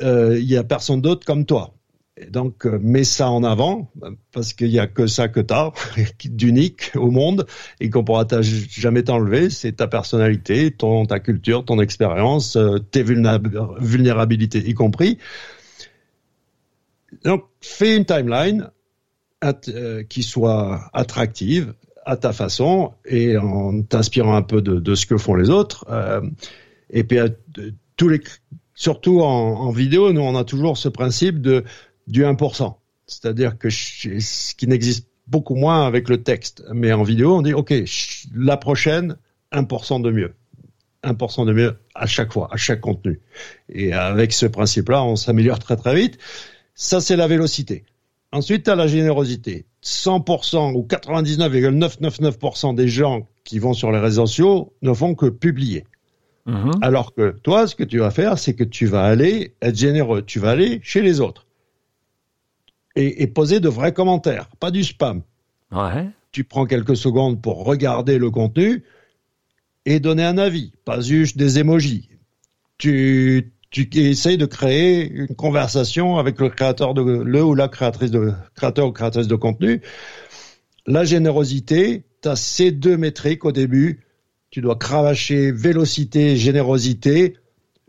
euh, 0.00 0.38
il 0.38 0.48
y 0.48 0.56
a 0.56 0.64
personne 0.64 1.00
d'autre 1.00 1.26
comme 1.26 1.44
toi. 1.44 1.74
Donc, 2.28 2.66
euh, 2.66 2.78
mets 2.80 3.04
ça 3.04 3.30
en 3.30 3.42
avant, 3.42 3.90
parce 4.32 4.52
qu'il 4.52 4.68
y 4.68 4.78
a 4.78 4.86
que 4.86 5.06
ça 5.06 5.28
que 5.28 5.40
tu 5.40 5.52
as, 5.52 5.72
d'unique 6.24 6.92
au 6.94 7.10
monde, 7.10 7.46
et 7.80 7.90
qu'on 7.90 8.04
pourra 8.04 8.26
jamais 8.68 9.02
t'enlever, 9.02 9.50
c'est 9.50 9.72
ta 9.72 9.88
personnalité, 9.88 10.70
ton, 10.70 11.06
ta 11.06 11.20
culture, 11.20 11.64
ton 11.64 11.80
expérience, 11.80 12.56
euh, 12.56 12.78
tes 12.78 13.02
vulnérabilités 13.02 14.58
y 14.58 14.74
compris. 14.74 15.18
Donc, 17.24 17.44
fais 17.60 17.96
une 17.96 18.04
timeline 18.04 18.70
qui 20.08 20.22
soit 20.22 20.88
attractive 20.92 21.74
à 22.04 22.16
ta 22.16 22.32
façon 22.32 22.92
et 23.04 23.36
en 23.36 23.82
t'inspirant 23.82 24.36
un 24.36 24.42
peu 24.42 24.60
de, 24.62 24.94
ce 24.94 25.06
que 25.06 25.16
font 25.16 25.34
les 25.34 25.50
autres. 25.50 25.86
Euh, 25.90 26.20
et 26.90 27.04
puis 27.04 27.18
tous 27.96 28.08
les, 28.08 28.20
surtout 28.74 29.20
en, 29.20 29.70
vidéo, 29.70 30.12
nous 30.12 30.20
on 30.20 30.36
a 30.36 30.44
toujours 30.44 30.76
ce 30.76 30.88
principe 30.88 31.40
de 31.40 31.64
du 32.08 32.24
1%, 32.24 32.74
c'est-à-dire 33.06 33.56
que 33.58 33.70
ce 33.70 34.54
qui 34.54 34.66
n'existe 34.66 35.08
beaucoup 35.28 35.54
moins 35.54 35.86
avec 35.86 36.08
le 36.08 36.22
texte, 36.22 36.64
mais 36.72 36.92
en 36.92 37.04
vidéo 37.04 37.36
on 37.36 37.42
dit 37.42 37.54
ok 37.54 37.72
la 38.34 38.56
prochaine 38.56 39.16
1% 39.52 40.02
de 40.02 40.10
mieux. 40.10 40.34
1% 41.04 41.46
de 41.46 41.52
mieux 41.52 41.78
à 41.94 42.06
chaque 42.06 42.32
fois, 42.32 42.48
à 42.52 42.56
chaque 42.56 42.80
contenu. 42.80 43.20
Et 43.68 43.92
avec 43.92 44.32
ce 44.32 44.46
principe-là, 44.46 45.02
on 45.02 45.16
s'améliore 45.16 45.58
très 45.58 45.76
très 45.76 45.96
vite. 45.96 46.18
Ça, 46.74 47.00
c'est 47.00 47.16
la 47.16 47.26
vélocité. 47.26 47.84
Ensuite, 48.32 48.64
tu 48.64 48.70
as 48.70 48.74
la 48.74 48.86
générosité. 48.86 49.66
100% 49.82 50.74
ou 50.74 50.86
99,999% 50.88 52.74
des 52.74 52.88
gens 52.88 53.28
qui 53.44 53.58
vont 53.58 53.74
sur 53.74 53.92
les 53.92 53.98
réseaux 53.98 54.26
sociaux 54.26 54.72
ne 54.82 54.92
font 54.94 55.14
que 55.14 55.26
publier. 55.26 55.84
Mhm. 56.46 56.72
Alors 56.80 57.14
que 57.14 57.30
toi, 57.42 57.66
ce 57.66 57.74
que 57.74 57.84
tu 57.84 57.98
vas 57.98 58.10
faire, 58.10 58.38
c'est 58.38 58.54
que 58.54 58.64
tu 58.64 58.86
vas 58.86 59.04
aller 59.04 59.54
être 59.60 59.76
généreux. 59.76 60.22
Tu 60.22 60.38
vas 60.38 60.50
aller 60.50 60.80
chez 60.82 61.02
les 61.02 61.20
autres 61.20 61.46
et, 62.94 63.26
poser 63.26 63.60
de 63.60 63.68
vrais 63.68 63.92
commentaires, 63.92 64.48
pas 64.60 64.70
du 64.70 64.84
spam. 64.84 65.22
Ouais. 65.70 66.08
Tu 66.30 66.44
prends 66.44 66.66
quelques 66.66 66.96
secondes 66.96 67.40
pour 67.40 67.64
regarder 67.64 68.18
le 68.18 68.30
contenu 68.30 68.84
et 69.84 70.00
donner 70.00 70.24
un 70.24 70.38
avis, 70.38 70.72
pas 70.84 71.00
juste 71.00 71.36
des 71.36 71.58
emojis. 71.58 72.10
Tu 72.78 73.52
tu 73.72 73.88
essayes 73.94 74.36
de 74.36 74.46
créer 74.46 75.10
une 75.10 75.34
conversation 75.34 76.18
avec 76.18 76.38
le 76.38 76.50
créateur 76.50 76.92
de 76.92 77.02
le 77.02 77.42
ou 77.42 77.54
la 77.54 77.68
créatrice 77.68 78.10
de 78.10 78.32
créateur 78.54 78.86
ou 78.86 78.92
créatrice 78.92 79.28
de 79.28 79.34
contenu. 79.34 79.80
La 80.86 81.04
générosité, 81.04 82.04
tu 82.22 82.28
as 82.28 82.36
ces 82.36 82.70
deux 82.70 82.98
métriques 82.98 83.44
au 83.46 83.52
début. 83.52 84.04
Tu 84.50 84.60
dois 84.60 84.76
cravacher 84.76 85.50
vélocité, 85.52 86.36
générosité, 86.36 87.38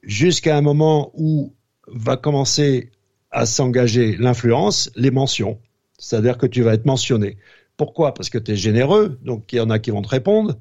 jusqu'à 0.03 0.57
un 0.57 0.61
moment 0.61 1.11
où 1.15 1.53
va 1.87 2.15
commencer 2.15 2.91
à 3.29 3.45
s'engager 3.45 4.15
l'influence, 4.15 4.89
les 4.95 5.11
mentions. 5.11 5.59
C'est-à-dire 5.97 6.37
que 6.37 6.45
tu 6.45 6.61
vas 6.61 6.75
être 6.75 6.85
mentionné. 6.85 7.37
Pourquoi? 7.75 8.13
Parce 8.13 8.29
que 8.29 8.37
tu 8.37 8.53
es 8.53 8.55
généreux, 8.55 9.19
donc 9.23 9.51
il 9.51 9.57
y 9.57 9.59
en 9.59 9.69
a 9.69 9.79
qui 9.79 9.91
vont 9.91 10.01
te 10.01 10.09
répondre, 10.09 10.55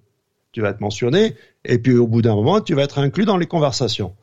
tu 0.50 0.62
vas 0.62 0.70
être 0.70 0.80
mentionné, 0.80 1.36
et 1.64 1.78
puis 1.78 1.96
au 1.96 2.08
bout 2.08 2.22
d'un 2.22 2.34
moment, 2.34 2.60
tu 2.60 2.74
vas 2.74 2.82
être 2.82 2.98
inclus 2.98 3.24
dans 3.24 3.36
les 3.36 3.46
conversations. 3.46 4.16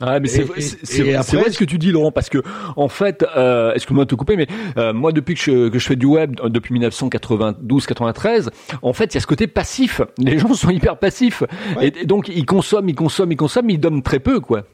Ah, 0.00 0.18
mais 0.18 0.28
c'est 0.28 0.42
vrai, 0.42 0.60
ce 0.60 1.58
que 1.58 1.64
tu 1.64 1.78
dis, 1.78 1.92
Laurent, 1.92 2.12
parce 2.12 2.28
que 2.28 2.38
en 2.76 2.88
fait, 2.88 3.24
euh, 3.36 3.74
excuse-moi 3.74 4.04
de 4.04 4.10
te 4.10 4.14
couper, 4.14 4.36
mais 4.36 4.46
euh, 4.76 4.92
moi 4.92 5.12
depuis 5.12 5.34
que 5.34 5.40
je, 5.40 5.68
que 5.68 5.78
je 5.78 5.86
fais 5.86 5.96
du 5.96 6.06
web 6.06 6.36
depuis 6.44 6.74
1992-93, 6.78 8.48
en 8.82 8.92
fait, 8.92 9.12
il 9.12 9.14
y 9.14 9.18
a 9.18 9.20
ce 9.20 9.26
côté 9.26 9.46
passif. 9.46 10.00
Les 10.18 10.38
gens 10.38 10.54
sont 10.54 10.70
hyper 10.70 10.96
passifs, 10.96 11.42
et, 11.80 11.90
donc 12.06 12.28
ils 12.28 12.46
consomment, 12.46 12.88
ils 12.88 12.94
consomment, 12.94 13.32
ils 13.32 13.36
consomment, 13.36 13.70
ils 13.70 13.80
donnent 13.80 14.02
très 14.02 14.20
peu, 14.20 14.40
quoi. 14.40 14.64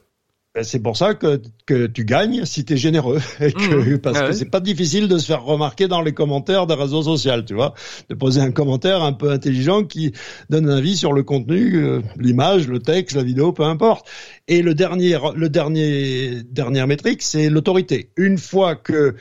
Ben, 0.56 0.64
c'est 0.64 0.80
pour 0.80 0.96
ça 0.96 1.12
que, 1.12 1.42
que 1.66 1.86
tu 1.86 2.06
gagnes 2.06 2.46
si 2.46 2.64
tu 2.64 2.72
es 2.72 2.76
généreux. 2.78 3.20
Et 3.40 3.52
que, 3.52 3.94
mmh. 3.94 3.98
Parce 3.98 4.22
que 4.22 4.32
c'est 4.32 4.48
pas 4.48 4.60
difficile 4.60 5.06
de 5.06 5.18
se 5.18 5.26
faire 5.26 5.44
remarquer 5.44 5.86
dans 5.86 6.00
les 6.00 6.14
commentaires 6.14 6.66
des 6.66 6.72
réseaux 6.72 7.02
sociaux, 7.02 7.42
tu 7.42 7.52
vois. 7.52 7.74
De 8.08 8.14
poser 8.14 8.40
un 8.40 8.52
commentaire 8.52 9.02
un 9.02 9.12
peu 9.12 9.30
intelligent 9.30 9.84
qui 9.84 10.14
donne 10.48 10.70
un 10.70 10.78
avis 10.78 10.96
sur 10.96 11.12
le 11.12 11.24
contenu, 11.24 11.76
euh, 11.76 12.00
l'image, 12.16 12.68
le 12.68 12.78
texte, 12.78 13.14
la 13.16 13.22
vidéo, 13.22 13.52
peu 13.52 13.64
importe. 13.64 14.08
Et 14.48 14.62
le 14.62 14.74
dernier, 14.74 15.18
le 15.34 15.50
dernier, 15.50 16.42
dernière 16.44 16.86
métrique, 16.86 17.20
c'est 17.20 17.50
l'autorité. 17.50 18.08
Une 18.16 18.38
fois 18.38 18.76
que 18.76 19.14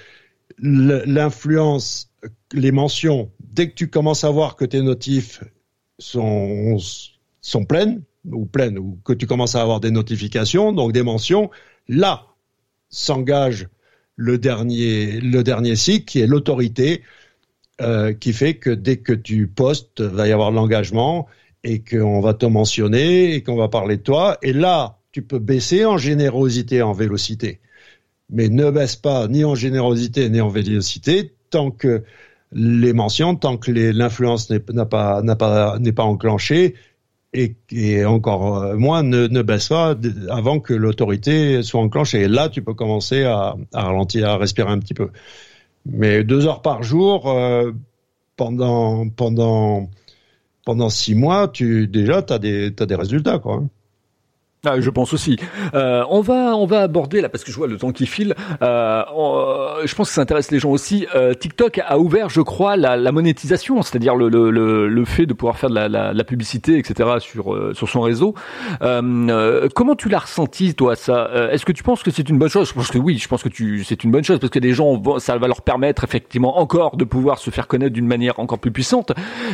l'influence, 0.57 2.11
les 2.53 2.71
mentions, 2.71 3.29
dès 3.41 3.69
que 3.69 3.75
tu 3.75 3.89
commences 3.89 4.23
à 4.23 4.29
voir 4.29 4.55
que 4.55 4.63
tes 4.63 4.81
notifs 4.81 5.43
sont, 5.99 6.77
sont 7.41 7.65
pleines, 7.65 8.03
ou 8.31 8.45
pleine, 8.45 8.77
ou 8.77 8.99
que 9.03 9.13
tu 9.13 9.27
commences 9.27 9.55
à 9.55 9.61
avoir 9.61 9.79
des 9.79 9.91
notifications, 9.91 10.71
donc 10.71 10.91
des 10.91 11.03
mentions, 11.03 11.49
là 11.87 12.27
s'engage 12.89 13.67
le 14.15 14.37
dernier, 14.37 15.19
le 15.19 15.43
dernier 15.43 15.75
cycle 15.75 16.05
qui 16.05 16.19
est 16.21 16.27
l'autorité, 16.27 17.03
euh, 17.81 18.13
qui 18.13 18.31
fait 18.31 18.55
que 18.55 18.69
dès 18.69 18.97
que 18.97 19.13
tu 19.13 19.47
postes, 19.47 20.01
va 20.01 20.27
y 20.27 20.31
avoir 20.31 20.51
l'engagement 20.51 21.27
et 21.63 21.83
qu'on 21.83 22.21
va 22.21 22.33
te 22.33 22.45
mentionner 22.45 23.33
et 23.33 23.43
qu'on 23.43 23.57
va 23.57 23.67
parler 23.67 23.97
de 23.97 24.01
toi. 24.01 24.37
Et 24.41 24.53
là, 24.53 24.99
tu 25.11 25.21
peux 25.21 25.39
baisser 25.39 25.85
en 25.85 25.97
générosité, 25.97 26.81
en 26.81 26.93
vélocité. 26.93 27.59
Mais 28.29 28.49
ne 28.49 28.71
baisse 28.71 28.95
pas 28.95 29.27
ni 29.27 29.43
en 29.43 29.55
générosité 29.55 30.29
ni 30.29 30.41
en 30.41 30.49
vélocité 30.49 31.33
tant 31.49 31.71
que 31.71 32.03
les 32.51 32.93
mentions, 32.93 33.35
tant 33.35 33.57
que 33.57 33.71
l'influence 33.71 34.49
n'est 34.49 34.59
pas, 34.59 34.85
pas, 34.85 35.75
pas 35.77 36.03
enclenchée 36.03 36.75
et, 37.35 38.05
encore 38.05 38.63
euh, 38.63 38.77
moins 38.77 39.03
ne, 39.03 39.27
ne, 39.27 39.41
baisse 39.41 39.69
pas 39.69 39.95
avant 40.29 40.59
que 40.59 40.73
l'autorité 40.73 41.63
soit 41.63 41.81
enclenchée. 41.81 42.21
Et 42.21 42.27
là, 42.27 42.49
tu 42.49 42.61
peux 42.61 42.73
commencer 42.73 43.23
à, 43.23 43.55
ralentir, 43.73 44.29
à 44.29 44.37
respirer 44.37 44.71
un 44.71 44.79
petit 44.79 44.93
peu. 44.93 45.09
Mais 45.85 46.23
deux 46.23 46.47
heures 46.47 46.61
par 46.61 46.83
jour 46.83 47.29
euh, 47.29 47.71
pendant 48.37 49.07
pendant 49.09 49.89
pendant 50.65 50.89
six 50.89 51.15
mois, 51.15 51.47
tu 51.47 51.87
déjà 51.87 52.21
des 52.21 52.73
t'as 52.73 52.85
des 52.85 52.95
résultats 52.95 53.39
quoi. 53.39 53.63
Ah, 54.65 54.79
je 54.79 54.89
pense 54.89 55.13
aussi. 55.13 55.37
Euh, 55.73 56.03
on 56.09 56.21
va 56.21 56.55
on 56.55 56.65
va 56.65 56.81
aborder 56.81 57.21
là 57.21 57.29
parce 57.29 57.43
que 57.43 57.51
je 57.51 57.57
vois 57.57 57.67
le 57.67 57.77
temps 57.77 57.91
qui 57.91 58.05
file. 58.05 58.33
Euh, 58.61 59.03
je 59.85 59.95
pense 59.95 60.09
que 60.09 60.13
ça 60.15 60.21
intéresse 60.21 60.51
les 60.51 60.59
gens 60.59 60.71
aussi. 60.71 61.07
Euh, 61.15 61.33
TikTok 61.33 61.79
a 61.85 61.99
ouvert, 61.99 62.29
je 62.29 62.41
crois, 62.41 62.77
la, 62.77 62.97
la 62.97 63.11
monétisation, 63.11 63.81
c'est-à-dire 63.81 64.15
le, 64.15 64.29
le, 64.29 64.49
le, 64.49 64.87
le, 64.87 65.05
fait 65.05 65.25
de 65.25 65.33
pouvoir 65.33 65.57
faire 65.57 65.69
de 65.69 65.75
la, 65.75 65.87
la, 65.87 66.13
la 66.13 66.23
publicité, 66.23 66.77
etc. 66.77 67.09
sur 67.19 67.53
euh, 67.53 67.73
sur 67.73 67.89
son 67.89 68.01
réseau. 68.01 68.33
Euh, 68.81 69.67
comment 69.75 69.95
tu 69.95 70.09
l'as 70.09 70.19
ressenti 70.19 70.73
toi 70.75 70.95
ça? 70.95 71.29
Est-ce 71.51 71.65
que 71.65 71.71
tu 71.71 71.83
penses 71.83 72.03
que 72.03 72.11
c'est 72.11 72.29
une 72.29 72.39
bonne 72.39 72.49
chose? 72.49 72.69
Je 72.69 72.73
pense 72.73 72.89
que 72.89 72.97
oui. 72.97 73.17
Je 73.17 73.27
pense 73.27 73.43
que 73.43 73.49
tu 73.49 73.83
c'est 73.83 74.03
une 74.03 74.11
bonne 74.11 74.23
chose 74.23 74.39
parce 74.39 74.51
que 74.51 74.59
les 74.59 74.73
gens 74.73 75.01
ça 75.19 75.37
va 75.37 75.47
leur 75.47 75.61
permettre 75.61 76.03
effectivement 76.03 76.57
encore 76.59 76.97
de 76.97 77.03
pouvoir 77.03 77.37
se 77.37 77.49
faire 77.51 77.67
connaître 77.67 77.93
d'une 77.93 78.07
manière 78.07 78.39
encore 78.39 78.59
plus 78.59 78.71
puissante. 78.71 79.11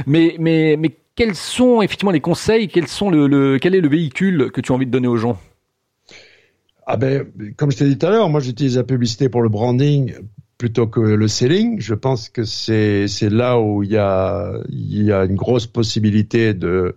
Mais 0.08 0.36
mais 0.40 0.76
mais 0.78 0.90
quels 1.16 1.36
sont 1.36 1.82
effectivement 1.82 2.12
les 2.12 2.22
conseils 2.22 2.68
Quel 2.68 2.86
est 2.86 3.82
le 3.82 3.88
véhicule 3.88 4.52
que 4.52 4.62
tu 4.62 4.72
as 4.72 4.76
envie 4.76 4.86
de 4.86 4.92
donner 4.92 5.08
aux 5.08 5.18
gens? 5.18 5.38
Ah 6.86 6.98
ben, 6.98 7.26
comme 7.58 7.72
je 7.72 7.78
t'ai 7.78 7.88
dit 7.88 7.98
tout 7.98 8.08
à 8.08 8.10
l'heure, 8.10 8.30
moi 8.30 8.40
j'utilise 8.40 8.78
la 8.78 8.84
publicité 8.84 9.30
pour 9.30 9.42
le 9.42 9.50
branding 9.50 10.14
plutôt 10.58 10.88
que 10.88 11.00
le 11.00 11.28
selling. 11.28 11.80
Je 11.80 11.94
pense 11.94 12.30
que 12.30 12.44
c'est 12.44 13.08
là 13.30 13.60
où 13.60 13.82
il 13.82 13.92
y 13.92 13.98
a 13.98 14.54
il 14.70 15.04
y 15.04 15.12
a 15.12 15.26
une 15.26 15.36
grosse 15.36 15.68
possibilité 15.68 16.54
de 16.54 16.96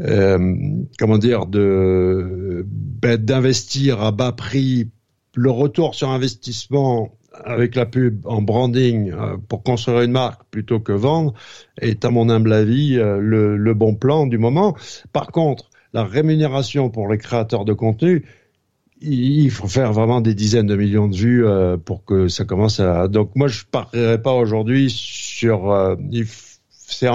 euh, 0.00 0.54
comment 0.98 1.18
dire 1.18 1.46
de 1.46 2.64
ben, 2.66 3.16
d'investir 3.16 4.02
à 4.02 4.12
bas 4.12 4.32
prix. 4.32 4.90
Le 5.34 5.50
retour 5.50 5.94
sur 5.94 6.10
investissement 6.10 7.16
avec 7.32 7.74
la 7.74 7.86
pub 7.86 8.26
en 8.26 8.42
branding 8.42 9.12
euh, 9.12 9.36
pour 9.48 9.62
construire 9.62 10.00
une 10.02 10.12
marque 10.12 10.42
plutôt 10.50 10.80
que 10.80 10.92
vendre 10.92 11.34
est 11.80 12.04
à 12.04 12.10
mon 12.10 12.28
humble 12.28 12.52
avis 12.52 12.98
euh, 12.98 13.18
le, 13.20 13.74
bon 13.74 13.94
plan 13.94 14.26
du 14.26 14.38
moment. 14.38 14.76
Par 15.12 15.28
contre, 15.28 15.70
la 15.92 16.04
rémunération 16.04 16.90
pour 16.90 17.08
les 17.08 17.18
créateurs 17.18 17.64
de 17.64 17.72
contenu, 17.72 18.24
il 19.00 19.50
faut 19.50 19.68
faire 19.68 19.92
vraiment 19.92 20.20
des 20.20 20.34
dizaines 20.34 20.66
de 20.66 20.76
millions 20.76 21.08
de 21.08 21.16
vues 21.16 21.46
euh, 21.46 21.76
pour 21.76 22.04
que 22.04 22.28
ça 22.28 22.44
commence 22.44 22.80
à. 22.80 23.08
Donc 23.08 23.34
moi, 23.34 23.48
je 23.48 23.64
parierais 23.70 24.20
pas 24.20 24.34
aujourd'hui 24.34 24.90
sur. 24.90 25.96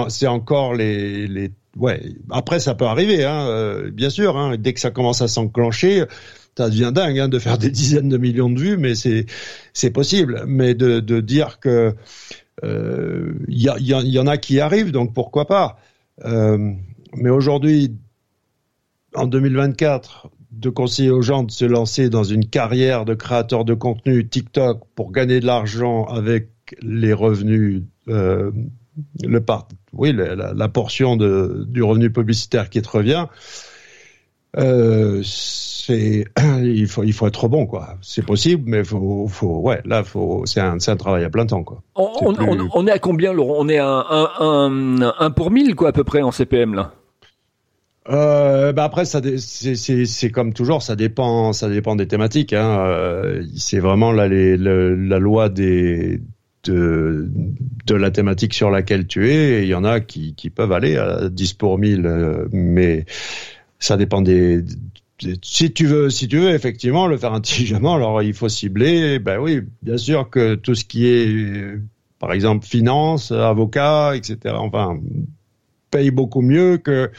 c'est 0.08 0.26
encore 0.26 0.74
les, 0.74 1.28
les. 1.28 1.52
Ouais. 1.76 2.02
Après, 2.30 2.58
ça 2.58 2.74
peut 2.74 2.86
arriver, 2.86 3.24
hein, 3.24 3.82
bien 3.92 4.10
sûr. 4.10 4.36
Hein, 4.36 4.56
dès 4.58 4.72
que 4.72 4.80
ça 4.80 4.90
commence 4.90 5.20
à 5.22 5.28
s'enclencher 5.28 6.04
ça 6.56 6.70
devient 6.70 6.92
dingue 6.94 7.18
hein, 7.18 7.28
de 7.28 7.38
faire 7.38 7.58
des 7.58 7.70
dizaines 7.70 8.08
de 8.08 8.16
millions 8.16 8.50
de 8.50 8.58
vues, 8.58 8.76
mais 8.76 8.94
c'est 8.94 9.26
c'est 9.72 9.90
possible. 9.90 10.44
Mais 10.46 10.74
de, 10.74 11.00
de 11.00 11.20
dire 11.20 11.60
que 11.60 11.94
il 12.62 12.68
euh, 12.68 13.34
y, 13.48 13.68
y, 13.68 14.18
en 14.18 14.26
a 14.26 14.38
qui 14.38 14.60
arrivent, 14.60 14.90
donc 14.90 15.12
pourquoi 15.12 15.46
pas. 15.46 15.78
Euh, 16.24 16.72
mais 17.14 17.30
aujourd'hui, 17.30 17.96
en 19.14 19.26
2024, 19.26 20.30
de 20.52 20.70
conseiller 20.70 21.10
aux 21.10 21.22
gens 21.22 21.42
de 21.42 21.50
se 21.50 21.66
lancer 21.66 22.08
dans 22.08 22.24
une 22.24 22.46
carrière 22.46 23.04
de 23.04 23.14
créateur 23.14 23.64
de 23.64 23.74
contenu 23.74 24.26
TikTok 24.26 24.84
pour 24.94 25.12
gagner 25.12 25.40
de 25.40 25.46
l'argent 25.46 26.04
avec 26.04 26.48
les 26.80 27.12
revenus, 27.12 27.82
euh, 28.08 28.50
le 29.22 29.40
part, 29.40 29.68
oui, 29.92 30.14
la, 30.14 30.54
la, 30.54 30.68
portion 30.68 31.16
de, 31.16 31.66
du 31.68 31.82
revenu 31.82 32.10
publicitaire 32.10 32.70
qui 32.70 32.80
te 32.80 32.88
revient. 32.88 33.26
Euh, 34.58 35.20
c'est 35.22 36.24
il 36.62 36.86
faut 36.88 37.04
il 37.04 37.12
faut 37.12 37.26
être 37.26 37.48
bon 37.48 37.66
quoi. 37.66 37.96
C'est 38.00 38.24
possible, 38.24 38.64
mais 38.66 38.84
faut 38.84 39.26
faut 39.28 39.60
ouais 39.60 39.80
là 39.84 40.02
faut 40.02 40.44
c'est 40.46 40.60
un 40.60 40.78
c'est 40.78 40.90
un 40.90 40.96
travail 40.96 41.24
à 41.24 41.30
plein 41.30 41.46
temps 41.46 41.62
quoi. 41.62 41.82
On, 41.94 42.10
on, 42.22 42.68
on, 42.72 42.86
est 42.86 42.90
à 42.90 42.98
combien 42.98 43.32
Laurent? 43.32 43.56
On 43.58 43.68
est 43.68 43.78
à 43.78 43.86
un, 43.88 44.28
un, 44.40 45.14
un, 45.18 45.30
pour 45.30 45.50
mille 45.50 45.74
quoi 45.74 45.88
à 45.88 45.92
peu 45.92 46.04
près 46.04 46.22
en 46.22 46.30
CPM 46.30 46.74
là? 46.74 46.92
Euh, 48.08 48.72
bah 48.72 48.84
après 48.84 49.04
ça 49.04 49.20
c'est 49.38 49.74
c'est 50.06 50.30
comme 50.30 50.52
toujours 50.52 50.80
ça 50.80 50.94
dépend 50.94 51.52
ça 51.52 51.68
dépend 51.68 51.96
des 51.96 52.06
thématiques 52.06 52.52
hein. 52.52 52.78
Euh, 52.86 53.42
c'est 53.56 53.80
vraiment 53.80 54.12
là 54.12 54.28
les, 54.28 54.56
la 54.56 55.18
loi 55.18 55.48
des 55.48 56.20
de, 56.62 57.28
de 57.86 57.94
la 57.94 58.10
thématique 58.12 58.54
sur 58.54 58.70
laquelle 58.70 59.08
tu 59.08 59.28
es 59.30 59.62
il 59.62 59.68
y 59.68 59.74
en 59.74 59.84
a 59.84 59.98
qui, 60.00 60.34
qui 60.34 60.50
peuvent 60.50 60.72
aller 60.72 60.96
à 60.96 61.28
10 61.28 61.54
pour 61.54 61.78
1000 61.78 62.06
euh, 62.06 62.46
mais 62.52 63.06
ça 63.78 63.96
dépend 63.96 64.22
des, 64.22 64.64
si 65.42 65.72
tu 65.72 65.86
veux, 65.86 66.10
si 66.10 66.28
tu 66.28 66.38
veux 66.38 66.50
effectivement 66.50 67.06
le 67.06 67.16
faire 67.16 67.32
intelligemment, 67.32 67.94
alors 67.94 68.22
il 68.22 68.34
faut 68.34 68.48
cibler. 68.48 69.18
Ben 69.18 69.38
oui, 69.38 69.62
bien 69.82 69.96
sûr 69.96 70.30
que 70.30 70.54
tout 70.54 70.74
ce 70.74 70.84
qui 70.84 71.06
est, 71.06 71.78
par 72.18 72.32
exemple, 72.32 72.66
finance, 72.66 73.32
avocat, 73.32 74.16
etc. 74.16 74.54
Enfin, 74.58 74.98
paye 75.90 76.10
beaucoup 76.10 76.42
mieux 76.42 76.78
que 76.78 77.10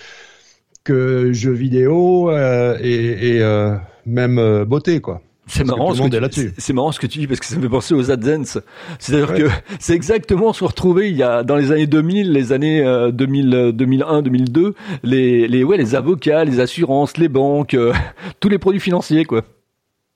que 0.84 1.34
jeux 1.34 1.51
vidéo 1.51 2.32
euh, 2.32 2.78
et, 2.82 3.36
et 3.36 3.41
euh, 3.41 3.76
même 4.05 4.39
euh, 4.39 4.64
beauté, 4.64 5.01
quoi. 5.01 5.22
C'est 5.47 5.63
marrant, 5.63 5.93
ce 5.93 6.01
que 6.01 6.27
tu, 6.27 6.53
c'est 6.57 6.73
marrant 6.73 6.91
ce 6.91 6.99
que 6.99 7.07
tu 7.07 7.19
dis 7.19 7.27
parce 7.27 7.39
que 7.39 7.45
ça 7.45 7.55
me 7.55 7.61
fait 7.61 7.69
penser 7.69 7.93
aux 7.93 8.11
AdSense. 8.11 8.59
C'est-à-dire 8.99 9.33
que 9.33 9.49
c'est 9.79 9.93
exactement 9.93 10.53
ce 10.53 10.59
qu'on 10.59 10.67
retrouvait 10.67 11.09
il 11.09 11.17
y 11.17 11.23
a 11.23 11.43
dans 11.43 11.55
les 11.55 11.71
années 11.71 11.87
2000, 11.87 12.31
les 12.31 12.51
années 12.51 13.09
2000, 13.13 13.71
2001, 13.73 14.21
2002, 14.21 14.75
les 15.03 15.47
les 15.47 15.63
ouais 15.63 15.77
les 15.77 15.95
avocats, 15.95 16.43
les 16.43 16.59
assurances, 16.59 17.17
les 17.17 17.29
banques, 17.29 17.73
euh, 17.73 17.93
tous 18.39 18.49
les 18.49 18.57
produits 18.57 18.81
financiers 18.81 19.25
quoi. 19.25 19.43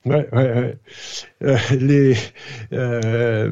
Ouais, 0.04 0.28
ouais, 0.34 0.54
ouais. 0.54 0.78
Euh, 1.44 1.58
les, 1.80 2.16
euh, 2.74 3.52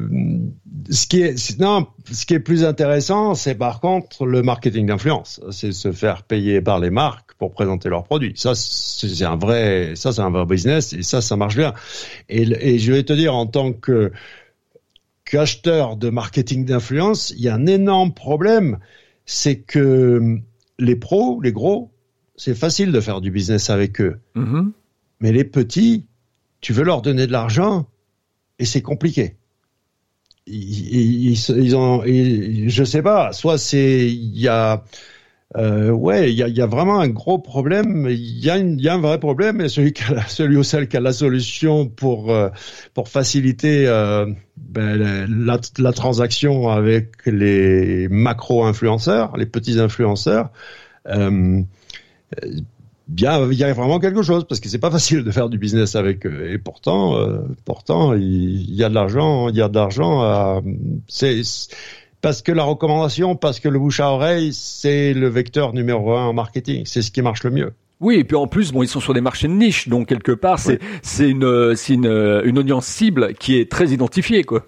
ce 0.90 1.06
qui 1.06 1.22
est, 1.22 1.60
non, 1.60 1.86
ce 2.10 2.26
qui 2.26 2.34
est 2.34 2.40
plus 2.40 2.64
intéressant, 2.64 3.34
c'est 3.34 3.54
par 3.54 3.78
contre 3.78 4.26
le 4.26 4.42
marketing 4.42 4.86
d'influence. 4.86 5.40
C'est 5.52 5.70
se 5.70 5.92
faire 5.92 6.24
payer 6.24 6.60
par 6.60 6.80
les 6.80 6.90
marques 6.90 7.29
pour 7.40 7.52
présenter 7.52 7.88
leurs 7.88 8.04
produits. 8.04 8.34
Ça, 8.36 8.54
c'est 8.54 9.24
un 9.24 9.36
vrai, 9.36 9.94
ça, 9.96 10.12
c'est 10.12 10.20
un 10.20 10.30
vrai 10.30 10.44
business 10.44 10.92
et 10.92 11.02
ça, 11.02 11.22
ça 11.22 11.36
marche 11.36 11.56
bien. 11.56 11.72
Et, 12.28 12.42
et 12.42 12.78
je 12.78 12.92
vais 12.92 13.02
te 13.02 13.14
dire, 13.14 13.34
en 13.34 13.46
tant 13.46 13.72
que 13.72 14.12
qu'acheteur 15.24 15.96
de 15.96 16.10
marketing 16.10 16.66
d'influence, 16.66 17.30
il 17.30 17.40
y 17.40 17.48
a 17.48 17.54
un 17.54 17.66
énorme 17.66 18.12
problème, 18.12 18.78
c'est 19.24 19.56
que 19.56 20.38
les 20.78 20.96
pros, 20.96 21.40
les 21.40 21.52
gros, 21.52 21.90
c'est 22.36 22.54
facile 22.54 22.92
de 22.92 23.00
faire 23.00 23.22
du 23.22 23.30
business 23.30 23.70
avec 23.70 24.02
eux. 24.02 24.20
Mm-hmm. 24.36 24.72
Mais 25.20 25.32
les 25.32 25.44
petits, 25.44 26.04
tu 26.60 26.74
veux 26.74 26.84
leur 26.84 27.00
donner 27.00 27.26
de 27.26 27.32
l'argent 27.32 27.88
et 28.58 28.66
c'est 28.66 28.82
compliqué. 28.82 29.36
ils, 30.46 31.32
ils, 31.32 31.74
ont, 31.74 32.02
je 32.04 32.84
sais 32.84 33.02
pas, 33.02 33.32
soit 33.32 33.56
c'est 33.56 34.10
il 34.10 34.38
y 34.38 34.48
a 34.48 34.84
euh, 35.56 35.90
ouais, 35.90 36.30
il 36.32 36.38
y 36.38 36.44
a, 36.44 36.48
y 36.48 36.60
a, 36.60 36.66
vraiment 36.66 37.00
un 37.00 37.08
gros 37.08 37.38
problème. 37.38 38.06
Il 38.08 38.44
y, 38.44 38.50
a 38.50 38.58
y 38.58 38.88
a 38.88 38.94
un 38.94 39.00
vrai 39.00 39.18
problème, 39.18 39.60
et 39.60 39.68
celui, 39.68 39.92
qui 39.92 40.04
a, 40.04 40.26
celui 40.28 40.56
ou 40.56 40.62
celle 40.62 40.86
qui 40.86 40.96
a 40.96 41.00
la 41.00 41.12
solution 41.12 41.88
pour 41.88 42.30
euh, 42.30 42.50
pour 42.94 43.08
faciliter 43.08 43.88
euh, 43.88 44.26
ben, 44.56 45.26
la, 45.28 45.58
la, 45.78 45.92
transaction 45.92 46.68
avec 46.68 47.26
les 47.26 48.06
macro 48.08 48.64
influenceurs, 48.64 49.36
les 49.36 49.46
petits 49.46 49.80
influenceurs. 49.80 50.50
Euh, 51.08 51.62
bien, 53.08 53.50
il 53.50 53.58
y 53.58 53.64
a 53.64 53.72
vraiment 53.72 53.98
quelque 53.98 54.22
chose 54.22 54.46
parce 54.46 54.60
que 54.60 54.68
c'est 54.68 54.78
pas 54.78 54.92
facile 54.92 55.24
de 55.24 55.32
faire 55.32 55.48
du 55.48 55.58
business 55.58 55.96
avec 55.96 56.26
eux. 56.26 56.48
Et 56.48 56.58
pourtant, 56.58 57.16
pourtant, 57.64 58.14
il 58.14 58.72
y, 58.72 58.84
a 58.84 58.88
de 58.88 58.94
l'argent, 58.94 59.48
il 59.48 59.56
y 59.56 59.62
a 59.62 59.68
de 59.68 59.74
l'argent. 59.74 60.62
C'est 61.08 61.42
parce 62.20 62.42
que 62.42 62.52
la 62.52 62.64
recommandation, 62.64 63.36
parce 63.36 63.60
que 63.60 63.68
le 63.68 63.78
bouche 63.78 64.00
à 64.00 64.10
oreille, 64.10 64.52
c'est 64.52 65.14
le 65.14 65.28
vecteur 65.28 65.72
numéro 65.72 66.14
un 66.14 66.26
en 66.26 66.32
marketing. 66.32 66.82
C'est 66.86 67.02
ce 67.02 67.10
qui 67.10 67.22
marche 67.22 67.44
le 67.44 67.50
mieux. 67.50 67.72
Oui, 68.00 68.16
et 68.16 68.24
puis 68.24 68.36
en 68.36 68.46
plus, 68.46 68.72
bon, 68.72 68.82
ils 68.82 68.88
sont 68.88 69.00
sur 69.00 69.12
des 69.12 69.20
marchés 69.20 69.46
de 69.46 69.52
niche, 69.52 69.88
donc 69.88 70.08
quelque 70.08 70.32
part, 70.32 70.58
c'est 70.58 70.78
c'est 71.02 71.28
une 71.28 71.76
c'est 71.76 71.94
une, 71.94 72.42
une 72.44 72.58
audience 72.58 72.86
cible 72.86 73.34
qui 73.34 73.56
est 73.56 73.70
très 73.70 73.88
identifiée, 73.88 74.42
quoi. 74.42 74.64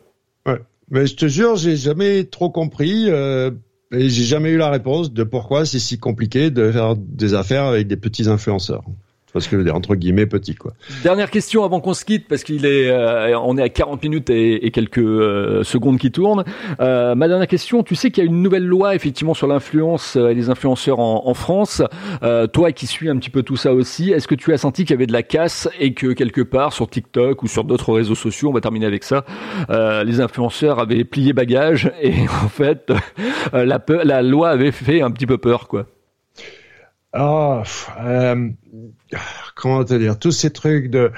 Ouais, 0.46 0.60
mais 0.90 1.06
je 1.06 1.16
te 1.16 1.26
jure, 1.26 1.56
j'ai 1.56 1.76
jamais 1.76 2.24
trop 2.24 2.50
compris. 2.50 3.06
Euh, 3.08 3.50
et 3.92 4.08
j'ai 4.08 4.24
jamais 4.24 4.50
eu 4.50 4.56
la 4.56 4.70
réponse 4.70 5.12
de 5.12 5.22
pourquoi 5.22 5.66
c'est 5.66 5.78
si 5.78 5.98
compliqué 5.98 6.50
de 6.50 6.72
faire 6.72 6.96
des 6.96 7.34
affaires 7.34 7.64
avec 7.64 7.86
des 7.86 7.96
petits 7.96 8.28
influenceurs 8.28 8.84
parce 9.32 9.48
que 9.48 9.70
entre 9.70 9.94
guillemets 9.94 10.26
petit 10.26 10.54
quoi. 10.54 10.72
Dernière 11.02 11.30
question 11.30 11.64
avant 11.64 11.80
qu'on 11.80 11.94
se 11.94 12.04
quitte 12.04 12.28
parce 12.28 12.44
qu'il 12.44 12.66
est 12.66 12.90
euh, 12.90 13.38
on 13.38 13.56
est 13.56 13.62
à 13.62 13.68
40 13.68 14.02
minutes 14.02 14.30
et, 14.30 14.70
quelques 14.70 14.98
euh, 14.98 15.62
secondes 15.64 15.98
qui 15.98 16.10
tournent. 16.10 16.44
Euh, 16.80 17.14
ma 17.14 17.28
dernière 17.28 17.46
question, 17.46 17.82
tu 17.82 17.94
sais 17.94 18.10
qu'il 18.10 18.24
y 18.24 18.26
a 18.26 18.30
une 18.30 18.42
nouvelle 18.42 18.66
loi 18.66 18.94
effectivement 18.94 19.34
sur 19.34 19.46
l'influence 19.46 20.16
et 20.16 20.34
les 20.34 20.50
influenceurs 20.50 20.98
en, 20.98 21.32
France. 21.34 21.82
toi 22.52 22.72
qui 22.72 22.86
suis 22.86 23.08
un 23.08 23.16
petit 23.16 23.30
peu 23.30 23.42
tout 23.42 23.56
ça 23.56 23.72
aussi, 23.72 24.10
est-ce 24.10 24.28
que 24.28 24.34
tu 24.34 24.52
as 24.52 24.58
senti 24.58 24.84
qu'il 24.84 24.90
y 24.90 24.94
avait 24.94 25.06
de 25.06 25.12
la 25.12 25.22
casse 25.22 25.68
et 25.80 25.94
que 25.94 26.08
quelque 26.08 26.42
part 26.42 26.74
sur 26.74 26.88
TikTok 26.88 27.42
ou 27.42 27.48
sur 27.48 27.64
d'autres 27.64 27.92
réseaux 27.92 28.14
sociaux, 28.14 28.50
on 28.50 28.52
va 28.52 28.60
terminer 28.60 28.84
avec 28.84 29.02
ça, 29.02 29.24
les 29.70 30.20
influenceurs 30.20 30.78
avaient 30.78 31.04
plié 31.04 31.32
bagage 31.32 31.90
et 32.02 32.12
en 32.44 32.48
fait 32.48 32.92
la, 33.52 33.82
la 34.04 34.22
loi 34.22 34.50
avait 34.50 34.72
fait 34.72 35.00
un 35.00 35.10
petit 35.10 35.26
peu 35.26 35.38
peur 35.38 35.68
quoi? 35.68 35.86
Ah, 37.14 37.62
euh, 38.00 38.48
comment 39.54 39.84
te 39.84 39.94
dire, 39.94 40.18
tous 40.18 40.30
ces 40.32 40.50
trucs 40.50 40.88
de 40.90 41.12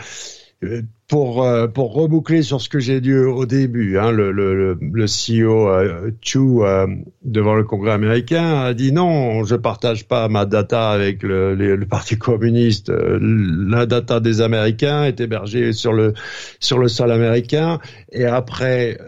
euh, 0.64 0.82
pour 1.06 1.44
euh, 1.44 1.68
pour 1.68 1.92
reboucler 1.92 2.42
sur 2.42 2.60
ce 2.60 2.68
que 2.68 2.80
j'ai 2.80 3.00
dit 3.00 3.14
au 3.14 3.46
début, 3.46 3.98
hein, 3.98 4.10
le, 4.10 4.32
le, 4.32 4.76
le 4.80 5.04
CEO 5.06 5.68
euh, 5.68 6.10
Chu 6.20 6.38
euh, 6.38 6.86
devant 7.22 7.54
le 7.54 7.62
Congrès 7.62 7.92
américain 7.92 8.62
a 8.62 8.74
dit 8.74 8.90
non, 8.90 9.44
je 9.44 9.54
partage 9.54 10.08
pas 10.08 10.28
ma 10.28 10.46
data 10.46 10.90
avec 10.90 11.22
le, 11.22 11.54
le 11.54 11.86
Parti 11.86 12.18
communiste. 12.18 12.90
La 12.90 13.86
data 13.86 14.18
des 14.18 14.40
Américains 14.40 15.04
est 15.04 15.20
hébergée 15.20 15.72
sur 15.72 15.92
le 15.92 16.14
sur 16.58 16.78
le 16.78 16.88
sol 16.88 17.12
américain. 17.12 17.78
Et 18.10 18.24
après, 18.24 18.98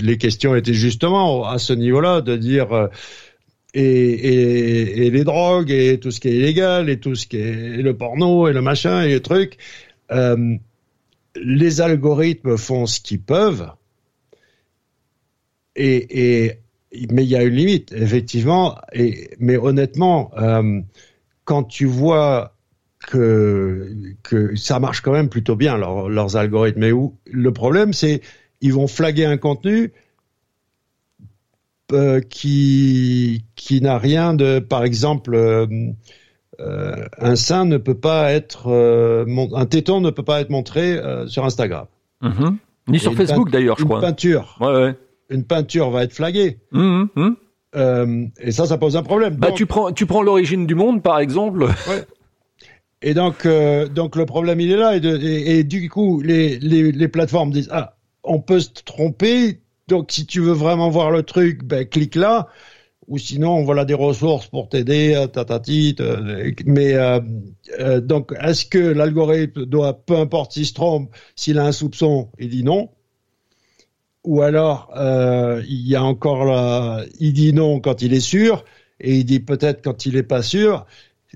les 0.00 0.18
questions 0.18 0.56
étaient 0.56 0.74
justement 0.74 1.48
à 1.48 1.58
ce 1.58 1.72
niveau-là 1.72 2.20
de 2.20 2.36
dire 2.36 2.88
et, 3.74 5.10
les 5.10 5.24
drogues 5.24 5.70
et 5.70 5.98
tout 5.98 6.10
ce 6.10 6.20
qui 6.20 6.28
est 6.28 6.36
illégal 6.36 6.90
et 6.90 6.98
tout 6.98 7.14
ce 7.14 7.26
qui 7.26 7.38
est 7.38 7.82
le 7.82 7.96
porno 7.96 8.48
et 8.48 8.52
le 8.52 8.62
machin 8.62 9.02
et 9.02 9.08
les 9.08 9.20
trucs. 9.20 9.58
Euh, 10.10 10.56
les 11.36 11.80
algorithmes 11.80 12.58
font 12.58 12.86
ce 12.86 13.00
qu'ils 13.00 13.22
peuvent. 13.22 13.70
Et, 15.74 16.58
mais 17.10 17.24
il 17.24 17.30
y 17.30 17.36
a 17.36 17.42
une 17.42 17.54
limite, 17.54 17.92
effectivement. 17.92 18.78
Et, 18.92 19.30
mais 19.38 19.56
honnêtement, 19.56 20.30
euh, 20.36 20.80
quand 21.44 21.64
tu 21.64 21.86
vois 21.86 22.54
que, 23.08 23.90
que 24.22 24.54
ça 24.56 24.78
marche 24.78 25.00
quand 25.00 25.12
même 25.12 25.30
plutôt 25.30 25.56
bien, 25.56 25.78
leurs 25.78 26.36
algorithmes, 26.36 26.80
mais 26.80 26.92
où 26.92 27.16
le 27.24 27.52
problème, 27.52 27.94
c'est 27.94 28.20
ils 28.60 28.72
vont 28.72 28.86
flaguer 28.86 29.24
un 29.24 29.38
contenu 29.38 29.92
euh, 31.92 32.20
qui 32.20 33.44
qui 33.56 33.80
n'a 33.80 33.98
rien 33.98 34.34
de, 34.34 34.58
par 34.58 34.84
exemple, 34.84 35.34
euh, 35.34 35.66
euh, 36.60 36.96
un 37.18 37.36
sein 37.36 37.64
ne 37.64 37.76
peut 37.76 37.98
pas 37.98 38.32
être, 38.32 38.68
un 38.68 39.66
téton 39.66 40.00
ne 40.00 40.10
peut 40.10 40.22
pas 40.22 40.40
être 40.40 40.50
montré 40.50 40.98
sur 41.26 41.44
Instagram. 41.44 41.86
Mm-hmm. 42.22 42.56
Ni 42.88 42.98
sur 42.98 43.14
Facebook 43.14 43.50
d'ailleurs, 43.50 43.78
je 43.78 43.84
crois. 43.84 43.98
Une 43.98 44.06
peinture. 44.06 44.56
Ouais, 44.60 44.72
ouais. 44.72 44.96
Une 45.30 45.44
peinture 45.44 45.90
va 45.90 46.02
être 46.04 46.12
flaguée. 46.12 46.58
Mm-hmm. 46.72 47.34
Euh, 47.74 48.26
et 48.40 48.52
ça, 48.52 48.66
ça 48.66 48.78
pose 48.78 48.96
un 48.96 49.02
problème. 49.02 49.36
Bah, 49.36 49.52
tu 49.52 49.66
prends, 49.66 49.92
tu 49.92 50.06
prends 50.06 50.22
l'origine 50.22 50.66
du 50.66 50.74
monde, 50.74 51.02
par 51.02 51.18
exemple. 51.20 51.66
Ouais. 51.88 52.04
Et 53.04 53.14
donc, 53.14 53.46
euh, 53.46 53.88
donc 53.88 54.14
le 54.14 54.26
problème, 54.26 54.60
il 54.60 54.70
est 54.70 54.76
là. 54.76 54.94
Et, 54.94 55.00
de, 55.00 55.16
et, 55.16 55.58
et 55.58 55.64
du 55.64 55.90
coup, 55.90 56.20
les, 56.20 56.60
les, 56.60 56.92
les, 56.92 57.08
plateformes 57.08 57.50
disent 57.50 57.68
ah, 57.72 57.96
on 58.22 58.40
peut 58.40 58.60
se 58.60 58.70
tromper. 58.84 59.60
Donc, 59.88 60.12
si 60.12 60.26
tu 60.26 60.40
veux 60.40 60.52
vraiment 60.52 60.90
voir 60.90 61.10
le 61.10 61.22
truc, 61.22 61.64
ben, 61.64 61.86
clique 61.86 62.14
là. 62.14 62.48
Ou 63.08 63.18
sinon, 63.18 63.64
voilà 63.64 63.84
des 63.84 63.94
ressources 63.94 64.46
pour 64.46 64.68
t'aider, 64.68 65.14
euh, 65.14 65.26
tatati. 65.26 65.96
Mais 66.66 66.94
euh, 66.94 67.20
euh, 67.80 68.00
donc, 68.00 68.32
est-ce 68.40 68.64
que 68.66 68.78
l'algorithme 68.78 69.66
doit, 69.66 69.94
peu 69.94 70.16
importe 70.16 70.52
s'il 70.52 70.66
se 70.66 70.74
trompe, 70.74 71.10
s'il 71.36 71.58
a 71.58 71.66
un 71.66 71.72
soupçon, 71.72 72.30
il 72.38 72.50
dit 72.50 72.64
non? 72.64 72.90
Ou 74.24 74.42
alors, 74.42 74.90
euh, 74.96 75.62
il 75.68 75.86
y 75.88 75.96
a 75.96 76.04
encore 76.04 76.44
là, 76.44 77.04
il 77.18 77.32
dit 77.32 77.52
non 77.52 77.80
quand 77.80 78.02
il 78.02 78.14
est 78.14 78.20
sûr, 78.20 78.64
et 79.00 79.16
il 79.16 79.24
dit 79.24 79.40
peut-être 79.40 79.82
quand 79.82 80.06
il 80.06 80.16
est 80.16 80.22
pas 80.22 80.42
sûr. 80.42 80.86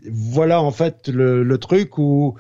Voilà 0.09 0.63
en 0.63 0.71
fait 0.71 1.09
le, 1.09 1.43
le 1.43 1.59
truc 1.59 1.99
où 1.99 2.37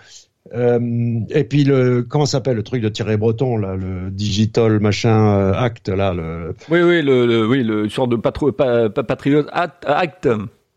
euh, 0.54 1.20
et 1.30 1.44
puis 1.44 1.64
le 1.64 2.02
comment 2.02 2.26
s'appelle 2.26 2.56
le 2.56 2.62
truc 2.62 2.82
de 2.82 2.88
Thierry 2.88 3.16
Breton 3.16 3.56
là, 3.56 3.74
le 3.74 4.10
digital 4.10 4.78
machin 4.80 5.38
euh, 5.38 5.52
act 5.54 5.88
là. 5.88 6.14
Le... 6.14 6.54
Oui 6.70 6.82
oui 6.82 7.02
le, 7.02 7.26
le 7.26 7.46
oui 7.46 7.62
le 7.64 7.88
sorte 7.88 8.10
de 8.10 8.16
patro, 8.16 8.52
pa, 8.52 8.88
pa, 8.88 9.02
patriote 9.02 9.48
act. 9.52 10.28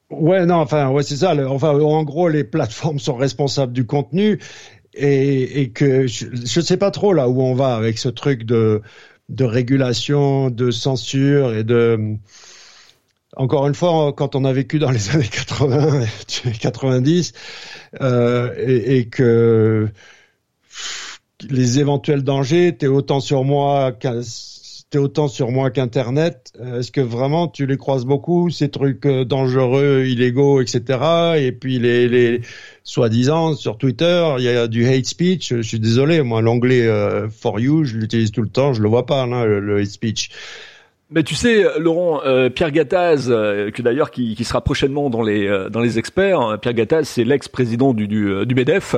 Ouais 0.10 0.46
non 0.46 0.56
enfin 0.56 0.90
ouais 0.90 1.04
c'est 1.04 1.18
ça. 1.18 1.36
Le, 1.36 1.48
enfin 1.48 1.72
en 1.72 2.04
gros 2.04 2.30
les 2.30 2.44
plateformes 2.44 3.00
sont 3.00 3.16
responsables 3.16 3.74
du 3.74 3.86
contenu 3.86 4.40
et, 4.96 5.62
et 5.62 5.70
que 5.70 6.08
je, 6.08 6.26
je 6.34 6.62
sais 6.62 6.78
pas 6.78 6.92
trop 6.92 7.14
là 7.14 7.30
où 7.30 7.42
on 7.42 7.54
va 7.54 7.76
avec 7.76 8.00
ce 8.00 8.10
truc 8.10 8.44
de 8.44 8.82
de 9.30 9.44
régulation, 9.44 10.50
de 10.50 10.72
censure 10.72 11.54
et 11.54 11.64
de 11.64 12.16
encore 13.36 13.68
une 13.68 13.76
fois, 13.76 14.14
quand 14.14 14.36
on 14.36 14.46
a 14.46 14.54
vécu 14.54 14.80
dans 14.80 14.92
les 14.92 15.10
années 15.16 15.28
80 15.28 16.02
et 16.46 16.52
90, 16.52 17.34
euh, 18.02 18.54
et, 18.58 18.98
et, 18.98 19.08
que 19.08 19.90
les 21.50 21.80
éventuels 21.80 22.24
dangers 22.24 22.68
étaient 22.68 22.88
autant 22.88 23.20
sur 23.20 23.44
moi 23.44 23.92
qu'Internet. 25.70 26.54
Est-ce 26.60 26.92
que 26.92 27.02
vraiment 27.02 27.48
tu 27.48 27.66
les 27.66 27.78
croises 27.78 28.06
beaucoup, 28.06 28.50
ces 28.50 28.70
trucs 28.70 29.06
euh, 29.06 29.24
dangereux, 29.26 30.06
illégaux, 30.08 30.62
etc. 30.62 31.38
Et 31.38 31.52
puis 31.52 31.80
les, 31.80 32.42
soi-disant 32.84 33.54
sur 33.54 33.78
Twitter, 33.78 34.36
il 34.40 34.44
y 34.44 34.50
a 34.50 34.68
du 34.68 34.88
hate 34.88 35.06
speech. 35.06 35.54
Je 35.54 35.62
suis 35.62 35.80
désolé, 35.80 36.24
moi 36.24 36.42
l'anglais 36.42 36.86
euh, 36.88 37.30
for 37.30 37.60
you, 37.60 37.86
je 37.86 37.98
l'utilise 37.98 38.32
tout 38.32 38.42
le 38.42 38.50
temps, 38.50 38.74
je 38.74 38.82
le 38.82 38.90
vois 38.90 39.06
pas, 39.06 39.24
hein, 39.24 39.46
le 39.46 39.80
hate 39.80 39.88
speech. 39.88 40.32
Mais 41.12 41.24
tu 41.24 41.34
sais, 41.34 41.66
Laurent, 41.80 42.22
euh, 42.24 42.52
Pierre 42.52 42.70
Gattaz, 42.70 43.30
euh, 43.32 43.72
que 43.72 43.82
d'ailleurs 43.82 44.12
qui, 44.12 44.36
qui, 44.36 44.44
sera 44.44 44.62
prochainement 44.62 45.10
dans 45.10 45.24
les 45.24 45.48
euh, 45.48 45.68
dans 45.68 45.80
les 45.80 45.98
experts. 45.98 46.40
Hein, 46.40 46.60
Pierre 46.60 46.76
Gattaz, 46.76 47.06
c'est 47.06 47.24
l'ex-président 47.24 47.96
du, 47.96 48.08
du, 48.08 48.46
du 48.46 48.54
Medef 48.54 48.96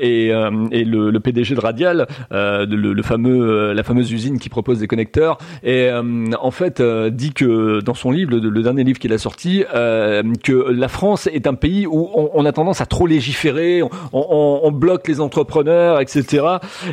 et, 0.00 0.26
et 0.26 0.84
le, 0.84 1.10
le, 1.12 1.20
PDG 1.20 1.54
de 1.54 1.60
Radial, 1.60 2.08
le, 2.32 2.64
le, 2.64 3.02
fameux 3.04 3.72
la 3.72 3.82
fameuse 3.84 4.10
usine 4.10 4.40
qui 4.40 4.48
propose 4.48 4.80
des 4.80 4.88
connecteurs. 4.88 5.38
Et 5.62 5.88
en 5.92 6.50
fait, 6.50 6.82
dit 6.82 7.32
que 7.32 7.80
dans 7.80 7.94
son 7.94 8.10
livre, 8.10 8.34
le, 8.34 8.62
dernier 8.62 8.82
livre 8.82 8.98
qu'il 8.98 9.12
a 9.12 9.18
sorti, 9.18 9.62
que 9.70 10.70
la 10.72 10.88
France 10.88 11.28
est 11.28 11.46
un 11.46 11.54
pays 11.54 11.86
où 11.86 12.10
on, 12.12 12.30
on 12.34 12.44
a 12.44 12.50
tendance 12.50 12.80
à 12.80 12.86
trop 12.86 13.06
légiférer, 13.06 13.84
on, 13.84 13.90
on, 14.12 14.60
on 14.64 14.72
bloque 14.72 15.06
les 15.06 15.20
entrepreneurs, 15.20 16.00
etc. 16.00 16.44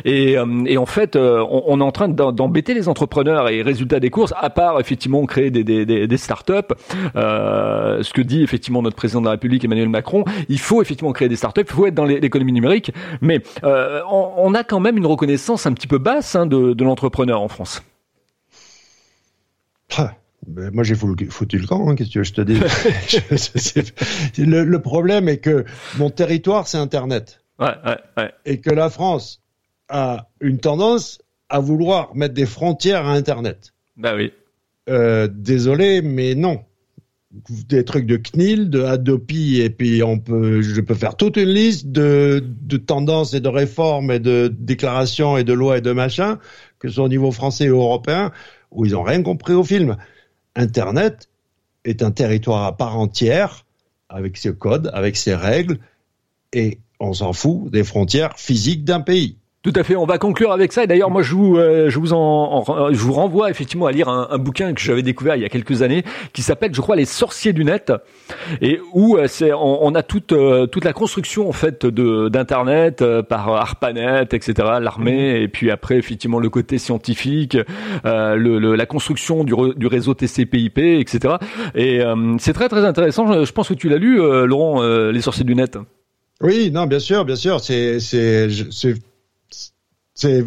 Et, 0.04 0.36
et 0.66 0.78
en 0.78 0.86
fait, 0.86 1.16
on, 1.16 1.64
on 1.66 1.80
est 1.80 1.84
en 1.84 1.92
train 1.92 2.08
d'embêter 2.08 2.74
les 2.74 2.88
entrepreneurs. 2.88 3.48
Et 3.48 3.62
résultat 3.62 3.98
des 3.98 4.10
courses 4.10 4.27
à 4.36 4.50
part 4.50 4.80
effectivement 4.80 5.24
créer 5.26 5.50
des, 5.50 5.64
des, 5.64 5.86
des, 5.86 6.06
des 6.06 6.16
start-up, 6.16 6.72
euh, 7.16 8.02
ce 8.02 8.12
que 8.12 8.22
dit 8.22 8.42
effectivement 8.42 8.82
notre 8.82 8.96
président 8.96 9.20
de 9.20 9.26
la 9.26 9.32
République 9.32 9.64
Emmanuel 9.64 9.88
Macron, 9.88 10.24
il 10.48 10.58
faut 10.58 10.82
effectivement 10.82 11.12
créer 11.12 11.28
des 11.28 11.36
start-up, 11.36 11.66
il 11.68 11.74
faut 11.74 11.86
être 11.86 11.94
dans 11.94 12.04
l'économie 12.04 12.52
numérique, 12.52 12.92
mais 13.20 13.40
euh, 13.64 14.00
on, 14.10 14.32
on, 14.36 14.54
a 14.54 14.64
quand 14.64 14.80
même 14.80 14.96
une 14.96 15.06
reconnaissance 15.06 15.66
un 15.66 15.72
petit 15.72 15.86
peu 15.86 15.98
basse 15.98 16.34
hein, 16.34 16.46
de, 16.46 16.72
de 16.72 16.84
l'entrepreneur 16.84 17.40
en 17.40 17.48
France. 17.48 17.82
Ben, 20.46 20.70
moi, 20.72 20.82
j'ai 20.82 20.94
foutu 20.94 21.58
le 21.58 21.66
camp, 21.66 21.88
hein, 21.88 21.94
qu'est-ce 21.94 22.10
que 22.10 22.22
je 22.22 22.32
te 22.32 22.40
dis? 22.40 22.58
Le, 24.38 24.64
le, 24.64 24.82
problème 24.82 25.28
est 25.28 25.38
que 25.38 25.64
mon 25.98 26.10
territoire, 26.10 26.66
c'est 26.68 26.78
Internet. 26.78 27.40
Ouais, 27.58 27.74
ouais, 27.84 27.98
ouais. 28.16 28.32
Et 28.46 28.60
que 28.60 28.70
la 28.70 28.88
France 28.88 29.42
a 29.88 30.28
une 30.40 30.58
tendance 30.58 31.20
à 31.48 31.58
vouloir 31.60 32.14
mettre 32.14 32.34
des 32.34 32.46
frontières 32.46 33.06
à 33.06 33.12
Internet. 33.12 33.74
Bah. 33.98 34.14
Euh, 34.88 35.28
désolé, 35.30 36.02
mais 36.02 36.34
non. 36.34 36.64
Des 37.68 37.84
trucs 37.84 38.06
de 38.06 38.16
CNIL, 38.16 38.70
de 38.70 38.82
Adopi, 38.82 39.60
et 39.60 39.68
puis 39.68 40.02
on 40.02 40.18
peut, 40.18 40.62
je 40.62 40.80
peux 40.80 40.94
faire 40.94 41.16
toute 41.16 41.36
une 41.36 41.50
liste 41.50 41.88
de, 41.88 42.42
tendances 42.86 43.34
et 43.34 43.40
de 43.40 43.48
réformes 43.48 44.10
et 44.10 44.18
de 44.18 44.54
déclarations 44.58 45.36
et 45.36 45.44
de 45.44 45.52
lois 45.52 45.76
et 45.76 45.80
de 45.82 45.92
machins, 45.92 46.38
que 46.78 46.88
ce 46.88 46.94
soit 46.94 47.04
au 47.04 47.08
niveau 47.08 47.30
français 47.30 47.68
ou 47.68 47.76
européen, 47.76 48.32
où 48.70 48.86
ils 48.86 48.96
ont 48.96 49.02
rien 49.02 49.22
compris 49.22 49.52
au 49.52 49.62
film. 49.62 49.98
Internet 50.56 51.28
est 51.84 52.02
un 52.02 52.12
territoire 52.12 52.64
à 52.64 52.76
part 52.76 52.98
entière, 52.98 53.66
avec 54.08 54.38
ses 54.38 54.54
codes, 54.54 54.90
avec 54.94 55.16
ses 55.16 55.34
règles, 55.34 55.78
et 56.54 56.78
on 56.98 57.12
s'en 57.12 57.34
fout 57.34 57.70
des 57.70 57.84
frontières 57.84 58.38
physiques 58.38 58.84
d'un 58.84 59.00
pays. 59.00 59.36
Tout 59.64 59.72
à 59.74 59.82
fait. 59.82 59.96
On 59.96 60.06
va 60.06 60.18
conclure 60.18 60.52
avec 60.52 60.72
ça. 60.72 60.84
Et 60.84 60.86
d'ailleurs, 60.86 61.10
moi, 61.10 61.22
je 61.22 61.34
vous, 61.34 61.56
euh, 61.56 61.90
je 61.90 61.98
vous 61.98 62.12
en, 62.12 62.92
je 62.92 62.98
vous 62.98 63.12
renvoie 63.12 63.50
effectivement 63.50 63.86
à 63.86 63.92
lire 63.92 64.08
un, 64.08 64.28
un 64.30 64.38
bouquin 64.38 64.72
que 64.72 64.80
j'avais 64.80 65.02
découvert 65.02 65.34
il 65.34 65.42
y 65.42 65.44
a 65.44 65.48
quelques 65.48 65.82
années, 65.82 66.04
qui 66.32 66.42
s'appelle, 66.42 66.72
je 66.72 66.80
crois, 66.80 66.94
Les 66.94 67.04
Sorciers 67.04 67.52
du 67.52 67.64
net, 67.64 67.92
et 68.60 68.80
où 68.92 69.16
euh, 69.16 69.26
c'est, 69.26 69.52
on, 69.52 69.84
on, 69.84 69.94
a 69.96 70.04
toute, 70.04 70.30
euh, 70.30 70.66
toute 70.66 70.84
la 70.84 70.92
construction 70.92 71.48
en 71.48 71.52
fait 71.52 71.86
de 71.86 72.28
d'internet 72.28 73.04
par 73.28 73.48
ARPANET, 73.48 74.28
etc., 74.32 74.54
l'armée, 74.80 75.40
mmh. 75.40 75.42
et 75.42 75.48
puis 75.48 75.70
après 75.72 75.96
effectivement 75.96 76.38
le 76.38 76.50
côté 76.50 76.78
scientifique, 76.78 77.56
le, 78.04 78.58
le, 78.58 78.76
la 78.76 78.86
construction 78.86 79.42
du, 79.42 79.54
du 79.76 79.86
réseau 79.88 80.14
TCP/IP, 80.14 80.78
etc. 80.78 81.34
Et 81.74 82.00
c'est 82.38 82.52
très 82.52 82.68
très 82.68 82.84
intéressant. 82.84 83.32
Je, 83.32 83.44
je 83.44 83.52
pense 83.52 83.68
que 83.68 83.74
tu 83.74 83.88
l'as 83.88 83.98
lu, 83.98 84.18
Laurent, 84.46 84.82
Les 85.10 85.20
Sorciers 85.20 85.44
du 85.44 85.54
net. 85.54 85.78
Oui, 86.40 86.70
non, 86.70 86.86
bien 86.86 87.00
sûr, 87.00 87.24
bien 87.24 87.36
sûr. 87.36 87.60
C'est, 87.60 87.98
c'est, 87.98 88.48
c'est 88.70 88.94
c'est 90.18 90.44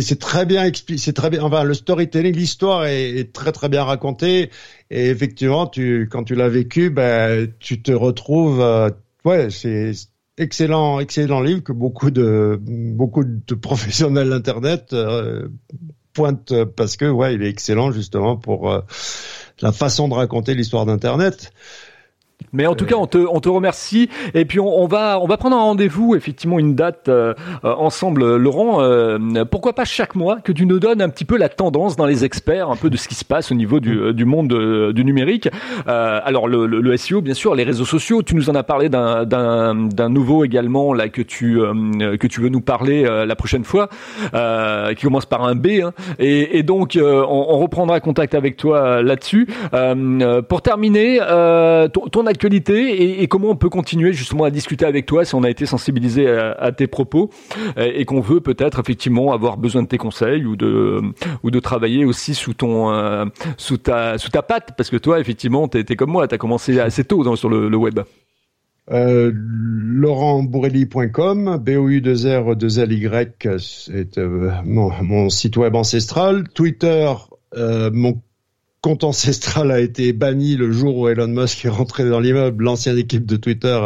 c'est 0.00 0.18
très 0.18 0.46
bien 0.46 0.64
expliqué, 0.64 0.98
c'est 0.98 1.12
très 1.12 1.28
bien. 1.28 1.42
Enfin, 1.42 1.62
le 1.62 1.74
storytelling, 1.74 2.34
l'histoire 2.34 2.86
est, 2.86 3.10
est, 3.10 3.32
très 3.34 3.52
très 3.52 3.68
bien 3.68 3.84
racontée. 3.84 4.50
Et 4.90 5.08
effectivement, 5.10 5.66
tu 5.66 6.08
quand 6.10 6.24
tu 6.24 6.34
l'as 6.34 6.48
vécu, 6.48 6.88
ben 6.88 7.46
tu 7.60 7.82
te 7.82 7.92
retrouves. 7.92 8.62
Euh, 8.62 8.88
ouais, 9.26 9.50
c'est 9.50 9.92
excellent, 10.38 11.00
excellent 11.00 11.42
livre 11.42 11.62
que 11.62 11.72
beaucoup 11.72 12.10
de 12.10 12.58
beaucoup 12.62 13.24
de 13.24 13.54
professionnels 13.54 14.30
d'internet 14.30 14.94
euh, 14.94 15.48
pointent 16.14 16.64
parce 16.64 16.96
que 16.96 17.04
ouais, 17.04 17.34
il 17.34 17.42
est 17.42 17.50
excellent 17.50 17.92
justement 17.92 18.38
pour 18.38 18.72
euh, 18.72 18.80
la 19.60 19.72
façon 19.72 20.08
de 20.08 20.14
raconter 20.14 20.54
l'histoire 20.54 20.86
d'internet. 20.86 21.52
Mais 22.52 22.66
en 22.66 22.74
tout 22.74 22.86
cas, 22.86 22.94
on 22.96 23.06
te, 23.06 23.18
on 23.18 23.40
te 23.40 23.48
remercie. 23.48 24.08
Et 24.32 24.44
puis, 24.44 24.60
on, 24.60 24.82
on 24.82 24.86
va, 24.86 25.18
on 25.20 25.26
va 25.26 25.36
prendre 25.36 25.56
un 25.56 25.62
rendez-vous, 25.62 26.14
effectivement, 26.14 26.58
une 26.58 26.74
date 26.74 27.08
euh, 27.08 27.34
euh 27.64 27.74
ensemble. 27.76 28.36
Laurent, 28.36 28.80
euh, 28.80 29.44
pourquoi 29.44 29.72
pas 29.74 29.84
chaque 29.84 30.14
mois 30.14 30.36
que 30.36 30.52
tu 30.52 30.64
nous 30.64 30.78
donnes 30.78 31.02
un 31.02 31.08
petit 31.08 31.24
peu 31.24 31.36
la 31.36 31.48
tendance 31.48 31.96
dans 31.96 32.06
les 32.06 32.24
experts, 32.24 32.70
un 32.70 32.76
peu 32.76 32.90
de 32.90 32.96
ce 32.96 33.08
qui 33.08 33.14
se 33.14 33.24
passe 33.24 33.50
au 33.50 33.54
niveau 33.54 33.80
du, 33.80 34.14
du 34.14 34.24
monde 34.24 34.52
euh, 34.52 34.92
du 34.92 35.04
numérique. 35.04 35.48
alors, 35.86 36.48
le, 36.48 36.66
le, 36.66 36.80
le, 36.80 36.96
SEO, 36.96 37.20
bien 37.20 37.34
sûr, 37.34 37.54
les 37.54 37.64
réseaux 37.64 37.84
sociaux. 37.84 38.22
Tu 38.22 38.36
nous 38.36 38.48
en 38.50 38.54
as 38.54 38.62
parlé 38.62 38.88
d'un, 38.88 39.24
d'un, 39.24 39.74
d'un 39.74 40.08
nouveau 40.08 40.44
également 40.44 40.94
là 40.94 41.08
que 41.08 41.22
tu, 41.22 41.58
que 41.58 42.26
tu 42.26 42.40
veux 42.40 42.48
nous 42.48 42.60
parler 42.60 43.02
la 43.02 43.36
prochaine 43.36 43.64
fois, 43.64 43.88
qui 44.94 45.02
commence 45.02 45.26
par 45.26 45.44
un 45.44 45.54
B. 45.54 45.66
Hein. 45.82 45.92
Et, 46.18 46.58
et, 46.58 46.62
donc, 46.62 46.96
on, 47.00 47.46
on, 47.48 47.58
reprendra 47.58 47.98
contact 48.00 48.34
avec 48.34 48.56
toi 48.56 49.02
là-dessus. 49.02 49.48
pour 50.48 50.62
terminer, 50.62 51.18
ton, 51.92 52.02
ton 52.10 52.26
actualité 52.34 53.22
et, 53.22 53.28
comment 53.28 53.50
on 53.50 53.56
peut 53.56 53.68
continuer 53.68 54.12
justement 54.12 54.44
à 54.44 54.50
discuter 54.50 54.84
avec 54.84 55.06
toi 55.06 55.24
si 55.24 55.34
on 55.34 55.44
a 55.44 55.50
été 55.50 55.66
sensibilisé 55.66 56.28
à, 56.28 56.72
tes 56.72 56.88
propos 56.88 57.30
et, 57.76 58.04
qu'on 58.04 58.20
veut 58.20 58.40
peut-être 58.40 58.80
effectivement 58.80 59.32
avoir 59.32 59.56
besoin 59.56 59.82
de 59.82 59.88
tes 59.88 59.98
conseils 59.98 60.44
ou 60.44 60.56
de 60.56 61.00
ou 61.42 61.50
de 61.50 61.60
travailler 61.60 62.04
aussi 62.04 62.34
sous 62.34 62.54
ton 62.54 62.90
euh, 62.90 63.24
sous 63.56 63.78
ta 63.78 64.18
sous 64.18 64.30
ta 64.30 64.42
patte 64.42 64.72
parce 64.76 64.90
que 64.90 64.96
toi 64.96 65.20
effectivement 65.20 65.68
t'es 65.68 65.84
es 65.88 65.96
comme 65.96 66.10
moi 66.10 66.26
t'as 66.26 66.38
commencé 66.38 66.80
assez 66.80 67.04
tôt 67.04 67.36
sur 67.36 67.48
le, 67.48 67.68
le 67.68 67.76
web. 67.76 68.00
Euh, 68.90 69.32
laurentbourrelli.com, 69.34 71.56
b 71.56 71.70
o 71.70 71.88
u 71.88 72.02
2 72.02 72.38
r 72.38 72.54
2 72.54 72.80
l 72.80 72.92
y 72.92 73.08
c'est 73.58 74.18
euh, 74.18 74.50
mon, 74.64 74.90
mon, 75.02 75.30
site 75.30 75.56
web 75.56 75.74
ancestral. 75.74 76.46
Twitter, 76.50 77.10
euh, 77.56 77.90
mon 77.90 78.20
compte 78.84 79.02
ancestral 79.02 79.70
a 79.70 79.80
été 79.80 80.12
banni 80.12 80.56
le 80.56 80.70
jour 80.70 80.98
où 80.98 81.08
Elon 81.08 81.28
Musk 81.28 81.64
est 81.64 81.70
rentré 81.70 82.06
dans 82.06 82.20
l'immeuble, 82.20 82.64
l'ancienne 82.64 82.98
équipe 82.98 83.24
de 83.24 83.36
Twitter. 83.36 83.80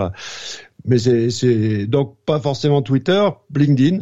Mais 0.87 0.99
c'est 0.99 1.87
donc 1.87 2.17
pas 2.27 2.41
forcément 2.41 2.83
Twitter, 2.83 3.29
LinkedIn. 3.55 4.01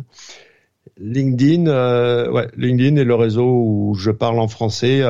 LinkedIn, 0.98 1.66
euh, 1.66 2.30
ouais, 2.30 2.48
LinkedIn 2.56 2.96
est 2.96 3.04
le 3.04 3.14
réseau 3.14 3.44
où 3.44 3.94
je 3.94 4.10
parle 4.10 4.38
en 4.38 4.48
français. 4.48 5.02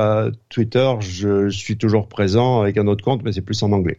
Twitter, 0.49 0.91
je 0.99 1.51
suis 1.51 1.79
toujours 1.79 2.09
présent 2.09 2.61
avec 2.61 2.79
un 2.79 2.89
autre 2.89 3.05
compte, 3.05 3.23
mais 3.23 3.31
c'est 3.31 3.43
plus 3.43 3.63
en 3.63 3.71
anglais. 3.71 3.99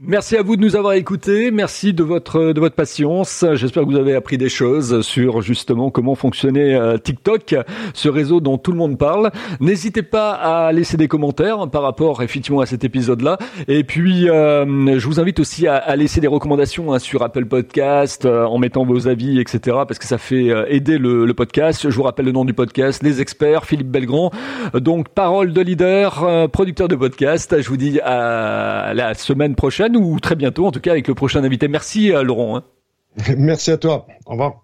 Merci 0.00 0.36
à 0.36 0.42
vous 0.42 0.56
de 0.56 0.60
nous 0.60 0.74
avoir 0.74 0.94
écoutés. 0.94 1.52
Merci 1.52 1.94
de 1.94 2.02
votre 2.02 2.52
de 2.52 2.58
votre 2.58 2.74
patience. 2.74 3.44
J'espère 3.52 3.84
que 3.84 3.88
vous 3.88 3.96
avez 3.96 4.16
appris 4.16 4.36
des 4.36 4.48
choses 4.48 5.02
sur 5.02 5.40
justement 5.40 5.92
comment 5.92 6.16
fonctionnait 6.16 6.74
euh, 6.74 6.98
TikTok, 6.98 7.54
ce 7.94 8.08
réseau 8.08 8.40
dont 8.40 8.58
tout 8.58 8.72
le 8.72 8.76
monde 8.76 8.98
parle. 8.98 9.30
N'hésitez 9.60 10.02
pas 10.02 10.32
à 10.32 10.72
laisser 10.72 10.96
des 10.96 11.06
commentaires 11.06 11.70
par 11.70 11.82
rapport 11.82 12.24
effectivement 12.24 12.58
à 12.58 12.66
cet 12.66 12.82
épisode-là. 12.82 13.38
Et 13.68 13.84
puis, 13.84 14.28
euh, 14.28 14.98
je 14.98 15.06
vous 15.06 15.20
invite 15.20 15.38
aussi 15.38 15.68
à, 15.68 15.94
laisser 15.94 16.20
des 16.20 16.26
recommandations 16.26 16.92
hein, 16.92 16.98
sur 16.98 17.22
Apple 17.22 17.44
Podcast 17.44 18.24
euh, 18.24 18.46
en 18.46 18.58
mettant 18.58 18.84
vos 18.84 19.06
avis, 19.06 19.38
etc. 19.38 19.76
Parce 19.86 20.00
que 20.00 20.06
ça 20.06 20.18
fait 20.18 20.50
aider 20.74 20.98
le, 20.98 21.32
podcast. 21.34 21.88
Je 21.88 21.94
vous 21.94 22.02
rappelle 22.02 22.26
le 22.26 22.32
nom 22.32 22.44
du 22.44 22.52
podcast, 22.52 23.00
Les 23.04 23.20
Experts, 23.20 23.64
Philippe 23.64 23.92
Belgrand. 23.92 24.32
Donc, 24.74 25.08
parole 25.10 25.52
de 25.52 25.60
leader, 25.60 26.50
producteur 26.50 26.88
de 26.88 26.96
podcast. 26.96 27.62
Je 27.62 27.68
vous 27.68 27.76
dis 27.76 28.00
à 28.00 28.92
la 28.92 29.14
semaine 29.14 29.54
prochaine 29.54 29.83
ou 29.92 30.18
très 30.20 30.36
bientôt, 30.36 30.66
en 30.66 30.72
tout 30.72 30.80
cas 30.80 30.92
avec 30.92 31.08
le 31.08 31.14
prochain 31.14 31.42
invité. 31.44 31.68
Merci 31.68 32.12
euh, 32.12 32.22
Laurent. 32.22 32.56
Hein. 32.56 32.64
Merci 33.36 33.70
à 33.70 33.78
toi. 33.78 34.06
Au 34.26 34.32
revoir. 34.32 34.63